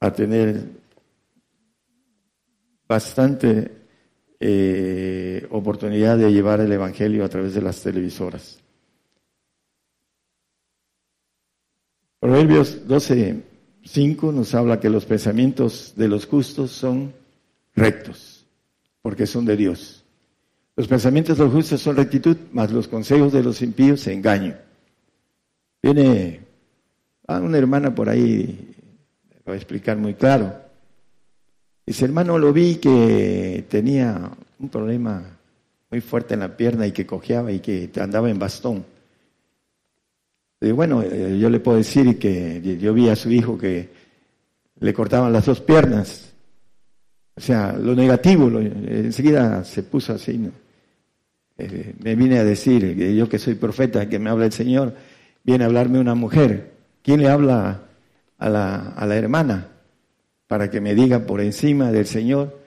a 0.00 0.12
tener 0.12 0.64
bastante 2.86 3.72
eh, 4.38 5.46
oportunidad 5.50 6.18
de 6.18 6.32
llevar 6.32 6.60
el 6.60 6.70
Evangelio 6.70 7.24
a 7.24 7.28
través 7.28 7.54
de 7.54 7.62
las 7.62 7.82
televisoras. 7.82 8.60
Proverbios 12.20 12.86
12.5 12.86 14.32
nos 14.32 14.54
habla 14.54 14.80
que 14.80 14.90
los 14.90 15.04
pensamientos 15.04 15.94
de 15.96 16.08
los 16.08 16.26
justos 16.26 16.70
son 16.70 17.12
rectos, 17.74 18.46
porque 19.02 19.26
son 19.26 19.44
de 19.44 19.56
Dios. 19.56 20.05
Los 20.76 20.88
pensamientos 20.88 21.38
de 21.38 21.44
los 21.44 21.52
justos 21.54 21.80
son 21.80 21.96
rectitud, 21.96 22.36
mas 22.52 22.70
los 22.70 22.86
consejos 22.86 23.32
de 23.32 23.42
los 23.42 23.62
impíos 23.62 24.00
se 24.00 24.12
engaño. 24.12 24.54
Viene 25.82 26.40
a 27.26 27.40
una 27.40 27.56
hermana 27.56 27.94
por 27.94 28.10
ahí, 28.10 28.74
lo 29.30 29.44
voy 29.46 29.54
a 29.54 29.56
explicar 29.56 29.96
muy 29.96 30.14
claro. 30.14 30.54
Dice, 31.86 32.04
hermano, 32.04 32.38
lo 32.38 32.52
vi 32.52 32.76
que 32.76 33.64
tenía 33.70 34.30
un 34.58 34.68
problema 34.68 35.24
muy 35.90 36.00
fuerte 36.02 36.34
en 36.34 36.40
la 36.40 36.54
pierna 36.56 36.86
y 36.86 36.92
que 36.92 37.06
cojeaba 37.06 37.50
y 37.52 37.60
que 37.60 37.90
andaba 37.98 38.28
en 38.28 38.38
bastón. 38.38 38.84
Y 40.60 40.72
bueno, 40.72 41.02
eh, 41.02 41.38
yo 41.38 41.48
le 41.48 41.60
puedo 41.60 41.78
decir 41.78 42.18
que 42.18 42.78
yo 42.78 42.92
vi 42.92 43.08
a 43.08 43.16
su 43.16 43.30
hijo 43.30 43.56
que 43.56 43.88
le 44.80 44.92
cortaban 44.92 45.32
las 45.32 45.46
dos 45.46 45.60
piernas. 45.60 46.32
O 47.34 47.40
sea, 47.40 47.72
lo 47.72 47.94
negativo, 47.94 48.48
enseguida 48.58 49.64
se 49.64 49.82
puso 49.82 50.14
así. 50.14 50.50
Eh, 51.58 51.94
me 52.02 52.14
vine 52.14 52.38
a 52.38 52.44
decir, 52.44 52.96
yo 53.14 53.28
que 53.28 53.38
soy 53.38 53.54
profeta, 53.54 54.08
que 54.08 54.18
me 54.18 54.30
habla 54.30 54.46
el 54.46 54.52
Señor, 54.52 54.94
viene 55.42 55.64
a 55.64 55.66
hablarme 55.66 55.98
una 55.98 56.14
mujer. 56.14 56.72
¿Quién 57.02 57.22
le 57.22 57.28
habla 57.28 57.82
a 58.38 58.48
la, 58.48 58.90
a 58.90 59.06
la 59.06 59.16
hermana? 59.16 59.68
Para 60.46 60.70
que 60.70 60.80
me 60.80 60.94
diga 60.94 61.26
por 61.26 61.40
encima 61.40 61.90
del 61.90 62.06
Señor 62.06 62.58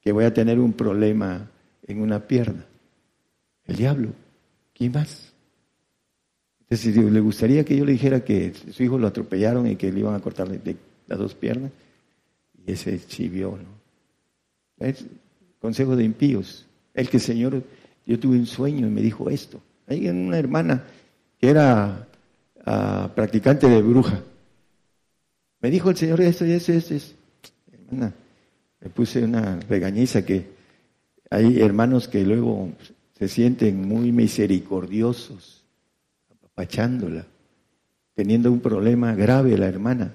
que 0.00 0.12
voy 0.12 0.24
a 0.24 0.34
tener 0.34 0.58
un 0.58 0.72
problema 0.72 1.50
en 1.86 2.00
una 2.00 2.26
pierna. 2.26 2.66
El 3.66 3.76
diablo. 3.76 4.10
¿Quién 4.74 4.92
más? 4.92 5.32
Entonces, 6.60 6.96
le 6.96 7.20
gustaría 7.20 7.64
que 7.64 7.76
yo 7.76 7.84
le 7.84 7.92
dijera 7.92 8.20
que 8.20 8.52
su 8.54 8.82
hijo 8.82 8.98
lo 8.98 9.06
atropellaron 9.06 9.66
y 9.66 9.76
que 9.76 9.90
le 9.90 10.00
iban 10.00 10.14
a 10.14 10.20
cortar 10.20 10.48
las 10.48 11.18
dos 11.18 11.34
piernas. 11.34 11.72
Y 12.66 12.72
ese 12.72 13.00
chivió, 13.06 13.52
¿no? 13.52 14.86
Es 14.86 15.04
consejo 15.60 15.96
de 15.96 16.04
impíos. 16.04 16.66
El 16.94 17.08
que 17.08 17.16
el 17.16 17.22
Señor, 17.22 17.62
yo 18.08 18.18
tuve 18.18 18.38
un 18.38 18.46
sueño 18.46 18.86
y 18.86 18.90
me 18.90 19.02
dijo 19.02 19.28
esto. 19.28 19.60
Hay 19.86 20.08
una 20.08 20.38
hermana 20.38 20.82
que 21.38 21.50
era 21.50 22.08
ah, 22.64 23.10
practicante 23.14 23.68
de 23.68 23.82
bruja. 23.82 24.22
Me 25.60 25.70
dijo 25.70 25.90
el 25.90 25.96
Señor 25.96 26.22
esto 26.22 26.46
y 26.46 26.52
eso, 26.52 26.72
eso. 26.72 27.14
Hermana, 27.70 28.14
me 28.80 28.88
puse 28.88 29.22
una 29.22 29.60
regañiza 29.60 30.24
que 30.24 30.46
hay 31.28 31.60
hermanos 31.60 32.08
que 32.08 32.24
luego 32.24 32.70
se 33.12 33.28
sienten 33.28 33.86
muy 33.86 34.10
misericordiosos, 34.10 35.64
apachándola, 36.46 37.26
teniendo 38.14 38.50
un 38.50 38.60
problema 38.60 39.14
grave 39.14 39.58
la 39.58 39.66
hermana. 39.66 40.14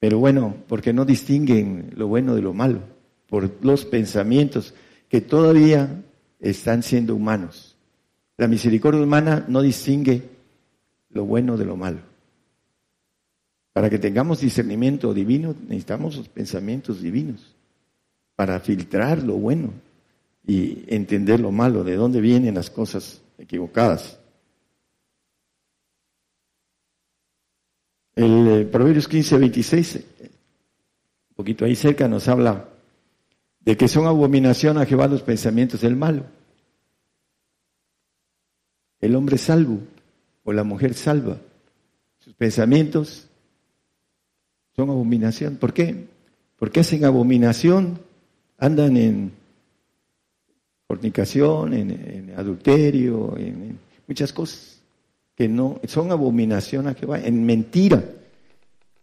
Pero 0.00 0.18
bueno, 0.18 0.56
porque 0.66 0.92
no 0.92 1.04
distinguen 1.04 1.92
lo 1.94 2.08
bueno 2.08 2.34
de 2.34 2.42
lo 2.42 2.52
malo, 2.52 2.80
por 3.28 3.48
los 3.64 3.84
pensamientos 3.84 4.74
que 5.08 5.20
todavía 5.20 6.02
están 6.40 6.82
siendo 6.82 7.14
humanos. 7.14 7.76
La 8.36 8.48
misericordia 8.48 9.02
humana 9.02 9.44
no 9.48 9.62
distingue 9.62 10.22
lo 11.10 11.24
bueno 11.24 11.56
de 11.56 11.64
lo 11.64 11.76
malo. 11.76 12.00
Para 13.72 13.90
que 13.90 13.98
tengamos 13.98 14.40
discernimiento 14.40 15.14
divino 15.14 15.54
necesitamos 15.68 16.16
los 16.16 16.28
pensamientos 16.28 17.00
divinos 17.00 17.54
para 18.36 18.58
filtrar 18.60 19.22
lo 19.22 19.34
bueno 19.34 19.72
y 20.46 20.84
entender 20.88 21.40
lo 21.40 21.50
malo, 21.50 21.84
de 21.84 21.96
dónde 21.96 22.20
vienen 22.20 22.54
las 22.54 22.70
cosas 22.70 23.22
equivocadas. 23.38 24.18
El 28.14 28.48
eh, 28.48 28.64
Proverbios 28.66 29.08
15, 29.08 29.38
26, 29.38 29.96
un 30.20 31.34
poquito 31.34 31.64
ahí 31.64 31.74
cerca, 31.74 32.06
nos 32.06 32.28
habla 32.28 32.68
de 33.64 33.76
que 33.76 33.88
son 33.88 34.06
abominación 34.06 34.78
a 34.78 34.86
Jehová 34.86 35.08
los 35.08 35.22
pensamientos 35.22 35.80
del 35.80 35.96
malo 35.96 36.24
el 39.04 39.16
hombre 39.16 39.36
salvo 39.36 39.80
o 40.44 40.52
la 40.52 40.64
mujer 40.64 40.94
salva. 40.94 41.36
Sus 42.18 42.32
pensamientos 42.34 43.28
son 44.74 44.88
abominación. 44.88 45.56
¿Por 45.56 45.74
qué? 45.74 46.06
Porque 46.58 46.80
hacen 46.80 47.04
abominación, 47.04 47.98
andan 48.58 48.96
en 48.96 49.32
fornicación, 50.86 51.74
en, 51.74 52.32
adulterio, 52.36 53.36
en, 53.36 53.78
muchas 54.06 54.32
cosas 54.32 54.80
que 55.34 55.48
no 55.48 55.80
son 55.86 56.10
abominación 56.10 56.86
a 56.86 56.94
Jehová, 56.94 57.20
en 57.20 57.44
mentira. 57.44 58.02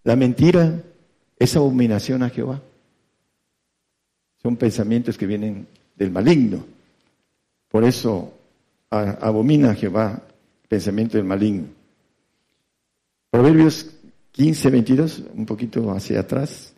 La 0.04 0.16
mentira 0.16 0.82
es 1.38 1.56
abominación 1.56 2.24
a 2.24 2.30
Jehová. 2.30 2.62
Son 4.42 4.56
pensamientos 4.56 5.18
que 5.18 5.28
vienen 5.28 5.68
del 5.96 6.12
maligno. 6.12 6.66
Por 7.70 7.84
eso 7.84 8.34
abomina 8.90 9.72
a 9.72 9.76
Jehová 9.76 10.22
pensamiento 10.68 11.18
del 11.18 11.26
maligno. 11.26 11.68
Proverbios 13.30 13.90
15, 14.32 14.70
22, 14.70 15.24
un 15.36 15.46
poquito 15.46 15.92
hacia 15.92 16.22
atrás, 16.22 16.74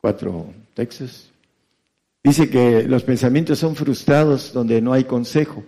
cuatro 0.00 0.46
textos. 0.74 1.30
Dice 2.22 2.48
que 2.48 2.84
los 2.84 3.02
pensamientos 3.02 3.58
son 3.58 3.76
frustrados 3.76 4.52
donde 4.52 4.80
no 4.80 4.92
hay 4.92 5.04
consejo. 5.04 5.64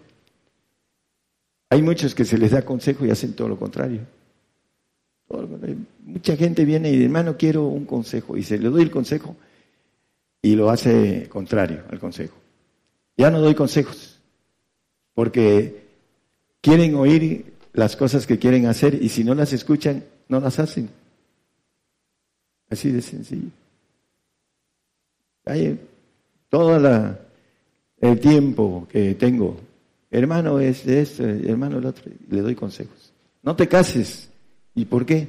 Hay 1.69 1.83
muchos 1.83 2.15
que 2.15 2.25
se 2.25 2.39
les 2.39 2.51
da 2.51 2.65
consejo 2.65 3.07
y 3.07 3.11
hacen 3.11 3.35
todo 3.35 3.49
lo 3.49 3.59
contrario. 3.59 4.01
Mucha 6.05 6.37
gente 6.37 6.65
viene 6.65 6.91
y 6.91 7.05
hermano, 7.05 7.37
quiero 7.37 7.65
un 7.67 7.85
consejo. 7.85 8.37
Y 8.37 8.43
se 8.43 8.59
le 8.59 8.69
doy 8.69 8.83
el 8.83 8.91
consejo 8.91 9.37
y 10.43 10.55
lo 10.55 10.71
hace 10.71 11.29
contrario 11.29 11.83
al 11.91 11.99
consejo. 11.99 12.37
Ya 13.17 13.31
no 13.31 13.41
doy 13.41 13.55
consejos 13.55 14.19
porque 15.15 15.85
quieren 16.61 16.95
oír 16.95 17.53
las 17.73 17.97
cosas 17.97 18.27
que 18.27 18.39
quieren 18.39 18.67
hacer 18.67 18.95
y 18.95 19.09
si 19.09 19.25
no 19.25 19.35
las 19.35 19.53
escuchan, 19.53 20.05
no 20.29 20.41
las 20.41 20.59
hacen. 20.59 20.89
Así 22.71 22.91
de 22.91 23.03
sencillo. 23.03 23.51
Hay 25.45 25.79
toda 26.49 26.79
la, 26.79 27.21
el 28.01 28.21
tiempo 28.21 28.87
que 28.91 29.15
tengo. 29.15 29.61
Hermano 30.11 30.59
es 30.61 30.87
esto, 30.87 31.25
hermano 31.25 31.79
el 31.79 31.87
otro, 31.87 32.11
le 32.29 32.41
doy 32.41 32.55
consejos. 32.55 33.13
No 33.43 33.57
te 33.57 33.69
cases. 33.69 34.29
¿Y 34.75 34.85
por 34.85 35.05
qué? 35.05 35.29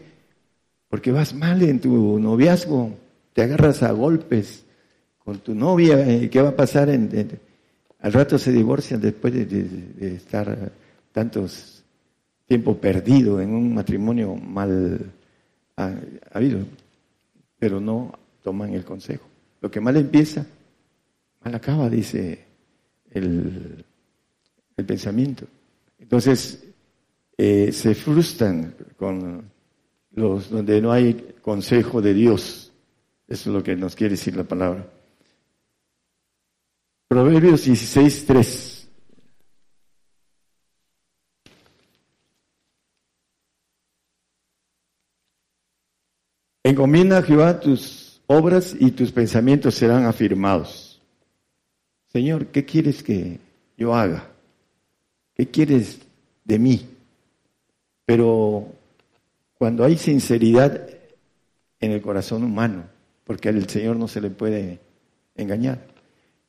Porque 0.87 1.11
vas 1.11 1.33
mal 1.33 1.61
en 1.63 1.79
tu 1.79 2.19
noviazgo, 2.19 2.95
te 3.33 3.41
agarras 3.41 3.83
a 3.83 3.91
golpes 3.91 4.63
con 5.23 5.39
tu 5.39 5.53
novia, 5.53 5.99
eh, 6.07 6.29
¿qué 6.29 6.41
va 6.41 6.49
a 6.49 6.55
pasar? 6.55 6.89
Al 6.89 8.13
rato 8.13 8.37
se 8.39 8.51
divorcian 8.51 8.99
después 8.99 9.33
de, 9.33 10.15
estar 10.15 10.71
tantos 11.11 11.83
tiempo 12.47 12.75
perdido 12.77 13.39
en 13.39 13.53
un 13.53 13.73
matrimonio 13.73 14.35
mal 14.35 15.11
habido, 16.31 16.59
pero 17.57 17.79
no 17.79 18.17
toman 18.43 18.73
el 18.73 18.83
consejo. 18.83 19.25
Lo 19.61 19.69
que 19.69 19.79
mal 19.79 19.95
empieza, 19.95 20.45
mal 21.43 21.55
acaba, 21.55 21.89
dice 21.89 22.45
el, 23.11 23.85
pensamiento. 24.85 25.45
Entonces, 25.99 26.63
eh, 27.37 27.71
se 27.71 27.93
frustran 27.93 28.73
con 28.97 29.43
los 30.13 30.49
donde 30.49 30.81
no 30.81 30.91
hay 30.91 31.35
consejo 31.41 32.01
de 32.01 32.15
Dios. 32.15 32.71
Eso 33.27 33.49
es 33.49 33.55
lo 33.55 33.61
que 33.63 33.75
nos 33.75 33.95
quiere 33.95 34.15
decir 34.15 34.35
la 34.35 34.43
palabra. 34.43 34.87
Proverbios 37.11 37.65
16, 37.65 38.25
3. 38.25 38.87
Encomienda 46.63 47.17
a 47.17 47.21
Jehová 47.21 47.59
tus 47.59 48.21
obras 48.27 48.73
y 48.79 48.91
tus 48.91 49.11
pensamientos 49.11 49.75
serán 49.75 50.05
afirmados. 50.05 51.01
Señor, 52.13 52.47
¿qué 52.47 52.63
quieres 52.63 53.03
que 53.03 53.41
yo 53.75 53.93
haga? 53.93 54.29
¿Qué 55.35 55.47
quieres 55.47 55.99
de 56.45 56.59
mí? 56.59 56.87
Pero 58.05 58.67
cuando 59.57 59.83
hay 59.83 59.97
sinceridad 59.97 60.87
en 61.81 61.91
el 61.91 62.01
corazón 62.01 62.45
humano, 62.45 62.85
porque 63.25 63.49
al 63.49 63.67
Señor 63.67 63.97
no 63.97 64.07
se 64.07 64.21
le 64.21 64.29
puede 64.29 64.79
engañar. 65.35 65.90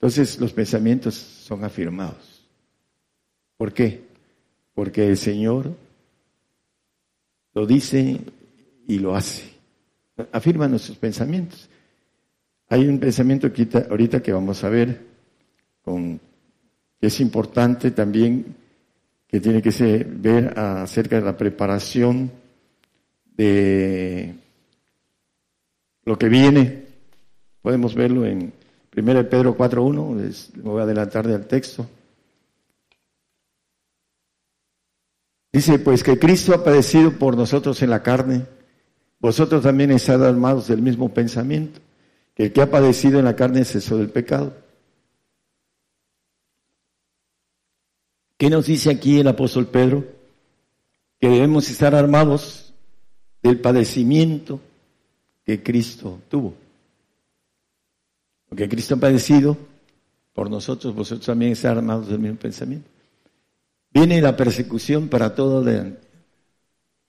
Entonces 0.02 0.40
los 0.40 0.52
pensamientos 0.52 1.14
son 1.14 1.62
afirmados. 1.62 2.44
¿Por 3.56 3.72
qué? 3.72 4.02
Porque 4.74 5.06
el 5.06 5.16
Señor 5.16 5.76
lo 7.54 7.64
dice 7.64 8.18
y 8.88 8.98
lo 8.98 9.14
hace. 9.14 9.44
Afirma 10.32 10.66
nuestros 10.66 10.98
pensamientos. 10.98 11.68
Hay 12.68 12.88
un 12.88 12.98
pensamiento 12.98 13.48
ahorita 13.88 14.20
que 14.20 14.32
vamos 14.32 14.64
a 14.64 14.70
ver 14.70 15.06
con, 15.82 16.18
que 17.00 17.06
es 17.06 17.20
importante 17.20 17.92
también, 17.92 18.56
que 19.28 19.38
tiene 19.38 19.62
que 19.62 19.70
ser, 19.70 20.04
ver 20.04 20.58
acerca 20.58 21.14
de 21.14 21.22
la 21.22 21.36
preparación 21.36 22.28
de 23.36 24.34
lo 26.04 26.18
que 26.18 26.28
viene. 26.28 26.86
Podemos 27.62 27.94
verlo 27.94 28.26
en 28.26 28.61
Primero 28.92 29.26
Pedro 29.26 29.56
4.1, 29.56 30.52
me 30.56 30.62
voy 30.62 30.80
a 30.80 30.84
adelantar 30.84 31.26
del 31.26 31.46
texto. 31.46 31.86
Dice, 35.50 35.78
pues 35.78 36.02
que 36.02 36.18
Cristo 36.18 36.52
ha 36.52 36.62
padecido 36.62 37.18
por 37.18 37.34
nosotros 37.34 37.80
en 37.80 37.88
la 37.88 38.02
carne, 38.02 38.44
vosotros 39.18 39.62
también 39.62 39.92
estáis 39.92 40.20
armados 40.20 40.68
del 40.68 40.82
mismo 40.82 41.08
pensamiento, 41.08 41.80
que 42.34 42.44
el 42.44 42.52
que 42.52 42.60
ha 42.60 42.70
padecido 42.70 43.18
en 43.18 43.24
la 43.24 43.34
carne 43.34 43.62
es 43.62 43.74
eso 43.74 43.96
del 43.96 44.10
pecado. 44.10 44.54
¿Qué 48.36 48.50
nos 48.50 48.66
dice 48.66 48.90
aquí 48.90 49.20
el 49.20 49.28
apóstol 49.28 49.68
Pedro? 49.68 50.04
Que 51.18 51.30
debemos 51.30 51.70
estar 51.70 51.94
armados 51.94 52.74
del 53.42 53.58
padecimiento 53.58 54.60
que 55.46 55.62
Cristo 55.62 56.20
tuvo. 56.28 56.61
Porque 58.52 58.68
Cristo 58.68 58.96
ha 58.96 58.98
padecido 58.98 59.56
por 60.34 60.50
nosotros, 60.50 60.94
vosotros 60.94 61.24
también 61.24 61.52
estáis 61.52 61.74
armados 61.74 62.08
del 62.08 62.18
mismo 62.18 62.36
pensamiento. 62.36 62.86
Viene 63.94 64.20
la 64.20 64.36
persecución 64.36 65.08
para 65.08 65.34
toda 65.34 65.94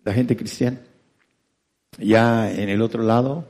la, 0.05 0.13
gente 0.13 0.37
cristiana. 0.37 0.79
Ya 1.97 2.49
en 2.49 2.69
el 2.69 2.81
otro 2.81 3.03
lado 3.03 3.45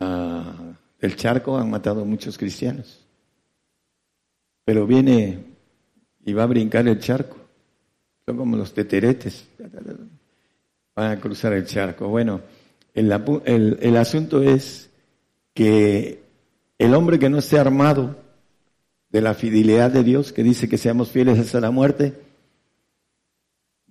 uh, 0.00 0.74
del 1.00 1.16
charco 1.16 1.56
han 1.56 1.70
matado 1.70 2.04
muchos 2.04 2.36
cristianos. 2.36 3.06
Pero 4.66 4.86
viene 4.86 5.46
y 6.26 6.34
va 6.34 6.42
a 6.42 6.46
brincar 6.46 6.86
el 6.88 7.00
charco. 7.00 7.38
Son 8.26 8.36
como 8.36 8.54
los 8.58 8.74
teteretes. 8.74 9.48
Van 10.94 11.10
a 11.10 11.18
cruzar 11.18 11.54
el 11.54 11.64
charco. 11.64 12.06
Bueno, 12.06 12.42
el 12.92 13.96
asunto 13.96 14.42
es 14.42 14.87
que 15.58 16.22
el 16.78 16.94
hombre 16.94 17.18
que 17.18 17.28
no 17.28 17.38
esté 17.38 17.58
armado 17.58 18.16
de 19.10 19.20
la 19.20 19.34
fidelidad 19.34 19.90
de 19.90 20.04
Dios, 20.04 20.32
que 20.32 20.44
dice 20.44 20.68
que 20.68 20.78
seamos 20.78 21.10
fieles 21.10 21.36
hasta 21.36 21.58
la 21.58 21.72
muerte, 21.72 22.14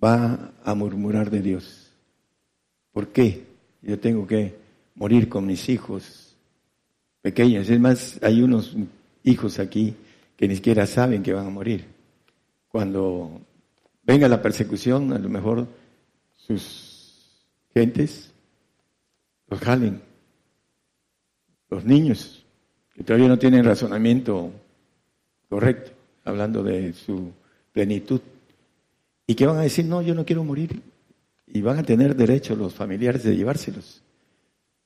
va 0.02 0.54
a 0.64 0.74
murmurar 0.74 1.30
de 1.30 1.42
Dios. 1.42 1.92
¿Por 2.90 3.08
qué? 3.08 3.44
Yo 3.82 3.98
tengo 3.98 4.26
que 4.26 4.56
morir 4.94 5.28
con 5.28 5.44
mis 5.44 5.68
hijos 5.68 6.34
pequeños. 7.20 7.68
Es 7.68 7.78
más, 7.78 8.18
hay 8.22 8.40
unos 8.40 8.74
hijos 9.22 9.58
aquí 9.58 9.94
que 10.38 10.48
ni 10.48 10.56
siquiera 10.56 10.86
saben 10.86 11.22
que 11.22 11.34
van 11.34 11.48
a 11.48 11.50
morir. 11.50 11.84
Cuando 12.68 13.42
venga 14.04 14.26
la 14.26 14.40
persecución, 14.40 15.12
a 15.12 15.18
lo 15.18 15.28
mejor 15.28 15.68
sus 16.34 17.44
gentes 17.74 18.32
los 19.48 19.60
jalen 19.60 20.07
los 21.70 21.84
niños 21.84 22.44
que 22.94 23.04
todavía 23.04 23.28
no 23.28 23.38
tienen 23.38 23.64
razonamiento 23.64 24.50
correcto, 25.48 25.92
hablando 26.24 26.62
de 26.62 26.92
su 26.92 27.32
plenitud, 27.72 28.20
y 29.26 29.34
que 29.34 29.46
van 29.46 29.58
a 29.58 29.62
decir, 29.62 29.84
no, 29.84 30.02
yo 30.02 30.14
no 30.14 30.24
quiero 30.24 30.44
morir, 30.44 30.82
y 31.46 31.60
van 31.60 31.78
a 31.78 31.82
tener 31.82 32.16
derecho 32.16 32.56
los 32.56 32.74
familiares 32.74 33.22
de 33.22 33.36
llevárselos, 33.36 34.02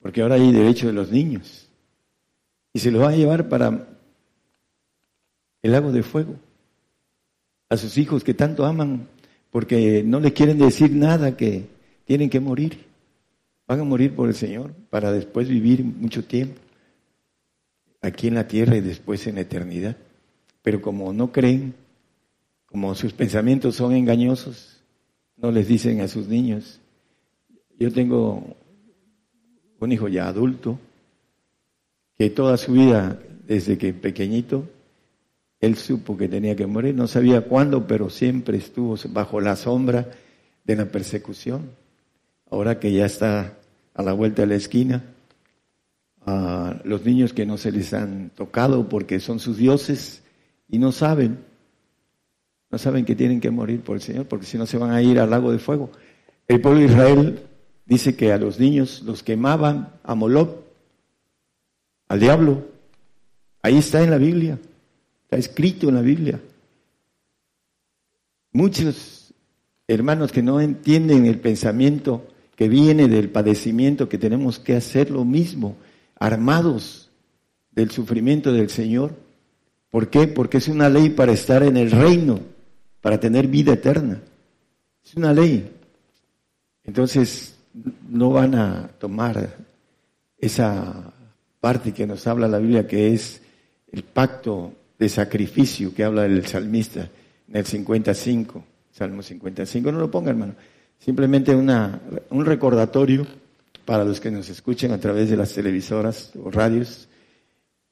porque 0.00 0.22
ahora 0.22 0.34
hay 0.34 0.52
derecho 0.52 0.86
de 0.86 0.92
los 0.92 1.10
niños, 1.10 1.68
y 2.72 2.80
se 2.80 2.90
los 2.90 3.00
van 3.00 3.14
a 3.14 3.16
llevar 3.16 3.48
para 3.48 3.88
el 5.62 5.72
lago 5.72 5.92
de 5.92 6.02
fuego, 6.02 6.36
a 7.68 7.76
sus 7.76 7.96
hijos 7.96 8.22
que 8.22 8.34
tanto 8.34 8.66
aman, 8.66 9.08
porque 9.50 10.02
no 10.04 10.20
les 10.20 10.32
quieren 10.32 10.58
decir 10.58 10.92
nada 10.92 11.36
que 11.36 11.66
tienen 12.04 12.28
que 12.28 12.40
morir. 12.40 12.86
Van 13.66 13.80
a 13.80 13.84
morir 13.84 14.14
por 14.14 14.28
el 14.28 14.34
Señor 14.34 14.72
para 14.90 15.12
después 15.12 15.48
vivir 15.48 15.84
mucho 15.84 16.24
tiempo 16.24 16.61
aquí 18.02 18.26
en 18.26 18.34
la 18.34 18.48
tierra 18.48 18.76
y 18.76 18.80
después 18.80 19.26
en 19.26 19.36
la 19.36 19.42
eternidad. 19.42 19.96
Pero 20.62 20.82
como 20.82 21.12
no 21.12 21.32
creen, 21.32 21.74
como 22.66 22.94
sus 22.94 23.12
pensamientos 23.12 23.76
son 23.76 23.94
engañosos, 23.94 24.82
no 25.36 25.50
les 25.50 25.68
dicen 25.68 26.00
a 26.00 26.08
sus 26.08 26.28
niños. 26.28 26.80
Yo 27.78 27.92
tengo 27.92 28.56
un 29.78 29.92
hijo 29.92 30.08
ya 30.08 30.28
adulto 30.28 30.78
que 32.16 32.30
toda 32.30 32.56
su 32.56 32.72
vida, 32.72 33.18
desde 33.46 33.78
que 33.78 33.92
pequeñito, 33.92 34.68
él 35.60 35.76
supo 35.76 36.16
que 36.16 36.28
tenía 36.28 36.56
que 36.56 36.66
morir, 36.66 36.94
no 36.94 37.06
sabía 37.06 37.42
cuándo, 37.42 37.86
pero 37.86 38.10
siempre 38.10 38.58
estuvo 38.58 38.96
bajo 39.10 39.40
la 39.40 39.56
sombra 39.56 40.10
de 40.64 40.76
la 40.76 40.86
persecución. 40.86 41.70
Ahora 42.50 42.78
que 42.78 42.92
ya 42.92 43.06
está 43.06 43.58
a 43.94 44.02
la 44.02 44.12
vuelta 44.12 44.42
de 44.42 44.48
la 44.48 44.54
esquina, 44.56 45.04
a 46.26 46.80
los 46.84 47.04
niños 47.04 47.32
que 47.32 47.46
no 47.46 47.56
se 47.56 47.72
les 47.72 47.92
han 47.92 48.30
tocado 48.30 48.88
porque 48.88 49.20
son 49.20 49.40
sus 49.40 49.56
dioses 49.56 50.22
y 50.68 50.78
no 50.78 50.92
saben, 50.92 51.38
no 52.70 52.78
saben 52.78 53.04
que 53.04 53.16
tienen 53.16 53.40
que 53.40 53.50
morir 53.50 53.80
por 53.82 53.96
el 53.96 54.02
Señor, 54.02 54.26
porque 54.26 54.46
si 54.46 54.56
no 54.56 54.66
se 54.66 54.78
van 54.78 54.92
a 54.92 55.02
ir 55.02 55.18
al 55.18 55.30
lago 55.30 55.52
de 55.52 55.58
fuego. 55.58 55.90
El 56.48 56.60
pueblo 56.60 56.80
de 56.80 56.86
Israel 56.86 57.42
dice 57.84 58.16
que 58.16 58.32
a 58.32 58.38
los 58.38 58.58
niños 58.58 59.02
los 59.02 59.22
quemaban 59.22 59.90
a 60.04 60.14
Moloch, 60.14 60.56
al 62.08 62.20
diablo. 62.20 62.66
Ahí 63.62 63.76
está 63.78 64.02
en 64.02 64.10
la 64.10 64.18
Biblia, 64.18 64.58
está 65.24 65.36
escrito 65.36 65.88
en 65.88 65.94
la 65.94 66.02
Biblia. 66.02 66.40
Muchos 68.52 69.34
hermanos 69.88 70.30
que 70.30 70.42
no 70.42 70.60
entienden 70.60 71.26
el 71.26 71.38
pensamiento 71.40 72.26
que 72.56 72.68
viene 72.68 73.08
del 73.08 73.28
padecimiento, 73.28 74.08
que 74.08 74.18
tenemos 74.18 74.58
que 74.58 74.76
hacer 74.76 75.10
lo 75.10 75.24
mismo 75.24 75.76
armados 76.22 77.10
del 77.72 77.90
sufrimiento 77.90 78.52
del 78.52 78.70
Señor. 78.70 79.12
¿Por 79.90 80.08
qué? 80.08 80.28
Porque 80.28 80.58
es 80.58 80.68
una 80.68 80.88
ley 80.88 81.10
para 81.10 81.32
estar 81.32 81.64
en 81.64 81.76
el 81.76 81.90
reino, 81.90 82.38
para 83.00 83.18
tener 83.18 83.48
vida 83.48 83.72
eterna. 83.72 84.20
Es 85.04 85.16
una 85.16 85.32
ley. 85.32 85.68
Entonces, 86.84 87.56
no 88.08 88.30
van 88.30 88.54
a 88.54 88.88
tomar 89.00 89.56
esa 90.38 91.12
parte 91.60 91.92
que 91.92 92.06
nos 92.06 92.24
habla 92.28 92.46
la 92.46 92.58
Biblia, 92.58 92.86
que 92.86 93.12
es 93.12 93.42
el 93.90 94.04
pacto 94.04 94.72
de 94.98 95.08
sacrificio 95.08 95.92
que 95.92 96.04
habla 96.04 96.24
el 96.24 96.46
salmista 96.46 97.10
en 97.48 97.56
el 97.56 97.66
55, 97.66 98.64
Salmo 98.92 99.22
55. 99.22 99.90
No 99.90 99.98
lo 99.98 100.10
ponga, 100.10 100.30
hermano. 100.30 100.54
Simplemente 101.00 101.52
un 101.52 102.44
recordatorio 102.46 103.26
para 103.84 104.04
los 104.04 104.20
que 104.20 104.30
nos 104.30 104.48
escuchen 104.48 104.92
a 104.92 104.98
través 104.98 105.30
de 105.30 105.36
las 105.36 105.52
televisoras 105.52 106.32
o 106.42 106.50
radios. 106.50 107.08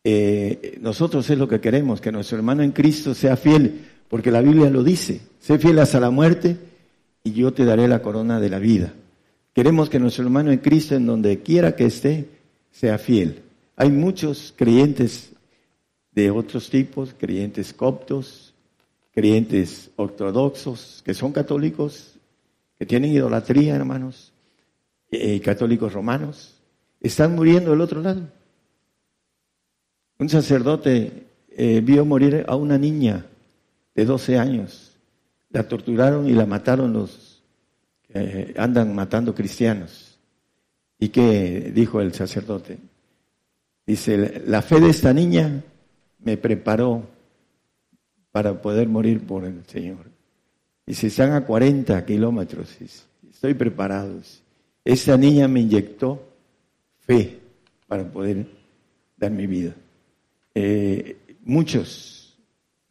Eh, 0.05 0.79
nosotros 0.81 1.29
es 1.29 1.39
lo 1.39 1.49
que 1.49 1.61
queremos, 1.61 2.01
que 2.01 2.13
nuestro 2.13 2.39
hermano 2.39 2.63
en 2.63 2.73
Cristo 2.73 3.15
sea 3.15 3.37
fiel, 3.37 3.87
porque 4.09 4.31
la 4.31 4.41
Biblia 4.41 4.71
lo 4.71 4.83
dice, 4.83 5.21
sé 5.41 5.59
fiel 5.59 5.79
hasta 5.79 6.01
la 6.01 6.11
muerte 6.11 6.57
y 7.23 7.33
yo 7.33 7.53
te 7.53 7.65
daré 7.65 7.87
la 7.89 8.03
corona 8.03 8.41
de 8.41 8.49
la 8.49 8.59
vida. 8.59 8.93
Queremos 9.55 9.91
que 9.91 9.99
nuestro 9.99 10.25
hermano 10.25 10.53
en 10.53 10.59
Cristo, 10.59 10.95
en 10.95 11.07
donde 11.07 11.41
quiera 11.41 11.77
que 11.77 11.87
esté, 11.87 12.29
sea 12.71 12.99
fiel. 12.99 13.43
Hay 13.77 13.91
muchos 13.91 14.55
creyentes 14.57 15.31
de 16.13 16.31
otros 16.31 16.71
tipos, 16.71 17.15
creyentes 17.19 17.73
coptos, 17.73 18.55
creyentes 19.13 19.91
ortodoxos, 19.97 21.03
que 21.05 21.15
son 21.15 21.33
católicos, 21.33 22.15
que 22.79 22.87
tienen 22.87 23.13
idolatría, 23.13 23.75
hermanos, 23.75 24.30
eh, 25.11 25.41
católicos 25.41 25.93
romanos, 25.93 26.61
están 27.01 27.35
muriendo 27.35 27.71
del 27.71 27.81
otro 27.81 28.01
lado. 28.01 28.29
Un 30.19 30.29
sacerdote 30.29 31.27
eh, 31.49 31.81
vio 31.81 32.05
morir 32.05 32.45
a 32.47 32.57
una 32.57 32.79
niña 32.79 33.27
de 33.95 34.05
12 34.05 34.39
años. 34.39 34.97
La 35.51 35.67
torturaron 35.67 36.29
y 36.29 36.33
la 36.33 36.47
mataron 36.47 36.93
los 36.93 37.43
que 38.03 38.55
andan 38.57 38.95
matando 38.95 39.35
cristianos. 39.35 40.19
¿Y 40.99 41.09
qué 41.09 41.73
dijo 41.75 42.01
el 42.01 42.13
sacerdote? 42.13 42.79
Dice, 43.87 44.43
la 44.47 44.63
fe 44.63 44.79
de 44.79 44.91
esta 44.91 45.13
niña 45.13 45.65
me 46.19 46.37
preparó 46.37 47.09
para 48.31 48.61
poder 48.61 48.89
morir 48.89 49.27
por 49.27 49.45
el 49.45 49.65
Señor. 49.67 50.07
Y 50.87 50.95
si 50.95 51.09
están 51.09 51.33
a 51.33 51.45
40 51.45 52.05
kilómetros, 52.05 52.77
estoy 53.29 53.55
preparado. 53.55 54.21
Esta 54.91 55.17
niña 55.17 55.47
me 55.47 55.61
inyectó 55.61 56.21
fe 56.99 57.39
para 57.87 58.11
poder 58.11 58.45
dar 59.17 59.31
mi 59.31 59.47
vida. 59.47 59.73
Eh, 60.53 61.17
muchos 61.45 62.37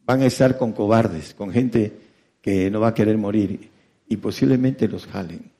van 0.06 0.22
a 0.22 0.26
estar 0.26 0.56
con 0.56 0.72
cobardes, 0.72 1.34
con 1.34 1.52
gente 1.52 1.92
que 2.40 2.70
no 2.70 2.80
va 2.80 2.88
a 2.88 2.94
querer 2.94 3.18
morir 3.18 3.68
y 4.08 4.16
posiblemente 4.16 4.88
los 4.88 5.04
jalen. 5.04 5.50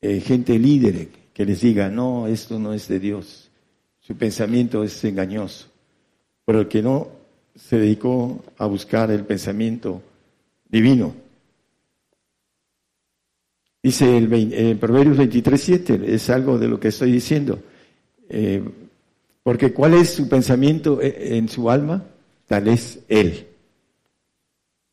Eh, 0.00 0.18
gente 0.22 0.58
líder 0.58 1.06
que 1.32 1.44
les 1.44 1.60
diga, 1.60 1.88
no, 1.88 2.26
esto 2.26 2.58
no 2.58 2.74
es 2.74 2.88
de 2.88 2.98
Dios, 2.98 3.48
su 4.00 4.16
pensamiento 4.16 4.82
es 4.82 5.04
engañoso. 5.04 5.68
Pero 6.44 6.62
el 6.62 6.66
que 6.66 6.82
no 6.82 7.06
se 7.54 7.78
dedicó 7.78 8.42
a 8.58 8.66
buscar 8.66 9.12
el 9.12 9.24
pensamiento 9.24 10.02
divino. 10.68 11.29
Dice 13.82 14.18
el, 14.18 14.32
el 14.32 14.78
Proverbios 14.78 15.16
23.7, 15.16 16.04
es 16.04 16.28
algo 16.28 16.58
de 16.58 16.68
lo 16.68 16.78
que 16.78 16.88
estoy 16.88 17.12
diciendo. 17.12 17.62
Eh, 18.28 18.62
porque 19.42 19.72
¿cuál 19.72 19.94
es 19.94 20.10
su 20.10 20.28
pensamiento 20.28 21.00
e, 21.00 21.38
en 21.38 21.48
su 21.48 21.70
alma? 21.70 22.04
Tal 22.46 22.68
es 22.68 23.00
Él. 23.08 23.46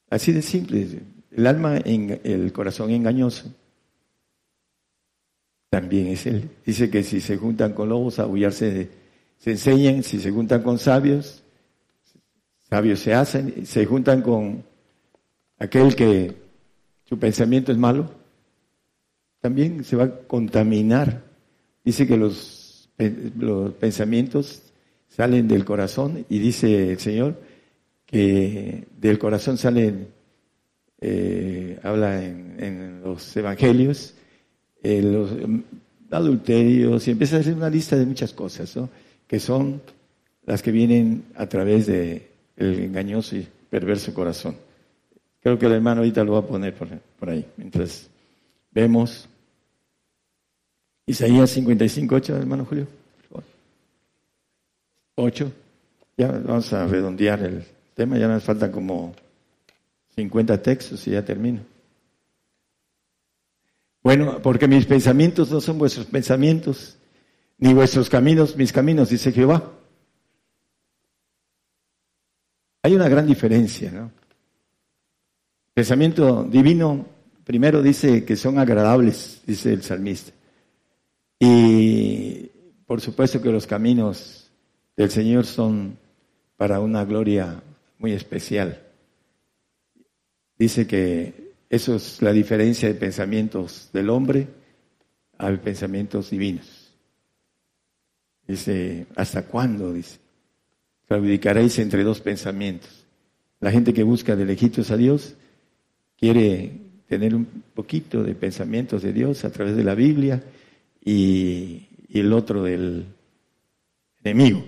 Así 0.09 0.31
de 0.31 0.41
simple. 0.41 0.87
El 1.31 1.47
alma, 1.47 1.77
en 1.83 2.21
el 2.23 2.53
corazón 2.53 2.89
engañoso, 2.91 3.53
también 5.69 6.07
es 6.07 6.25
Él. 6.25 6.49
Dice 6.65 6.89
que 6.89 7.03
si 7.03 7.19
se 7.19 7.37
juntan 7.37 7.73
con 7.73 7.89
lobos, 7.89 8.19
a 8.19 8.51
se, 8.51 8.89
se 9.37 9.51
enseñan, 9.51 10.01
si 10.03 10.19
se 10.19 10.31
juntan 10.31 10.63
con 10.63 10.79
sabios, 10.79 11.43
sabios 12.69 12.99
se 12.99 13.13
hacen, 13.13 13.65
se 13.65 13.85
juntan 13.85 14.21
con 14.21 14.63
aquel 15.59 15.95
que 15.95 16.35
su 17.03 17.19
pensamiento 17.19 17.71
es 17.71 17.77
malo, 17.77 18.09
también 19.41 19.83
se 19.83 19.95
va 19.95 20.05
a 20.05 20.17
contaminar. 20.27 21.23
Dice 21.83 22.07
que 22.07 22.17
los, 22.17 22.89
los 23.37 23.73
pensamientos 23.73 24.61
salen 25.07 25.47
del 25.47 25.65
corazón 25.65 26.25
y 26.29 26.39
dice 26.39 26.91
el 26.91 26.99
Señor 26.99 27.39
que 28.05 28.85
del 28.99 29.19
corazón 29.19 29.57
salen, 29.57 30.07
eh, 31.01 31.79
habla 31.83 32.23
en, 32.23 33.01
los 33.03 33.35
evangelios, 33.35 34.15
eh, 34.83 35.01
los 35.01 35.31
adulterios 36.09 37.07
y 37.07 37.11
empieza 37.11 37.37
a 37.37 37.39
hacer 37.41 37.53
una 37.53 37.69
lista 37.69 37.95
de 37.95 38.05
muchas 38.05 38.33
cosas, 38.33 38.75
¿no? 38.75 38.89
que 39.27 39.39
son 39.39 39.81
las 40.45 40.63
que 40.63 40.71
vienen 40.71 41.25
a 41.35 41.47
través 41.47 41.85
de 41.87 42.27
el 42.55 42.79
engañoso 42.79 43.35
y 43.35 43.47
perverso 43.69 44.13
corazón. 44.13 44.55
Creo 45.41 45.59
que 45.59 45.65
el 45.65 45.73
hermano 45.73 46.01
ahorita 46.01 46.23
lo 46.23 46.33
va 46.33 46.39
a 46.39 46.47
poner 46.47 46.73
por, 46.73 47.29
ahí, 47.29 47.45
mientras 47.57 48.09
vemos 48.77 49.27
Isaías 51.07 51.49
55, 51.49 52.15
8, 52.15 52.37
hermano 52.37 52.63
Julio. 52.63 52.87
8. 55.15 55.51
Ya 56.15 56.27
vamos 56.27 56.71
a 56.73 56.85
redondear 56.85 57.41
el 57.41 57.65
tema, 57.95 58.19
ya 58.19 58.27
nos 58.27 58.43
faltan 58.43 58.71
como 58.71 59.15
50 60.15 60.61
textos 60.61 61.07
y 61.07 61.11
ya 61.11 61.25
termino. 61.25 61.61
Bueno, 64.03 64.39
porque 64.43 64.67
mis 64.67 64.85
pensamientos 64.85 65.49
no 65.49 65.59
son 65.59 65.79
vuestros 65.79 66.05
pensamientos, 66.05 66.97
ni 67.57 67.73
vuestros 67.73 68.11
caminos 68.11 68.55
mis 68.55 68.71
caminos, 68.71 69.09
dice 69.09 69.31
Jehová. 69.31 69.71
Hay 72.83 72.93
una 72.93 73.09
gran 73.09 73.25
diferencia, 73.25 73.91
¿no? 73.91 74.11
Pensamiento 75.73 76.43
divino, 76.43 77.16
primero 77.47 77.81
dice 77.81 78.25
que 78.25 78.35
son 78.35 78.59
agradables, 78.59 79.41
dice 79.47 79.71
el 79.71 79.81
salmista. 79.81 80.33
Y 81.39 82.51
por 82.85 82.99
supuesto 82.99 83.41
que 83.41 83.49
los 83.49 83.65
caminos 83.65 84.51
del 84.97 85.09
Señor 85.09 85.45
son 85.45 85.97
para 86.57 86.81
una 86.81 87.05
gloria 87.05 87.63
muy 87.99 88.11
especial. 88.11 88.83
Dice 90.59 90.87
que 90.87 91.53
eso 91.69 91.95
es 91.95 92.21
la 92.21 92.33
diferencia 92.33 92.89
de 92.89 92.95
pensamientos 92.95 93.91
del 93.93 94.09
hombre 94.09 94.49
a 95.37 95.49
pensamientos 95.51 96.29
divinos. 96.31 96.91
Dice, 98.45 99.07
¿hasta 99.15 99.43
cuándo? 99.43 99.93
Dice, 99.93 100.19
claudicaréis 101.07 101.79
entre 101.79 102.03
dos 102.03 102.19
pensamientos. 102.19 103.05
La 103.61 103.71
gente 103.71 103.93
que 103.93 104.03
busca 104.03 104.35
de 104.35 104.43
lejitos 104.43 104.91
a 104.91 104.97
Dios 104.97 105.35
quiere 106.17 106.86
tener 107.07 107.33
un 107.33 107.45
poquito 107.73 108.23
de 108.23 108.35
pensamientos 108.35 109.01
de 109.01 109.13
Dios 109.13 109.45
a 109.45 109.51
través 109.51 109.75
de 109.75 109.83
la 109.83 109.95
Biblia 109.95 110.43
y, 111.03 111.83
el 112.09 112.33
otro 112.33 112.63
del 112.63 113.05
enemigo. 114.23 114.65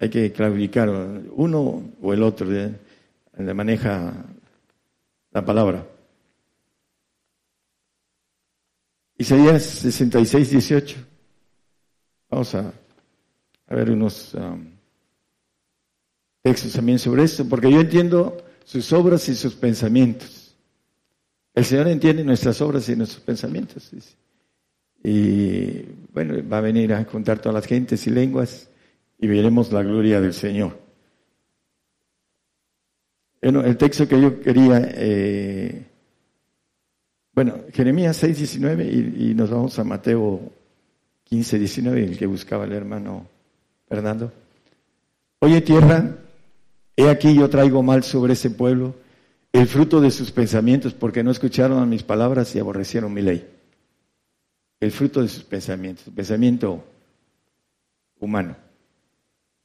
Hay 0.00 0.08
que 0.08 0.32
clarificar 0.32 0.88
uno 1.32 1.90
o 2.02 2.12
el 2.12 2.22
otro, 2.22 2.48
de, 2.48 2.74
maneja 3.54 4.24
la 5.30 5.44
palabra. 5.44 5.86
Isaías 9.16 9.62
66, 9.62 10.50
18. 10.50 10.96
Vamos 12.30 12.54
a, 12.54 12.72
a 13.68 13.74
ver 13.74 13.90
unos 13.90 14.34
um, 14.34 14.64
textos 16.42 16.72
también 16.72 16.98
sobre 16.98 17.24
esto, 17.24 17.46
porque 17.48 17.70
yo 17.70 17.80
entiendo 17.80 18.42
sus 18.64 18.92
obras 18.92 19.28
y 19.28 19.34
sus 19.34 19.54
pensamientos. 19.54 20.39
El 21.54 21.64
Señor 21.64 21.88
entiende 21.88 22.24
nuestras 22.24 22.60
obras 22.60 22.88
y 22.88 22.96
nuestros 22.96 23.22
pensamientos. 23.22 23.90
Y 25.02 25.82
bueno, 26.12 26.36
va 26.48 26.58
a 26.58 26.62
venir 26.62 26.92
a 26.92 27.04
contar 27.04 27.38
todas 27.38 27.54
las 27.54 27.66
gentes 27.66 28.06
y 28.06 28.10
lenguas 28.10 28.68
y 29.18 29.26
veremos 29.26 29.72
la 29.72 29.82
gloria 29.82 30.20
del 30.20 30.32
Señor. 30.32 30.78
Bueno, 33.42 33.62
el 33.62 33.76
texto 33.76 34.06
que 34.06 34.20
yo 34.20 34.40
quería, 34.40 34.82
eh, 34.94 35.86
bueno, 37.32 37.60
Jeremías 37.72 38.16
6, 38.18 38.36
19 38.36 38.84
y, 38.84 39.30
y, 39.30 39.34
nos 39.34 39.50
vamos 39.50 39.78
a 39.78 39.84
Mateo 39.84 40.52
15, 41.24 41.58
19, 41.58 42.04
el 42.04 42.18
que 42.18 42.26
buscaba 42.26 42.64
el 42.64 42.72
hermano 42.72 43.26
Fernando. 43.88 44.30
Oye 45.38 45.62
tierra, 45.62 46.16
he 46.96 47.08
aquí 47.08 47.34
yo 47.34 47.48
traigo 47.48 47.82
mal 47.82 48.04
sobre 48.04 48.34
ese 48.34 48.50
pueblo, 48.50 48.94
el 49.52 49.66
fruto 49.66 50.00
de 50.00 50.10
sus 50.10 50.30
pensamientos, 50.30 50.94
porque 50.94 51.22
no 51.22 51.30
escucharon 51.30 51.82
a 51.82 51.86
mis 51.86 52.02
palabras 52.02 52.54
y 52.54 52.58
aborrecieron 52.58 53.12
mi 53.12 53.22
ley 53.22 53.46
el 54.80 54.90
fruto 54.92 55.20
de 55.20 55.28
sus 55.28 55.44
pensamientos, 55.44 56.04
pensamiento 56.14 56.82
humano. 58.18 58.56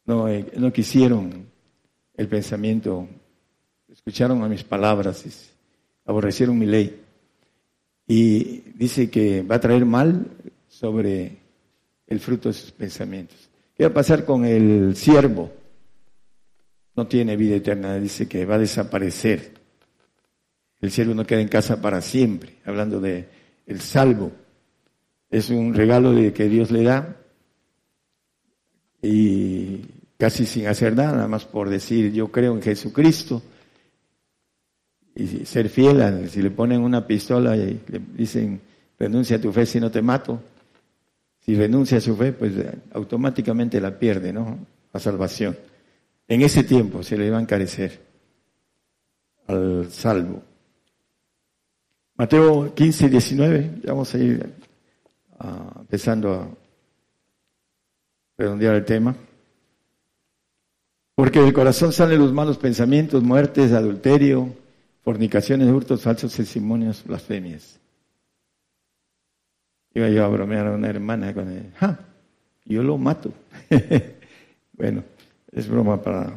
No, 0.05 0.27
eh, 0.27 0.45
no 0.57 0.71
quisieron 0.71 1.47
el 2.15 2.27
pensamiento, 2.27 3.07
escucharon 3.87 4.43
a 4.43 4.49
mis 4.49 4.63
palabras, 4.63 5.51
aborrecieron 6.05 6.59
mi 6.59 6.65
ley. 6.65 7.01
Y 8.07 8.59
dice 8.75 9.09
que 9.09 9.41
va 9.41 9.55
a 9.55 9.59
traer 9.59 9.85
mal 9.85 10.27
sobre 10.67 11.37
el 12.05 12.19
fruto 12.19 12.49
de 12.49 12.53
sus 12.53 12.71
pensamientos. 12.71 13.49
¿Qué 13.73 13.85
va 13.85 13.89
a 13.89 13.93
pasar 13.93 14.25
con 14.25 14.45
el 14.45 14.95
siervo 14.95 15.51
no 16.95 17.07
tiene 17.07 17.35
vida 17.35 17.57
eterna, 17.57 17.99
dice 17.99 18.25
que 18.25 18.45
va 18.45 18.55
a 18.55 18.59
desaparecer. 18.59 19.64
El 20.81 20.91
cielo 20.91 21.15
no 21.15 21.25
queda 21.25 21.41
en 21.41 21.47
casa 21.47 21.81
para 21.81 22.01
siempre, 22.01 22.55
hablando 22.65 22.99
de 22.99 23.27
el 23.65 23.81
salvo. 23.81 24.31
Es 25.29 25.49
un 25.49 25.73
regalo 25.73 26.11
de 26.13 26.33
que 26.33 26.47
Dios 26.47 26.71
le 26.71 26.83
da 26.83 27.17
y 29.01 29.81
casi 30.17 30.45
sin 30.45 30.67
hacer 30.67 30.95
nada, 30.95 31.13
nada 31.13 31.27
más 31.27 31.45
por 31.45 31.69
decir 31.69 32.11
yo 32.11 32.31
creo 32.31 32.55
en 32.55 32.61
Jesucristo 32.61 33.41
y 35.15 35.45
ser 35.45 35.69
fiel. 35.69 36.29
Si 36.29 36.41
le 36.41 36.51
ponen 36.51 36.81
una 36.81 37.05
pistola 37.05 37.55
y 37.55 37.81
le 37.87 38.01
dicen 38.13 38.61
renuncia 38.97 39.37
a 39.37 39.41
tu 39.41 39.51
fe 39.51 39.65
si 39.65 39.79
no 39.79 39.91
te 39.91 40.01
mato, 40.01 40.41
si 41.39 41.55
renuncia 41.55 41.99
a 41.99 42.01
su 42.01 42.15
fe, 42.15 42.33
pues 42.33 42.53
automáticamente 42.93 43.79
la 43.79 43.97
pierde, 43.97 44.33
¿no? 44.33 44.57
La 44.91 44.99
salvación. 44.99 45.55
En 46.27 46.41
ese 46.41 46.63
tiempo 46.63 47.03
se 47.03 47.17
le 47.17 47.29
va 47.29 47.37
a 47.37 47.41
encarecer 47.41 48.01
al 49.47 49.91
salvo. 49.91 50.41
Mateo 52.17 52.73
15, 52.73 53.09
19, 53.09 53.81
vamos 53.83 54.15
a 54.15 54.17
ir 54.17 54.53
ah, 55.37 55.73
empezando 55.81 56.33
a 56.33 56.47
redondear 58.37 58.75
el 58.75 58.85
tema. 58.85 59.15
Porque 61.13 61.41
del 61.41 61.53
corazón 61.53 61.91
salen 61.91 62.19
los 62.19 62.31
malos 62.31 62.57
pensamientos, 62.57 63.21
muertes, 63.21 63.73
adulterio, 63.73 64.53
fornicaciones, 65.03 65.69
hurtos, 65.69 66.01
falsos 66.01 66.33
testimonios, 66.33 67.03
blasfemias. 67.03 67.79
Iba 69.93 70.09
yo 70.09 70.23
a 70.23 70.29
bromear 70.29 70.67
a 70.67 70.71
una 70.71 70.89
hermana 70.89 71.33
con 71.33 71.49
él. 71.51 71.71
¡Ja! 71.75 71.99
Yo 72.63 72.81
lo 72.81 72.97
mato. 72.97 73.33
bueno, 74.73 75.03
es 75.51 75.67
broma 75.67 76.01
para 76.01 76.33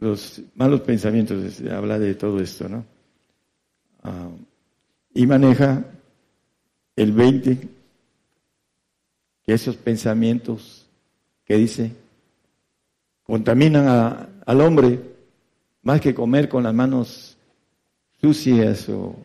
los 0.00 0.40
malos 0.54 0.80
pensamientos, 0.80 1.60
habla 1.70 1.98
de 1.98 2.14
todo 2.14 2.40
esto, 2.40 2.68
¿no? 2.68 2.84
Ah, 4.02 4.28
y 5.14 5.26
maneja 5.26 5.84
el 6.96 7.12
20, 7.12 7.68
que 9.44 9.52
esos 9.52 9.76
pensamientos 9.76 10.86
que 11.44 11.56
dice, 11.56 11.92
contaminan 13.22 14.28
al 14.44 14.60
hombre 14.60 15.00
más 15.82 16.00
que 16.00 16.14
comer 16.14 16.48
con 16.48 16.64
las 16.64 16.74
manos 16.74 17.36
sucias 18.20 18.88
o 18.88 19.16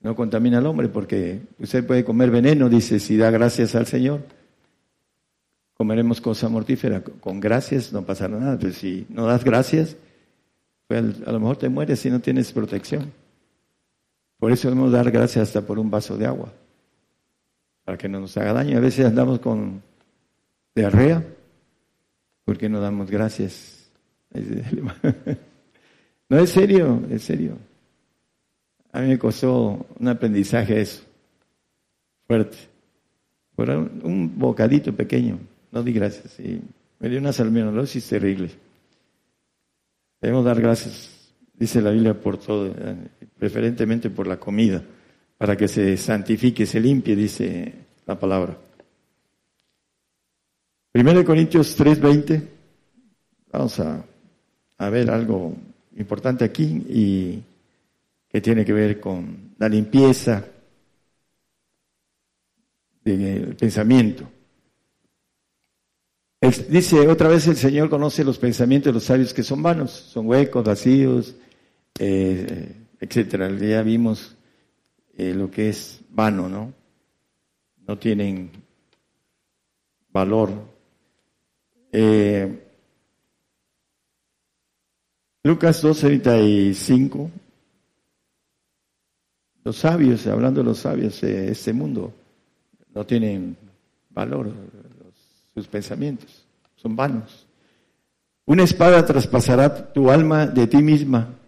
no 0.00 0.16
contamina 0.16 0.58
al 0.58 0.66
hombre, 0.66 0.88
porque 0.88 1.40
usted 1.58 1.86
puede 1.86 2.04
comer 2.04 2.30
veneno, 2.30 2.68
dice, 2.68 2.98
si 2.98 3.18
da 3.18 3.30
gracias 3.30 3.74
al 3.74 3.86
Señor, 3.86 4.22
comeremos 5.74 6.20
cosa 6.20 6.48
mortífera. 6.48 7.02
Con 7.02 7.38
gracias 7.38 7.92
no 7.92 8.02
pasará 8.06 8.38
nada, 8.38 8.58
pero 8.58 8.72
si 8.72 9.06
no 9.10 9.26
das 9.26 9.44
gracias, 9.44 9.96
pues 10.86 11.04
a 11.26 11.32
lo 11.32 11.40
mejor 11.40 11.58
te 11.58 11.68
mueres 11.68 12.00
si 12.00 12.08
no 12.08 12.20
tienes 12.20 12.50
protección. 12.52 13.12
Por 14.40 14.50
eso 14.50 14.68
debemos 14.68 14.90
dar 14.90 15.10
gracias 15.10 15.48
hasta 15.48 15.60
por 15.60 15.78
un 15.78 15.90
vaso 15.90 16.16
de 16.16 16.24
agua, 16.26 16.50
para 17.84 17.98
que 17.98 18.08
no 18.08 18.20
nos 18.20 18.36
haga 18.38 18.54
daño. 18.54 18.78
A 18.78 18.80
veces 18.80 19.04
andamos 19.04 19.38
con 19.38 19.82
diarrea, 20.74 21.22
porque 22.46 22.68
no 22.68 22.80
damos 22.80 23.08
gracias. 23.10 23.88
No, 26.28 26.38
es 26.38 26.50
serio, 26.50 27.02
es 27.10 27.24
serio. 27.24 27.58
A 28.92 29.00
mí 29.00 29.08
me 29.08 29.18
costó 29.18 29.84
un 29.98 30.06
aprendizaje 30.06 30.80
eso, 30.80 31.02
fuerte. 32.28 32.56
Por 33.56 33.68
un, 33.68 34.38
bocadito 34.38 34.94
pequeño, 34.94 35.40
no 35.72 35.82
di 35.82 35.92
gracias. 35.92 36.38
Y 36.38 36.62
me 37.00 37.08
dio 37.08 37.18
una 37.18 37.32
salmonellosis 37.32 38.08
terrible. 38.08 38.48
Debemos 40.20 40.44
dar 40.44 40.60
gracias 40.60 41.19
dice 41.60 41.82
la 41.82 41.90
Biblia, 41.90 42.18
por 42.18 42.38
todo, 42.38 42.74
preferentemente 43.38 44.08
por 44.08 44.26
la 44.26 44.40
comida, 44.40 44.82
para 45.36 45.56
que 45.56 45.68
se 45.68 45.96
santifique, 45.98 46.64
se 46.64 46.80
limpie, 46.80 47.14
dice 47.14 47.74
la 48.06 48.18
palabra. 48.18 48.56
Primero 50.90 51.18
de 51.18 51.24
Corintios 51.24 51.78
3:20, 51.78 52.42
vamos 53.52 53.78
a, 53.78 54.02
a 54.78 54.90
ver 54.90 55.10
algo 55.10 55.54
importante 55.96 56.46
aquí 56.46 56.82
y 56.88 57.42
que 58.26 58.40
tiene 58.40 58.64
que 58.64 58.72
ver 58.72 58.98
con 58.98 59.54
la 59.58 59.68
limpieza 59.68 60.44
del 63.04 63.54
pensamiento. 63.54 64.26
Dice 66.70 67.06
otra 67.06 67.28
vez 67.28 67.46
el 67.48 67.56
Señor 67.56 67.90
conoce 67.90 68.24
los 68.24 68.38
pensamientos 68.38 68.86
de 68.86 68.94
los 68.94 69.04
sabios 69.04 69.34
que 69.34 69.42
son 69.42 69.62
vanos, 69.62 69.90
son 69.90 70.26
huecos, 70.26 70.64
vacíos, 70.64 71.36
eh, 72.00 72.76
etcétera. 72.98 73.50
Ya 73.50 73.82
vimos 73.82 74.34
eh, 75.16 75.34
lo 75.34 75.50
que 75.50 75.68
es 75.68 76.00
vano, 76.08 76.48
¿no? 76.48 76.72
No 77.86 77.98
tienen 77.98 78.50
valor. 80.10 80.50
Eh, 81.92 82.66
Lucas 85.42 85.84
2.35, 85.84 87.30
los 89.64 89.76
sabios, 89.76 90.26
hablando 90.26 90.60
de 90.60 90.64
los 90.64 90.78
sabios 90.78 91.20
de 91.20 91.52
este 91.52 91.72
mundo, 91.72 92.12
no 92.94 93.04
tienen 93.06 93.56
valor, 94.10 94.52
sus 95.54 95.66
pensamientos 95.66 96.44
son 96.76 96.96
vanos. 96.96 97.46
Una 98.46 98.64
espada 98.64 99.04
traspasará 99.04 99.92
tu 99.92 100.10
alma 100.10 100.46
de 100.46 100.66
ti 100.66 100.78
misma 100.78 101.39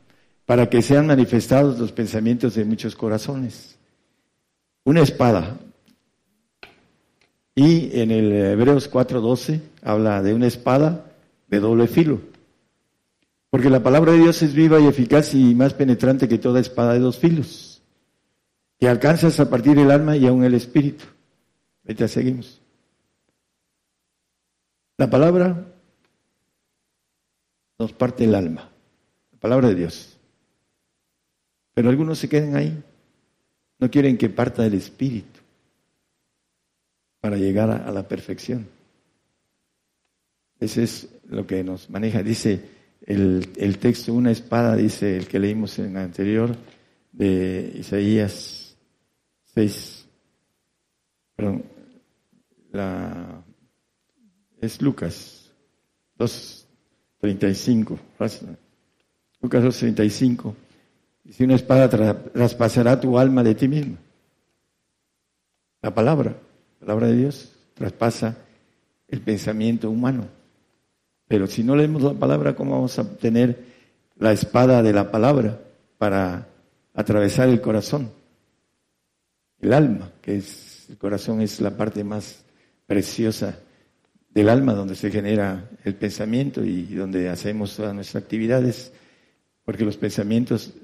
para 0.53 0.69
que 0.69 0.83
sean 0.83 1.07
manifestados 1.07 1.79
los 1.79 1.93
pensamientos 1.93 2.57
de 2.57 2.67
muchos 2.67 2.95
corazones. 2.95 3.79
Una 4.85 5.01
espada. 5.01 5.57
Y 7.55 7.99
en 7.99 8.11
el 8.11 8.31
Hebreos 8.31 8.91
4:12 8.91 9.63
habla 9.81 10.23
de 10.23 10.35
una 10.35 10.47
espada 10.47 11.07
de 11.49 11.59
doble 11.59 11.89
filo. 11.89 12.21
Porque 13.49 13.71
la 13.71 13.83
palabra 13.83 14.13
de 14.13 14.19
Dios 14.19 14.43
es 14.43 14.53
viva 14.53 14.79
y 14.79 14.89
eficaz 14.89 15.33
y 15.33 15.55
más 15.55 15.73
penetrante 15.73 16.29
que 16.29 16.37
toda 16.37 16.61
espada 16.61 16.93
de 16.93 16.99
dos 16.99 17.19
filos, 17.19 17.81
que 18.79 18.91
alcanzas 18.91 19.41
a 19.41 19.49
partir 19.49 19.79
el 19.79 19.91
alma 19.91 20.19
y 20.19 20.27
aún 20.27 20.45
el 20.45 20.53
espíritu. 20.53 21.07
Ahorita 21.87 22.09
seguimos. 22.09 22.61
La 24.99 25.09
palabra 25.09 25.65
nos 27.79 27.95
parte 27.95 28.25
el 28.25 28.35
alma, 28.35 28.69
la 29.33 29.39
palabra 29.39 29.69
de 29.69 29.77
Dios. 29.77 30.12
Pero 31.75 31.89
algunos 31.89 32.19
se 32.19 32.29
quedan 32.29 32.57
ahí. 32.57 32.83
No 33.79 33.91
quieren 33.91 34.17
que 34.17 34.29
parta 34.29 34.63
del 34.63 34.75
Espíritu 34.75 35.41
para 37.21 37.37
llegar 37.37 37.71
a, 37.71 37.91
la 37.91 38.07
perfección. 38.07 38.67
Ese 40.59 40.83
es 40.83 41.09
lo 41.29 41.47
que 41.47 41.65
nos 41.65 41.89
maneja. 41.91 42.23
Dice 42.23 42.61
el, 43.07 43.49
el, 43.57 43.79
texto, 43.79 44.13
una 44.13 44.31
espada, 44.31 44.77
dice 44.77 45.17
el 45.17 45.27
que 45.27 45.39
leímos 45.39 45.79
en 45.79 45.91
el 45.91 45.97
anterior, 45.97 46.57
de 47.13 47.73
Isaías 47.77 48.77
6. 49.55 50.07
Perdón, 51.37 51.65
la, 52.73 53.45
es 54.61 54.81
Lucas 54.81 55.51
2.35. 56.19 57.99
Lucas 59.41 59.65
2.35 59.65 60.55
si 61.33 61.45
una 61.45 61.55
espada 61.55 61.89
traspasará 61.89 63.01
tu 63.01 63.19
alma 63.19 63.43
de 63.43 63.55
ti 63.55 63.67
mismo. 63.67 63.97
La 65.81 65.95
palabra, 65.95 66.37
la 66.81 66.87
palabra 66.87 67.07
de 67.07 67.17
Dios, 67.17 67.53
traspasa 67.73 68.37
el 69.09 69.23
pensamiento 69.23 69.91
humano. 69.91 70.27
Pero 71.27 71.47
si 71.47 71.65
no 71.65 71.75
leemos 71.75 72.03
la 72.03 72.13
palabra, 72.13 72.55
¿cómo 72.55 72.73
vamos 72.73 72.99
a 72.99 73.03
obtener 73.03 73.65
la 74.19 74.33
espada 74.33 74.83
de 74.83 74.93
la 74.93 75.11
palabra 75.11 75.59
para 75.97 76.49
atravesar 76.93 77.49
el 77.49 77.63
corazón? 77.63 78.11
El 79.59 79.73
alma, 79.73 80.13
que 80.21 80.37
es 80.37 80.87
el 80.91 80.99
corazón 80.99 81.41
es 81.41 81.63
la 81.63 81.75
parte 81.75 82.05
más 82.05 82.45
preciosa 82.87 83.59
del 84.29 84.51
alma, 84.51 84.75
donde 84.75 84.97
se 84.97 85.11
genera 85.11 85.71
el 85.85 85.95
pensamiento 85.95 86.63
y 86.63 86.85
donde 86.95 87.31
hacemos 87.31 87.75
todas 87.75 87.95
nuestras 87.95 88.23
actividades, 88.23 88.93
porque 89.65 89.87
los 89.87 89.97
pensamientos 89.97 90.75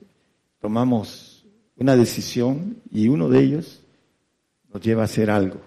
tomamos 0.61 1.47
una 1.77 1.97
decisión 1.97 2.83
y 2.91 3.09
uno 3.09 3.29
de 3.29 3.41
ellos 3.41 3.81
nos 4.73 4.83
lleva 4.83 5.03
a 5.03 5.05
hacer 5.07 5.31
algo, 5.31 5.61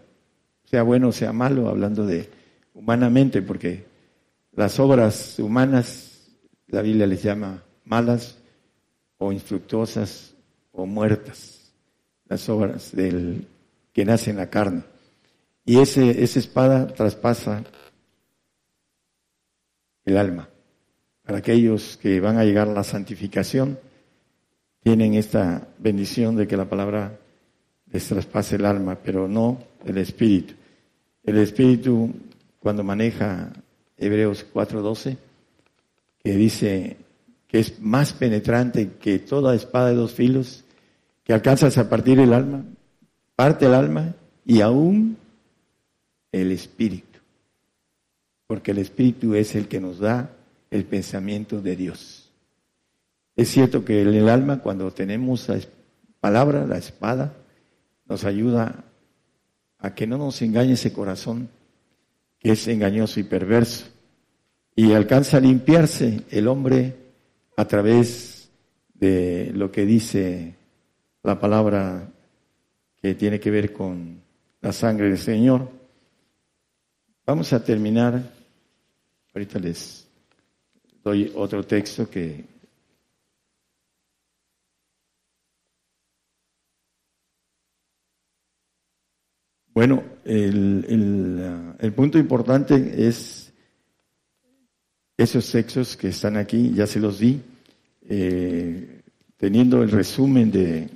sea 0.66 0.84
bueno 0.84 1.10
o 1.10 1.12
sea 1.12 1.34
malo, 1.34 1.70
hablando 1.70 2.06
de 2.06 2.30
humanamente, 2.74 3.42
porque 3.42 3.86
las 4.54 4.80
obras 4.80 5.40
humanas, 5.40 6.30
la 6.68 6.82
Biblia 6.82 7.08
les 7.08 7.24
llama 7.24 7.64
malas 7.86 8.38
o 9.18 9.32
infructuosas 9.32 10.34
o 10.72 10.86
muertas, 10.86 11.72
las 12.26 12.48
obras 12.50 12.92
del 12.96 13.48
que 13.94 14.06
nace 14.06 14.32
en 14.32 14.38
la 14.38 14.50
carne. 14.50 14.84
Y 15.66 15.80
ese, 15.80 16.24
esa 16.24 16.40
espada 16.40 16.88
traspasa 16.88 17.64
el 20.06 20.18
alma. 20.18 20.50
para 21.24 21.38
aquellos 21.38 21.98
que 21.98 22.20
van 22.20 22.38
a 22.38 22.44
llegar 22.44 22.68
a 22.68 22.74
la 22.74 22.84
santificación, 22.84 23.80
tienen 24.82 25.14
esta 25.14 25.68
bendición 25.78 26.36
de 26.36 26.48
que 26.48 26.58
la 26.58 26.70
palabra 26.70 27.18
les 27.92 28.08
traspase 28.08 28.56
el 28.56 28.66
alma, 28.66 28.98
pero 29.02 29.28
no 29.28 29.60
el 29.86 29.98
espíritu. 29.98 30.54
El 31.24 31.38
espíritu, 31.38 32.12
cuando 32.60 32.84
maneja 32.84 33.52
Hebreos 33.98 34.46
4:12, 34.52 35.18
que 36.24 36.36
dice 36.36 36.98
que 37.48 37.60
es 37.60 37.80
más 37.80 38.14
penetrante 38.14 38.94
que 39.00 39.20
toda 39.20 39.56
espada 39.56 39.90
de 39.90 39.96
dos 39.96 40.14
filos, 40.14 40.64
que 41.24 41.34
alcanzas 41.34 41.78
a 41.78 41.90
partir 41.90 42.20
el 42.20 42.34
alma, 42.34 42.64
parte 43.36 43.66
el 43.66 43.74
alma 43.74 44.16
y 44.46 44.62
aún 44.62 45.18
el 46.32 46.52
espíritu. 46.52 47.20
Porque 48.48 48.72
el 48.72 48.80
espíritu 48.80 49.36
es 49.36 49.56
el 49.56 49.68
que 49.68 49.80
nos 49.80 50.00
da 50.00 50.32
el 50.72 50.86
pensamiento 50.86 51.62
de 51.62 51.76
Dios. 51.76 52.21
Es 53.42 53.50
cierto 53.50 53.84
que 53.84 54.04
el 54.04 54.30
alma, 54.30 54.60
cuando 54.60 54.92
tenemos 54.92 55.50
la 55.50 55.58
palabra, 56.20 56.68
la 56.68 56.78
espada, 56.78 57.34
nos 58.06 58.24
ayuda 58.24 58.84
a 59.80 59.96
que 59.96 60.06
no 60.06 60.20
nos 60.20 60.44
engañe 60.44 60.74
ese 60.74 60.94
corazón 60.94 61.50
que 62.38 62.52
es 62.52 62.68
engañoso 62.68 63.20
y 63.20 63.24
perverso. 63.24 63.88
Y 64.76 64.94
alcanza 64.94 65.38
a 65.38 65.40
limpiarse 65.40 66.22
el 66.30 66.48
hombre 66.48 66.96
a 67.58 67.66
través 67.66 68.52
de 68.94 69.52
lo 69.56 69.72
que 69.72 69.88
dice 69.88 70.54
la 71.24 71.40
palabra 71.40 72.12
que 73.02 73.16
tiene 73.16 73.40
que 73.40 73.50
ver 73.50 73.74
con 73.74 74.22
la 74.62 74.72
sangre 74.72 75.10
del 75.10 75.18
Señor. 75.18 75.68
Vamos 77.26 77.52
a 77.54 77.64
terminar, 77.64 78.22
ahorita 79.34 79.58
les 79.58 80.08
doy 81.04 81.32
otro 81.36 81.66
texto 81.66 82.08
que 82.08 82.51
Bueno, 89.74 90.04
el, 90.26 91.76
el, 91.80 91.94
punto 91.94 92.18
importante 92.18 93.08
es 93.08 93.54
esos 95.16 95.50
textos 95.50 95.96
que 95.96 96.10
están 96.10 96.36
aquí, 96.36 96.74
ya 96.74 96.86
se 96.86 97.00
los 97.00 97.20
di, 97.20 97.42
eh, 98.10 99.02
teniendo 99.38 99.82
el 99.82 99.90
resumen 99.90 100.52
de, 100.52 100.90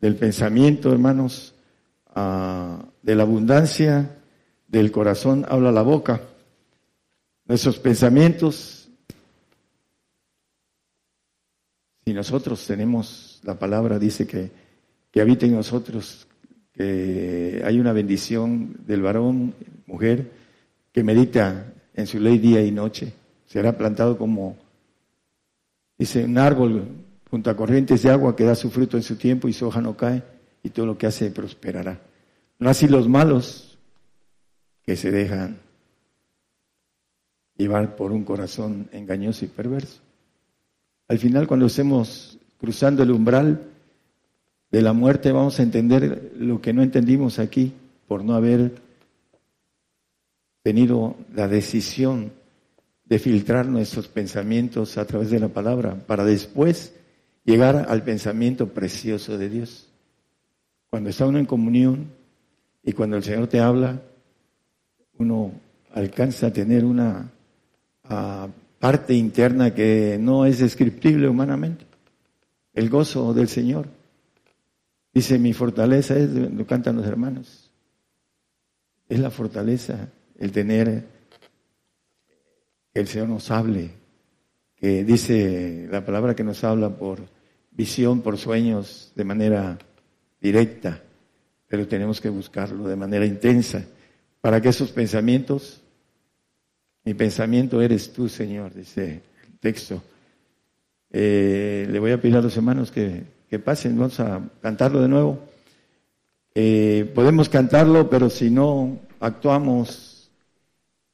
del 0.00 0.16
pensamiento, 0.16 0.92
hermanos, 0.92 1.54
ah, 2.16 2.84
de 3.00 3.14
la 3.14 3.22
abundancia 3.22 4.18
del 4.66 4.90
corazón 4.90 5.46
habla 5.48 5.70
la 5.70 5.82
boca. 5.82 6.20
Nuestros 7.44 7.78
pensamientos, 7.78 8.88
si 12.04 12.12
nosotros 12.12 12.66
tenemos 12.66 13.40
la 13.44 13.56
palabra, 13.56 14.00
dice 14.00 14.26
que, 14.26 14.50
que 15.12 15.20
habita 15.20 15.46
en 15.46 15.54
nosotros, 15.54 16.26
que 16.72 17.62
hay 17.64 17.78
una 17.78 17.92
bendición 17.92 18.76
del 18.86 19.02
varón, 19.02 19.54
mujer, 19.86 20.30
que 20.92 21.04
medita 21.04 21.72
en 21.94 22.06
su 22.06 22.18
ley 22.18 22.38
día 22.38 22.64
y 22.64 22.70
noche. 22.70 23.12
Será 23.46 23.76
plantado 23.76 24.16
como, 24.16 24.56
dice, 25.98 26.24
un 26.24 26.38
árbol 26.38 26.86
junto 27.30 27.50
a 27.50 27.56
corrientes 27.56 28.02
de 28.02 28.10
agua 28.10 28.36
que 28.36 28.44
da 28.44 28.54
su 28.54 28.70
fruto 28.70 28.96
en 28.96 29.02
su 29.02 29.16
tiempo 29.16 29.48
y 29.48 29.52
su 29.52 29.66
hoja 29.66 29.80
no 29.80 29.96
cae 29.96 30.22
y 30.62 30.70
todo 30.70 30.86
lo 30.86 30.98
que 30.98 31.06
hace 31.06 31.30
prosperará. 31.30 32.00
No 32.58 32.70
así 32.70 32.88
los 32.88 33.08
malos 33.08 33.78
que 34.84 34.96
se 34.96 35.10
dejan 35.10 35.58
llevar 37.56 37.96
por 37.96 38.12
un 38.12 38.24
corazón 38.24 38.88
engañoso 38.92 39.44
y 39.44 39.48
perverso. 39.48 40.00
Al 41.08 41.18
final, 41.18 41.46
cuando 41.46 41.66
estemos 41.66 42.38
cruzando 42.58 43.02
el 43.02 43.10
umbral 43.10 43.71
de 44.72 44.82
la 44.82 44.94
muerte, 44.94 45.30
vamos 45.32 45.60
a 45.60 45.62
entender 45.62 46.32
lo 46.38 46.60
que 46.62 46.72
no 46.72 46.82
entendimos 46.82 47.38
aquí 47.38 47.74
por 48.08 48.24
no 48.24 48.34
haber 48.34 48.72
tenido 50.62 51.14
la 51.34 51.46
decisión 51.46 52.32
de 53.04 53.18
filtrar 53.18 53.66
nuestros 53.66 54.08
pensamientos 54.08 54.96
a 54.96 55.04
través 55.04 55.30
de 55.30 55.40
la 55.40 55.48
palabra 55.48 55.94
para 56.06 56.24
después 56.24 56.94
llegar 57.44 57.86
al 57.88 58.02
pensamiento 58.02 58.68
precioso 58.68 59.36
de 59.36 59.50
Dios. 59.50 59.88
Cuando 60.88 61.10
está 61.10 61.26
uno 61.26 61.38
en 61.38 61.46
comunión 61.46 62.06
y 62.82 62.92
cuando 62.92 63.18
el 63.18 63.22
Señor 63.22 63.48
te 63.48 63.60
habla, 63.60 64.00
uno 65.18 65.52
alcanza 65.92 66.46
a 66.46 66.52
tener 66.52 66.86
una 66.86 67.30
parte 68.78 69.14
interna 69.14 69.74
que 69.74 70.16
no 70.18 70.46
es 70.46 70.60
descriptible 70.60 71.28
humanamente. 71.28 71.84
El 72.72 72.88
gozo 72.88 73.34
del 73.34 73.48
Señor. 73.48 73.86
Dice, 75.14 75.38
mi 75.38 75.52
fortaleza 75.52 76.16
es, 76.16 76.30
lo 76.30 76.66
cantan 76.66 76.96
los 76.96 77.06
hermanos, 77.06 77.70
es 79.08 79.18
la 79.18 79.30
fortaleza, 79.30 80.08
el 80.38 80.52
tener 80.52 81.04
que 82.92 83.00
el 83.00 83.06
Señor 83.06 83.28
nos 83.28 83.50
hable, 83.50 83.90
que 84.74 85.04
dice 85.04 85.86
la 85.90 86.04
palabra 86.04 86.34
que 86.34 86.44
nos 86.44 86.64
habla 86.64 86.96
por 86.96 87.20
visión, 87.70 88.22
por 88.22 88.38
sueños, 88.38 89.12
de 89.14 89.24
manera 89.24 89.78
directa, 90.40 91.02
pero 91.68 91.86
tenemos 91.86 92.20
que 92.20 92.30
buscarlo 92.30 92.88
de 92.88 92.96
manera 92.96 93.26
intensa, 93.26 93.84
para 94.40 94.60
que 94.62 94.70
esos 94.70 94.92
pensamientos, 94.92 95.82
mi 97.04 97.12
pensamiento 97.12 97.82
eres 97.82 98.12
tú, 98.12 98.28
Señor, 98.28 98.72
dice 98.74 99.22
el 99.46 99.58
texto. 99.58 100.02
Eh, 101.10 101.86
le 101.90 101.98
voy 101.98 102.12
a 102.12 102.20
pedir 102.20 102.36
a 102.36 102.40
los 102.40 102.56
hermanos 102.56 102.90
que, 102.90 103.22
que 103.52 103.58
pasen, 103.58 103.98
vamos 103.98 104.18
a 104.18 104.40
cantarlo 104.62 105.02
de 105.02 105.08
nuevo. 105.08 105.38
Eh, 106.54 107.12
podemos 107.14 107.50
cantarlo, 107.50 108.08
pero 108.08 108.30
si 108.30 108.48
no 108.48 108.98
actuamos 109.20 110.30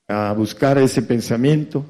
a 0.07 0.33
buscar 0.35 0.79
ese 0.79 1.03
pensamiento, 1.03 1.85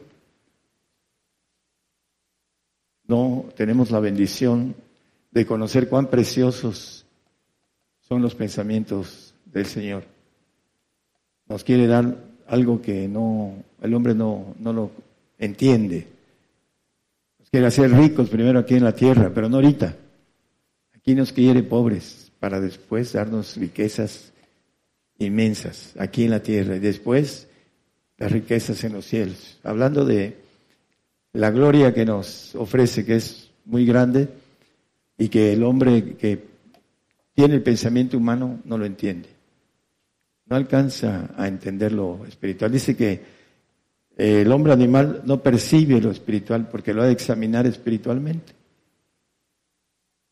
no 3.07 3.45
tenemos 3.57 3.91
la 3.91 4.01
bendición 4.01 4.75
de 5.31 5.45
conocer 5.45 5.87
cuán 5.87 6.07
preciosos 6.07 7.05
son 8.01 8.23
los 8.23 8.35
pensamientos 8.35 9.35
del 9.45 9.67
Señor. 9.67 10.05
Nos 11.47 11.63
quiere 11.63 11.87
dar 11.87 12.25
algo 12.47 12.81
que 12.81 13.07
no, 13.07 13.53
el 13.83 13.93
hombre 13.93 14.15
no, 14.15 14.55
no 14.59 14.73
lo 14.73 14.93
entiende. 15.39 16.09
Nos 17.39 17.51
quiere 17.51 17.67
hacer 17.67 17.91
ricos 17.91 18.31
primero 18.31 18.59
aquí 18.59 18.77
en 18.77 18.85
la 18.85 18.95
tierra, 18.95 19.31
pero 19.35 19.51
no 19.51 19.57
ahorita. 19.57 19.95
Aquí 21.09 21.15
nos 21.15 21.33
quiere 21.33 21.63
pobres 21.63 22.31
para 22.39 22.61
después 22.61 23.15
darnos 23.15 23.57
riquezas 23.57 24.31
inmensas 25.19 25.95
aquí 25.99 26.25
en 26.25 26.33
la 26.33 26.43
tierra 26.43 26.77
y 26.77 26.81
después 26.81 27.49
las 28.19 28.31
riquezas 28.31 28.85
en 28.85 28.93
los 28.93 29.07
cielos. 29.07 29.59
Hablando 29.65 30.05
de 30.05 30.37
la 31.33 31.51
gloria 31.51 31.95
que 31.95 32.05
nos 32.05 32.55
ofrece, 32.57 33.07
que 33.07 33.17
es 33.17 33.49
muy 33.65 33.87
grande, 33.87 34.29
y 35.17 35.31
que 35.31 35.55
el 35.55 35.63
hombre 35.63 36.15
que 36.17 36.45
tiene 37.33 37.55
el 37.55 37.63
pensamiento 37.63 38.19
humano 38.19 38.61
no 38.67 38.77
lo 38.77 38.85
entiende. 38.85 39.31
No 40.45 40.57
alcanza 40.57 41.31
a 41.39 41.49
entender 41.49 41.93
lo 41.95 42.27
espiritual. 42.27 42.71
Dice 42.71 42.95
que 42.95 43.23
el 44.15 44.53
hombre 44.53 44.75
animal 44.75 45.23
no 45.25 45.43
percibe 45.43 46.03
lo 46.03 46.11
espiritual 46.11 46.69
porque 46.69 46.93
lo 46.93 47.01
ha 47.01 47.07
de 47.07 47.13
examinar 47.13 47.67
espiritualmente. 47.67 48.58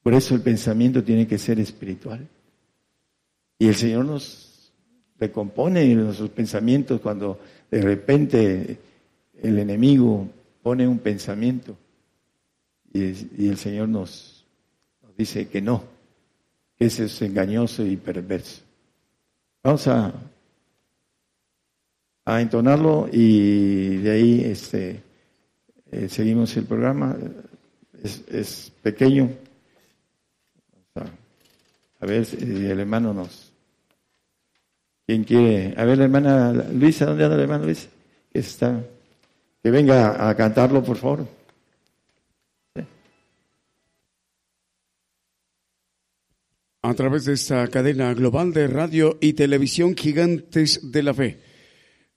Por 0.06 0.14
eso 0.14 0.36
el 0.36 0.40
pensamiento 0.40 1.02
tiene 1.02 1.26
que 1.26 1.36
ser 1.36 1.58
espiritual. 1.58 2.28
Y 3.58 3.66
el 3.66 3.74
Señor 3.74 4.04
nos 4.04 4.72
recompone 5.18 5.84
nuestros 5.96 6.30
pensamientos 6.30 7.00
cuando 7.00 7.40
de 7.68 7.82
repente 7.82 8.78
el 9.42 9.58
enemigo 9.58 10.28
pone 10.62 10.86
un 10.86 11.00
pensamiento 11.00 11.76
y, 12.92 13.48
el 13.48 13.56
Señor 13.56 13.88
nos, 13.88 14.46
dice 15.18 15.48
que 15.48 15.60
no, 15.60 15.82
que 16.78 16.84
ese 16.84 17.06
es 17.06 17.22
engañoso 17.22 17.84
y 17.84 17.96
perverso. 17.96 18.62
Vamos 19.64 19.88
a, 19.88 20.14
a 22.26 22.40
entonarlo 22.40 23.08
y 23.12 23.96
de 23.96 24.10
ahí 24.12 24.40
este, 24.44 25.02
eh, 25.90 26.08
seguimos 26.08 26.56
el 26.56 26.64
programa. 26.64 27.16
Es 28.04 28.72
pequeño. 28.84 29.45
A, 32.06 32.08
ver 32.08 32.24
si 32.24 32.36
el 32.36 32.78
hermano 32.78 33.12
nos... 33.12 33.52
¿Quién 35.06 35.24
quiere? 35.24 35.74
A 35.76 35.84
ver, 35.84 35.98
la 35.98 36.04
hermana 36.04 36.52
Luisa, 36.52 37.06
¿dónde 37.06 37.24
anda 37.24 37.36
la 37.36 37.42
hermana 37.42 37.64
Luisa? 37.64 37.88
Que 38.32 38.38
está 38.38 38.80
que 39.60 39.70
venga 39.72 40.28
a 40.28 40.36
cantarlo, 40.36 40.84
por 40.84 40.96
favor. 40.96 41.26
A 46.82 46.94
través 46.94 47.24
de 47.24 47.32
esta 47.32 47.66
cadena 47.66 48.14
global 48.14 48.52
de 48.52 48.68
radio 48.68 49.18
y 49.20 49.32
televisión 49.32 49.96
Gigantes 49.96 50.92
de 50.92 51.02
la 51.02 51.12
Fe. 51.12 51.40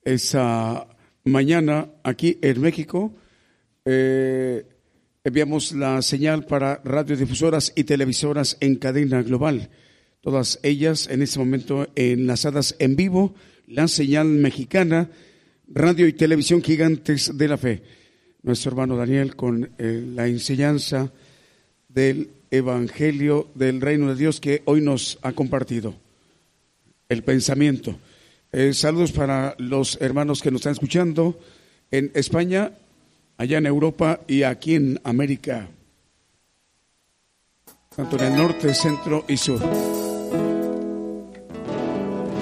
Esa 0.03 0.85
mañana 1.23 1.89
aquí 2.03 2.37
en 2.43 2.61
México 2.61 3.15
eh, 3.83 4.63
enviamos 5.23 5.73
la 5.73 6.01
señal 6.01 6.45
para 6.45 6.81
radiodifusoras 6.83 7.73
y 7.75 7.83
televisoras 7.83 8.57
en 8.61 8.75
cadena 8.75 9.21
global. 9.21 9.69
Todas 10.21 10.59
ellas 10.63 11.07
en 11.09 11.21
este 11.21 11.39
momento 11.39 11.87
enlazadas 11.95 12.75
en 12.79 12.95
vivo, 12.95 13.35
la 13.67 13.87
señal 13.87 14.27
mexicana, 14.27 15.09
radio 15.67 16.07
y 16.07 16.13
televisión 16.13 16.61
gigantes 16.61 17.37
de 17.37 17.47
la 17.47 17.57
fe. 17.57 17.83
Nuestro 18.41 18.71
hermano 18.71 18.95
Daniel 18.95 19.35
con 19.35 19.69
eh, 19.77 20.03
la 20.15 20.27
enseñanza 20.27 21.11
del 21.89 22.29
Evangelio 22.51 23.49
del 23.55 23.81
Reino 23.81 24.09
de 24.09 24.15
Dios 24.15 24.39
que 24.39 24.61
hoy 24.65 24.81
nos 24.81 25.19
ha 25.21 25.33
compartido. 25.33 25.95
El 27.09 27.23
pensamiento. 27.23 27.99
Eh, 28.51 28.73
saludos 28.73 29.11
para 29.11 29.55
los 29.59 29.99
hermanos 30.01 30.41
que 30.41 30.51
nos 30.51 30.61
están 30.61 30.73
escuchando 30.73 31.39
en 31.91 32.11
España, 32.13 32.71
allá 33.39 33.57
en 33.57 33.65
Europa 33.65 34.19
y 34.27 34.43
aquí 34.43 34.75
en 34.75 34.99
América, 35.05 35.69
tanto 37.95 38.17
en 38.17 38.25
el 38.25 38.35
norte, 38.35 38.73
centro 38.73 39.23
y 39.29 39.37
sur. 39.37 39.59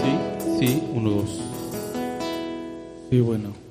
Sí, 0.02 0.58
sí, 0.60 0.84
uno, 0.94 1.10
dos. 1.12 1.40
Sí, 3.12 3.20
bueno. 3.22 3.67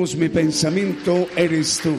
Mi 0.00 0.30
pensamiento 0.30 1.28
eres 1.36 1.78
tú. 1.82 1.98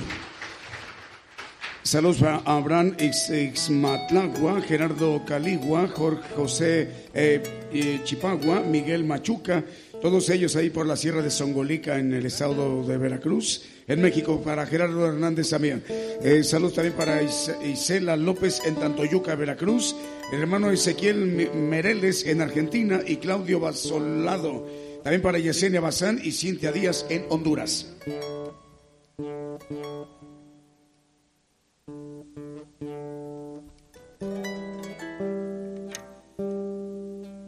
Saludos 1.84 2.18
para 2.18 2.38
Abraham 2.45 2.95
Ixmatlagua, 2.98 4.60
Gerardo 4.61 5.23
Caligua, 5.23 5.88
Jorge 5.88 6.28
José 6.36 6.88
eh, 7.14 7.99
Chipagua, 8.03 8.61
Miguel 8.61 9.03
Machuca 9.03 9.64
Todos 10.02 10.30
ellos 10.30 10.56
ahí 10.56 10.72
por 10.72 10.88
la 10.88 10.95
Sierra 10.95 11.22
de 11.22 11.30
Songolica 11.30 11.99
en 11.99 12.11
el 12.14 12.26
estado 12.26 12.84
de 12.84 12.98
Veracruz, 12.98 13.65
en 13.88 14.02
México, 14.02 14.41
para 14.44 14.65
Gerardo 14.65 15.06
Hernández 15.06 15.52
también. 15.52 15.84
Eh, 15.88 16.44
saludos 16.44 16.73
también 16.73 16.95
para 16.95 17.22
Isela 17.22 18.15
López 18.15 18.64
en 18.65 18.76
Tantoyuca, 18.78 19.36
Veracruz. 19.36 19.95
El 20.34 20.40
hermano 20.40 20.72
Ezequiel 20.72 21.52
Mereles 21.53 22.26
en 22.26 22.41
Argentina 22.41 23.02
y 23.06 23.18
Claudio 23.18 23.60
Basolado. 23.60 24.65
También 25.03 25.22
para 25.22 25.38
Yesenia 25.38 25.82
Bazán 25.82 26.19
y 26.23 26.32
Cintia 26.32 26.72
Díaz 26.72 27.06
en 27.10 27.26
Honduras. 27.30 27.91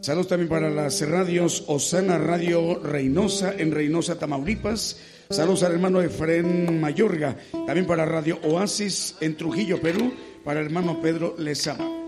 Saludos 0.04 0.28
también 0.28 0.50
para 0.50 0.68
las 0.68 1.00
radios 1.08 1.64
Osana 1.66 2.18
Radio 2.18 2.78
Reynosa 2.78 3.54
en 3.56 3.72
Reynosa, 3.72 4.18
Tamaulipas. 4.18 4.98
Saludos 5.30 5.62
al 5.62 5.72
hermano 5.72 6.02
Efren 6.02 6.78
Mayorga. 6.78 7.38
También 7.66 7.86
para 7.86 8.04
Radio 8.04 8.38
Oasis 8.42 9.16
en 9.22 9.34
Trujillo, 9.34 9.80
Perú. 9.80 10.12
Para 10.44 10.60
el 10.60 10.66
hermano 10.66 11.00
Pedro 11.00 11.34
Lezama. 11.38 12.03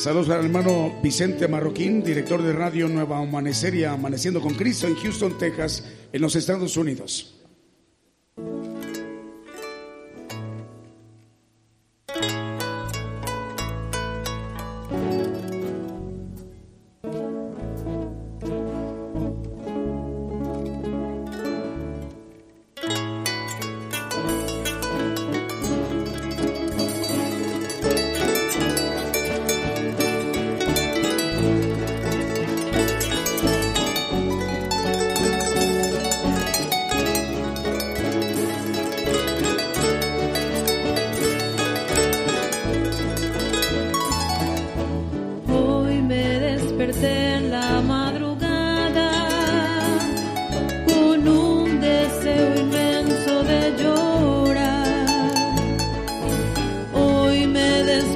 Saludos 0.00 0.30
al 0.30 0.46
hermano 0.46 0.98
Vicente 1.02 1.46
Marroquín, 1.46 2.02
director 2.02 2.42
de 2.42 2.54
Radio 2.54 2.88
Nueva 2.88 3.18
Amanecería, 3.18 3.92
Amaneciendo 3.92 4.40
con 4.40 4.54
Cristo 4.54 4.86
en 4.86 4.94
Houston, 4.94 5.36
Texas, 5.36 5.86
en 6.10 6.22
los 6.22 6.34
Estados 6.36 6.78
Unidos. 6.78 7.38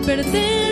perder. 0.05 0.64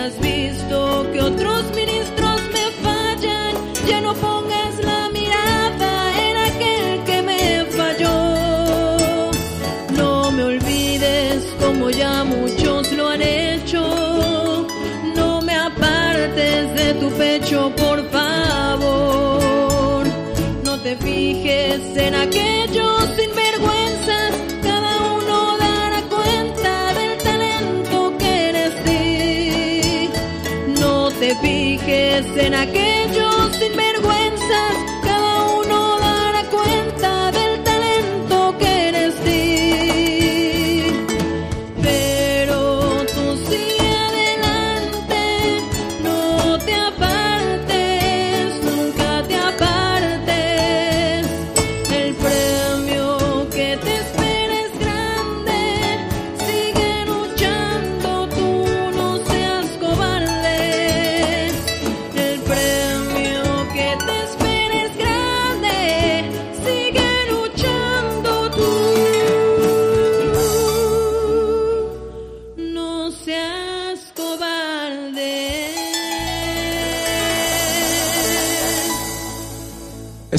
has 0.00 0.18
visto 0.20 1.06
que 1.12 1.20
otros 1.20 1.64
ministros 1.74 2.40
me 2.54 2.66
fallan, 2.82 3.54
ya 3.86 4.00
no 4.00 4.14
pongas 4.14 4.74
la 4.82 5.10
mirada 5.10 5.92
en 6.26 6.36
aquel 6.48 7.04
que 7.04 7.22
me 7.22 7.64
falló. 7.76 9.30
No 10.00 10.30
me 10.32 10.42
olvides 10.44 11.44
como 11.62 11.90
ya 11.90 12.24
muchos 12.24 12.90
lo 12.92 13.08
han 13.08 13.20
hecho, 13.20 14.66
no 15.14 15.42
me 15.42 15.54
apartes 15.54 16.74
de 16.74 16.94
tu 16.94 17.10
pecho, 17.10 17.70
por 17.76 17.98
favor. 18.10 20.06
No 20.64 20.80
te 20.80 20.96
fijes 20.96 21.82
en 21.96 22.14
aquel 22.14 22.69
en 32.40 32.54
aquel 32.54 32.79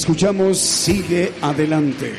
Escuchamos 0.02 0.58
Sigue 0.58 1.32
Adelante. 1.44 2.12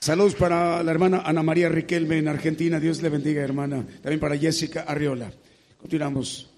Saludos 0.00 0.34
para 0.34 0.82
la 0.82 0.90
hermana 0.90 1.22
Ana 1.24 1.42
María 1.42 1.70
Riquelme 1.70 2.18
en 2.18 2.28
Argentina. 2.28 2.78
Dios 2.78 3.00
le 3.00 3.08
bendiga, 3.08 3.40
hermana. 3.40 3.86
También 4.02 4.20
para 4.20 4.36
Jessica 4.36 4.82
Arriola. 4.82 5.32
Continuamos 5.80 6.50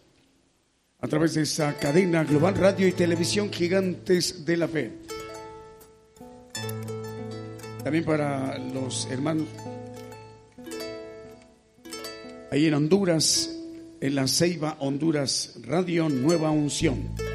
a 0.98 1.06
través 1.06 1.35
de 1.35 1.43
esta 1.43 1.78
cadena 1.78 2.24
global 2.24 2.56
radio 2.56 2.89
y 2.89 2.93
televisión 2.93 3.52
Gigantes 3.52 4.44
de 4.44 4.56
la 4.56 4.66
Fe. 4.66 4.90
También 7.85 8.05
para 8.05 8.59
los 8.59 9.06
hermanos 9.12 9.47
ahí 12.51 12.66
en 12.66 12.74
Honduras, 12.74 13.56
en 14.01 14.16
la 14.16 14.27
Ceiba 14.27 14.77
Honduras 14.81 15.60
Radio 15.62 16.09
Nueva 16.09 16.51
Unción. 16.51 17.26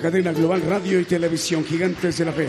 Cadena 0.00 0.32
global 0.32 0.62
radio 0.62 0.98
y 0.98 1.04
televisión, 1.04 1.64
Gigantes 1.64 2.16
de 2.16 2.24
la 2.24 2.32
Fe. 2.32 2.48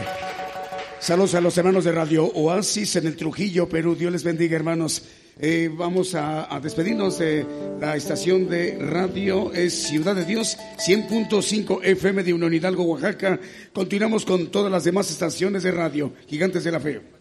Saludos 1.00 1.36
a 1.36 1.42
los 1.42 1.58
hermanos 1.58 1.84
de 1.84 1.92
Radio 1.92 2.26
Oasis 2.26 2.96
en 2.96 3.08
el 3.08 3.18
Trujillo, 3.18 3.68
Perú. 3.68 3.96
Dios 3.96 4.12
les 4.12 4.24
bendiga, 4.24 4.56
hermanos. 4.56 5.04
Eh, 5.38 5.70
vamos 5.74 6.16
a, 6.16 6.60
despedirnos 6.62 7.20
de 7.20 7.46
la 7.80 7.96
estación 7.96 8.48
de 8.48 8.78
radio, 8.80 9.52
es 9.54 9.84
Ciudad 9.84 10.16
de 10.16 10.26
Dios, 10.26 10.58
100.5 10.78 11.84
FM 11.84 12.24
de 12.24 12.34
Unión 12.34 12.54
Hidalgo, 12.54 12.84
Oaxaca. 12.84 13.40
Continuamos 13.74 14.26
con 14.26 14.48
todas 14.48 14.72
las 14.72 14.84
demás 14.84 15.10
estaciones 15.12 15.64
de 15.64 15.72
radio, 15.72 16.14
Gigantes 16.28 16.64
de 16.64 16.72
la 16.72 16.80
Fe. 16.80 17.21